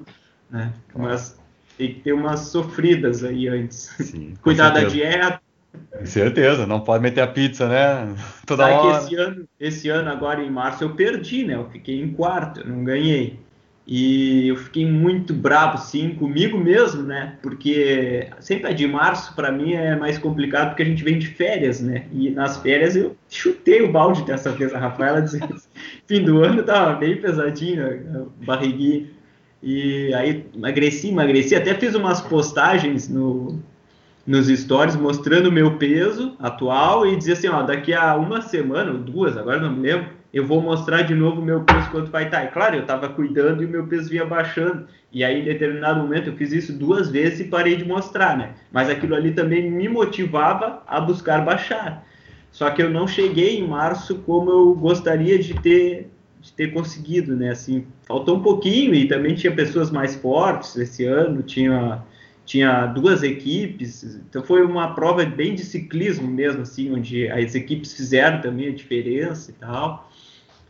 [0.51, 0.73] né?
[0.95, 1.39] Mas
[1.77, 3.95] tem que ter umas sofridas aí antes.
[4.01, 5.41] Sim, Cuidar da dieta.
[5.99, 8.15] Com certeza, não pode meter a pizza, né?
[8.47, 8.99] Toda Sabe hora.
[8.99, 11.55] que esse ano, esse ano, agora em março, eu perdi, né?
[11.55, 13.39] Eu fiquei em quarto, eu não ganhei.
[13.87, 17.39] E eu fiquei muito bravo, sim, comigo mesmo, né?
[17.41, 21.29] Porque sempre é de março, para mim, é mais complicado porque a gente vem de
[21.29, 22.07] férias, né?
[22.13, 24.75] E nas férias eu chutei o balde dessa vez.
[24.75, 25.39] A Rafaela disse
[26.05, 29.07] fim do ano tava bem pesadinho, barriguinha.
[29.63, 31.55] E aí emagreci, emagreci.
[31.55, 33.63] Até fiz umas postagens no,
[34.27, 38.91] nos stories mostrando o meu peso atual e dizia assim: ó, daqui a uma semana
[38.91, 42.25] ou duas, agora não me lembro eu vou mostrar de novo meu peso quanto vai
[42.25, 42.45] estar.
[42.45, 44.87] E claro, eu estava cuidando e o meu peso vinha baixando.
[45.11, 48.51] E aí, em determinado momento, eu fiz isso duas vezes e parei de mostrar, né?
[48.71, 52.07] Mas aquilo ali também me motivava a buscar baixar.
[52.53, 57.35] Só que eu não cheguei em março como eu gostaria de ter, de ter conseguido,
[57.35, 57.53] né?
[57.53, 62.03] Assim, faltou um pouquinho e também tinha pessoas mais fortes esse ano, tinha
[62.45, 67.93] tinha duas equipes, então foi uma prova bem de ciclismo mesmo, assim, onde as equipes
[67.93, 70.06] fizeram também a diferença e tal.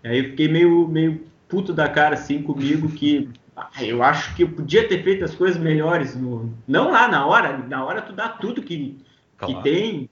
[0.06, 4.42] Aí eu fiquei meio, meio puto da cara assim comigo que ah, eu acho que
[4.42, 8.12] eu podia ter feito as coisas melhores no não lá na hora, na hora tu
[8.12, 8.98] dá tudo que,
[9.38, 9.54] claro.
[9.54, 10.10] que tem,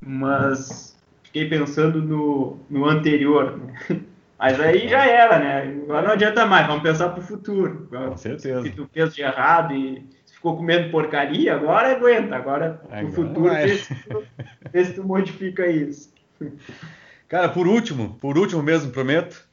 [0.00, 3.58] mas fiquei pensando no, no anterior.
[3.58, 4.02] Né?
[4.38, 5.62] Mas aí já era, né?
[5.84, 7.88] Agora não adianta mais, vamos pensar pro futuro.
[7.88, 8.64] Com certeza.
[8.64, 12.36] Se tu fez de errado e ficou comendo porcaria, agora aguenta.
[12.36, 14.22] Agora, agora no futuro, vê se, tu,
[14.70, 16.12] vê se tu modifica isso.
[17.28, 19.44] Cara, por último, por último mesmo, prometo.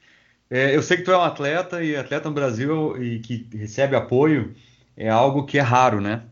[0.49, 3.95] É, eu sei que tu é um atleta e atleta no Brasil e que recebe
[3.95, 4.53] apoio
[4.95, 6.23] é algo que é raro, né?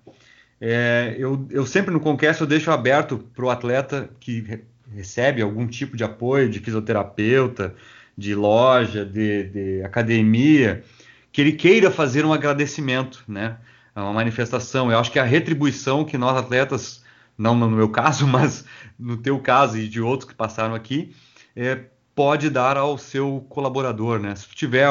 [0.59, 5.41] É, eu, eu sempre no Conquest eu deixo aberto para o atleta que re recebe
[5.41, 7.73] algum tipo de apoio de fisioterapeuta,
[8.17, 10.83] de loja, de, de academia,
[11.31, 13.57] que ele queira fazer um agradecimento, né?
[13.95, 14.91] Uma manifestação.
[14.91, 17.03] Eu acho que a retribuição que nós atletas,
[17.37, 18.65] não no meu caso, mas
[18.99, 21.15] no teu caso e de outros que passaram aqui,
[21.55, 21.79] é,
[22.15, 24.35] pode dar ao seu colaborador, né?
[24.35, 24.87] Se tiver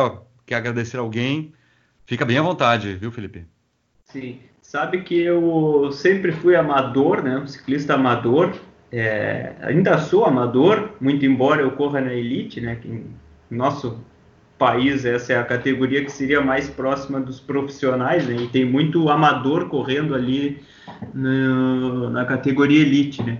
[0.46, 1.52] que agradecer alguém,
[2.06, 3.46] fica bem à vontade, viu, Felipe?
[4.04, 4.40] Sim.
[4.62, 7.38] Sabe que eu sempre fui amador, né?
[7.38, 8.54] Um ciclista amador.
[8.92, 12.76] É, ainda sou amador, muito embora eu corra na elite, né?
[12.76, 13.04] Que em
[13.50, 13.98] nosso
[14.58, 18.36] país essa é a categoria que seria mais próxima dos profissionais, né?
[18.36, 20.62] E tem muito amador correndo ali
[21.14, 23.38] no, na categoria elite, né?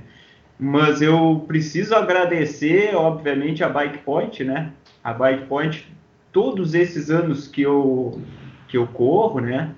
[0.63, 4.73] Mas eu preciso agradecer, obviamente, a Bike Point, né?
[5.03, 5.91] A Bike Point,
[6.31, 8.21] todos esses anos que eu
[8.69, 9.71] que eu corro, né?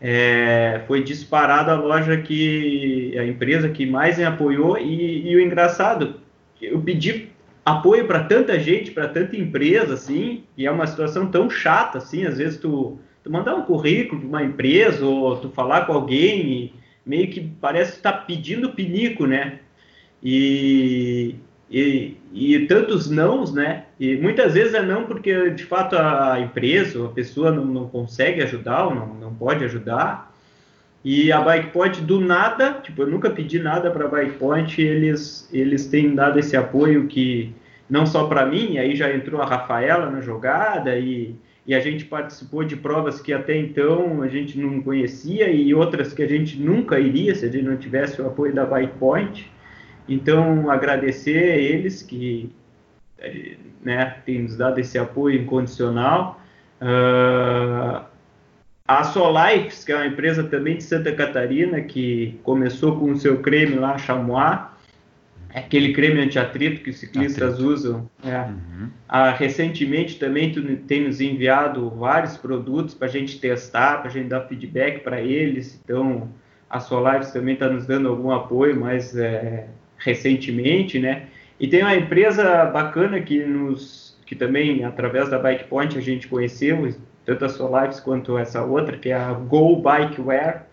[0.00, 5.40] É, foi disparada a loja que a empresa que mais me apoiou e, e o
[5.40, 6.20] engraçado,
[6.60, 7.28] eu pedi
[7.64, 12.24] apoio para tanta gente, para tanta empresa, assim, e é uma situação tão chata, assim,
[12.24, 16.72] às vezes tu, tu mandar um currículo para uma empresa ou tu falar com alguém
[17.04, 19.60] meio que parece que está pedindo pinico, né?
[20.24, 21.34] E,
[21.70, 23.84] e, e, tantos nãos, né?
[24.00, 28.42] E muitas vezes é não porque de fato a empresa, a pessoa não, não consegue
[28.42, 30.32] ajudar ou não, não pode ajudar.
[31.04, 34.80] E a Bike Point do nada, tipo, eu nunca pedi nada para a Bike Point,
[34.80, 37.54] eles eles têm dado esse apoio que
[37.90, 41.34] não só para mim, aí já entrou a Rafaela na jogada e,
[41.66, 46.14] e a gente participou de provas que até então a gente não conhecia e outras
[46.14, 49.52] que a gente nunca iria se a gente não tivesse o apoio da Bike Point.
[50.08, 52.52] Então, agradecer a eles que
[53.18, 56.40] eh, né, têm nos dado esse apoio incondicional.
[56.80, 58.04] Uh,
[58.86, 63.40] a Solifes, que é uma empresa também de Santa Catarina, que começou com o seu
[63.40, 64.60] creme lá, Chamois,
[65.54, 67.70] é aquele creme antiatrito que os ciclistas Atrito.
[67.70, 68.10] usam.
[68.24, 68.40] É.
[68.40, 68.90] Uhum.
[69.08, 74.12] Ah, recentemente também tu tem nos enviado vários produtos para a gente testar, para a
[74.12, 75.80] gente dar feedback para eles.
[75.84, 76.28] Então,
[76.68, 79.68] a Solifes também está nos dando algum apoio, mas é,
[80.04, 81.24] recentemente, né?
[81.58, 86.28] E tem uma empresa bacana que nos que também através da Bike Point a gente
[86.28, 86.94] conheceu,
[87.26, 90.66] tanto a Solives quanto essa outra, que é a Go Bikewear,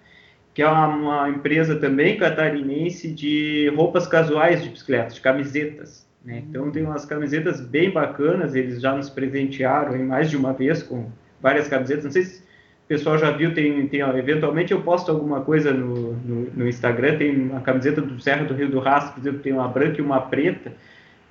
[0.54, 6.08] que é uma, uma, empresa também catarinense de roupas casuais de bicicleta, de camisetas.
[6.24, 6.44] Né?
[6.50, 10.82] Então tem umas camisetas bem bacanas, eles já nos presentearam em mais de uma vez
[10.82, 11.10] com
[11.42, 12.06] várias camisetas.
[12.06, 12.44] Não sei se
[12.92, 17.34] pessoal já viu, tem, tem eventualmente eu posto alguma coisa no, no, no, Instagram, tem
[17.34, 20.20] uma camiseta do Serra do Rio do Rastro, por exemplo, tem uma branca e uma
[20.20, 20.74] preta,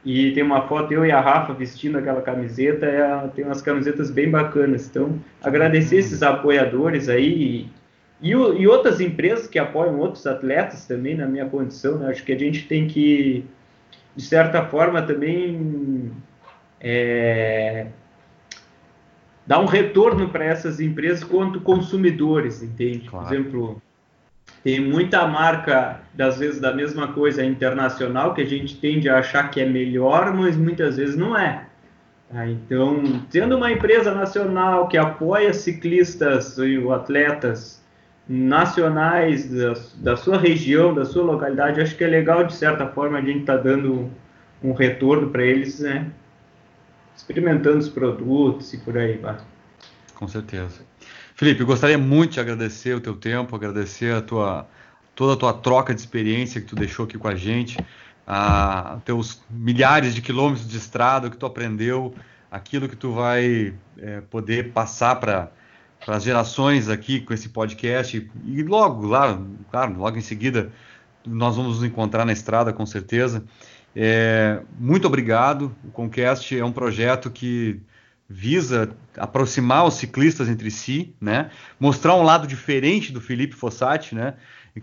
[0.02, 4.10] e tem uma foto eu e a Rafa vestindo aquela camiseta, é, tem umas camisetas
[4.10, 4.88] bem bacanas.
[4.88, 7.68] Então, agradecer esses apoiadores aí
[8.22, 12.08] e, e, e, outras empresas que apoiam outros atletas também na minha condição, né?
[12.08, 13.44] Acho que a gente tem que,
[14.16, 16.10] de certa forma, também
[16.80, 17.88] é,
[19.46, 23.08] dar um retorno para essas empresas quanto consumidores, entende?
[23.08, 23.26] Claro.
[23.26, 23.82] Por exemplo,
[24.62, 29.50] tem muita marca, das vezes, da mesma coisa internacional, que a gente tende a achar
[29.50, 31.64] que é melhor, mas muitas vezes não é.
[32.30, 32.46] Tá?
[32.46, 37.80] Então, tendo uma empresa nacional que apoia ciclistas e atletas
[38.28, 43.18] nacionais da, da, sua região, da sua localidade, acho que é legal, de certa forma,
[43.18, 44.10] a gente estar tá dando
[44.62, 46.06] um retorno para eles, né?
[47.20, 49.38] Experimentando os produtos e por aí vai.
[50.14, 50.80] Com certeza.
[51.34, 54.66] Felipe, gostaria muito de agradecer o teu tempo, agradecer a tua,
[55.14, 57.78] toda a tua troca de experiência que tu deixou aqui com a gente,
[58.26, 62.14] a, teus milhares de quilômetros de estrada que tu aprendeu,
[62.50, 65.50] aquilo que tu vai é, poder passar para
[66.04, 69.38] para as gerações aqui com esse podcast e logo lá,
[69.70, 70.72] claro, logo em seguida
[71.26, 73.44] nós vamos nos encontrar na estrada com certeza.
[73.94, 75.74] É, muito obrigado.
[75.84, 77.80] O Conquest é um projeto que
[78.28, 81.50] visa aproximar os ciclistas entre si, né?
[81.80, 84.34] Mostrar um lado diferente do Felipe Fossati, né?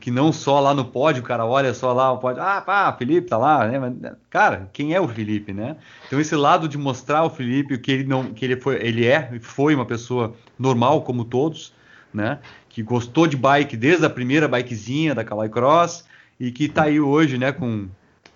[0.01, 2.91] Que não só lá no pódio, o cara olha só lá o pódio, ah, pá,
[2.91, 4.15] Felipe tá lá, né?
[4.29, 5.77] Cara, quem é o Felipe, né?
[6.05, 9.39] Então esse lado de mostrar o Felipe que ele não, que ele foi, ele é,
[9.39, 11.73] foi uma pessoa normal como todos,
[12.13, 12.39] né?
[12.67, 16.03] Que gostou de bike desde a primeira bikezinha da Caloi Cross
[16.37, 17.53] e que tá aí hoje, né?
[17.53, 17.87] Com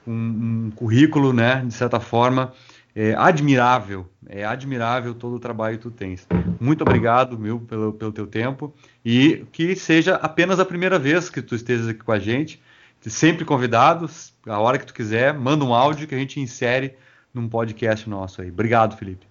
[0.05, 2.53] um, um currículo, né, de certa forma,
[2.95, 4.07] é admirável.
[4.27, 6.27] É admirável todo o trabalho que tu tens.
[6.59, 8.73] Muito obrigado, meu, pelo, pelo teu tempo
[9.03, 12.61] e que seja apenas a primeira vez que tu estejas aqui com a gente.
[13.01, 16.93] Sempre convidados, a hora que tu quiser, manda um áudio que a gente insere
[17.33, 18.49] num podcast nosso aí.
[18.49, 19.25] Obrigado, Felipe.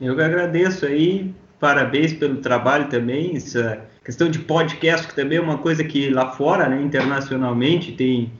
[0.00, 3.36] Eu que agradeço aí, parabéns pelo trabalho também.
[3.36, 8.32] Essa questão de podcast, que também é uma coisa que lá fora, né, internacionalmente, tem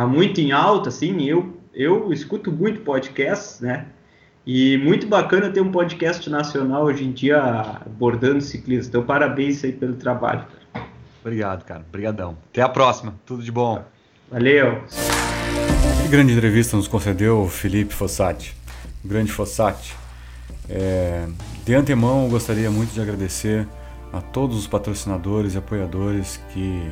[0.00, 3.84] tá muito em alta, assim, eu, eu escuto muito podcasts, né?
[4.46, 8.88] E muito bacana ter um podcast nacional hoje em dia abordando ciclismo.
[8.88, 10.46] Então, parabéns aí pelo trabalho.
[11.20, 11.84] Obrigado, cara.
[11.86, 12.38] Obrigadão.
[12.50, 13.14] Até a próxima.
[13.26, 13.84] Tudo de bom.
[14.30, 14.82] Valeu.
[16.02, 18.56] Que grande entrevista nos concedeu o Felipe Fossati.
[19.04, 19.94] O grande Fossati.
[20.66, 21.26] É,
[21.66, 23.68] de antemão, gostaria muito de agradecer
[24.14, 26.90] a todos os patrocinadores e apoiadores que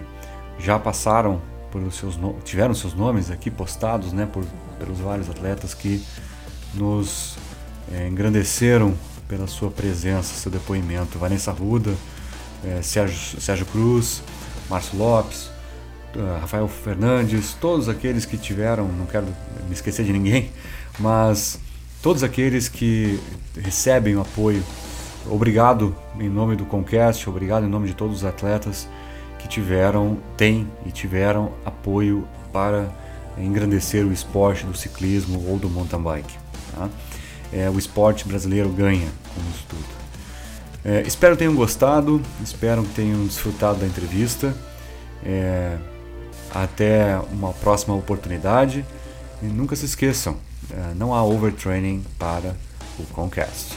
[0.59, 1.41] já passaram
[1.71, 4.45] por seus tiveram seus nomes aqui postados, né, por,
[4.79, 6.05] pelos vários atletas que
[6.75, 7.37] nos
[7.93, 8.95] é, engrandeceram
[9.27, 11.19] pela sua presença, seu depoimento.
[11.19, 11.95] Vanessa Ruda,
[12.65, 14.23] é, Sérgio, Sérgio Cruz,
[14.69, 15.51] Márcio Lopes,
[16.17, 19.27] uh, Rafael Fernandes, todos aqueles que tiveram, não quero
[19.67, 20.51] me esquecer de ninguém,
[20.99, 21.59] mas
[22.03, 23.19] todos aqueles que
[23.57, 24.63] recebem o apoio
[25.27, 28.89] obrigado em nome do Concast, obrigado em nome de todos os atletas
[29.39, 32.89] que tiveram, têm e tiveram apoio para
[33.39, 36.35] engrandecer o esporte do ciclismo ou do mountain bike.
[36.75, 36.89] Tá?
[37.53, 39.85] É, o esporte brasileiro ganha com isso tudo.
[40.85, 44.55] É, espero que tenham gostado, espero que tenham desfrutado da entrevista.
[45.25, 45.77] É,
[46.55, 48.85] até uma próxima oportunidade.
[49.43, 50.37] E nunca se esqueçam,
[50.71, 52.57] é, não há overtraining para
[52.99, 53.77] o Concast.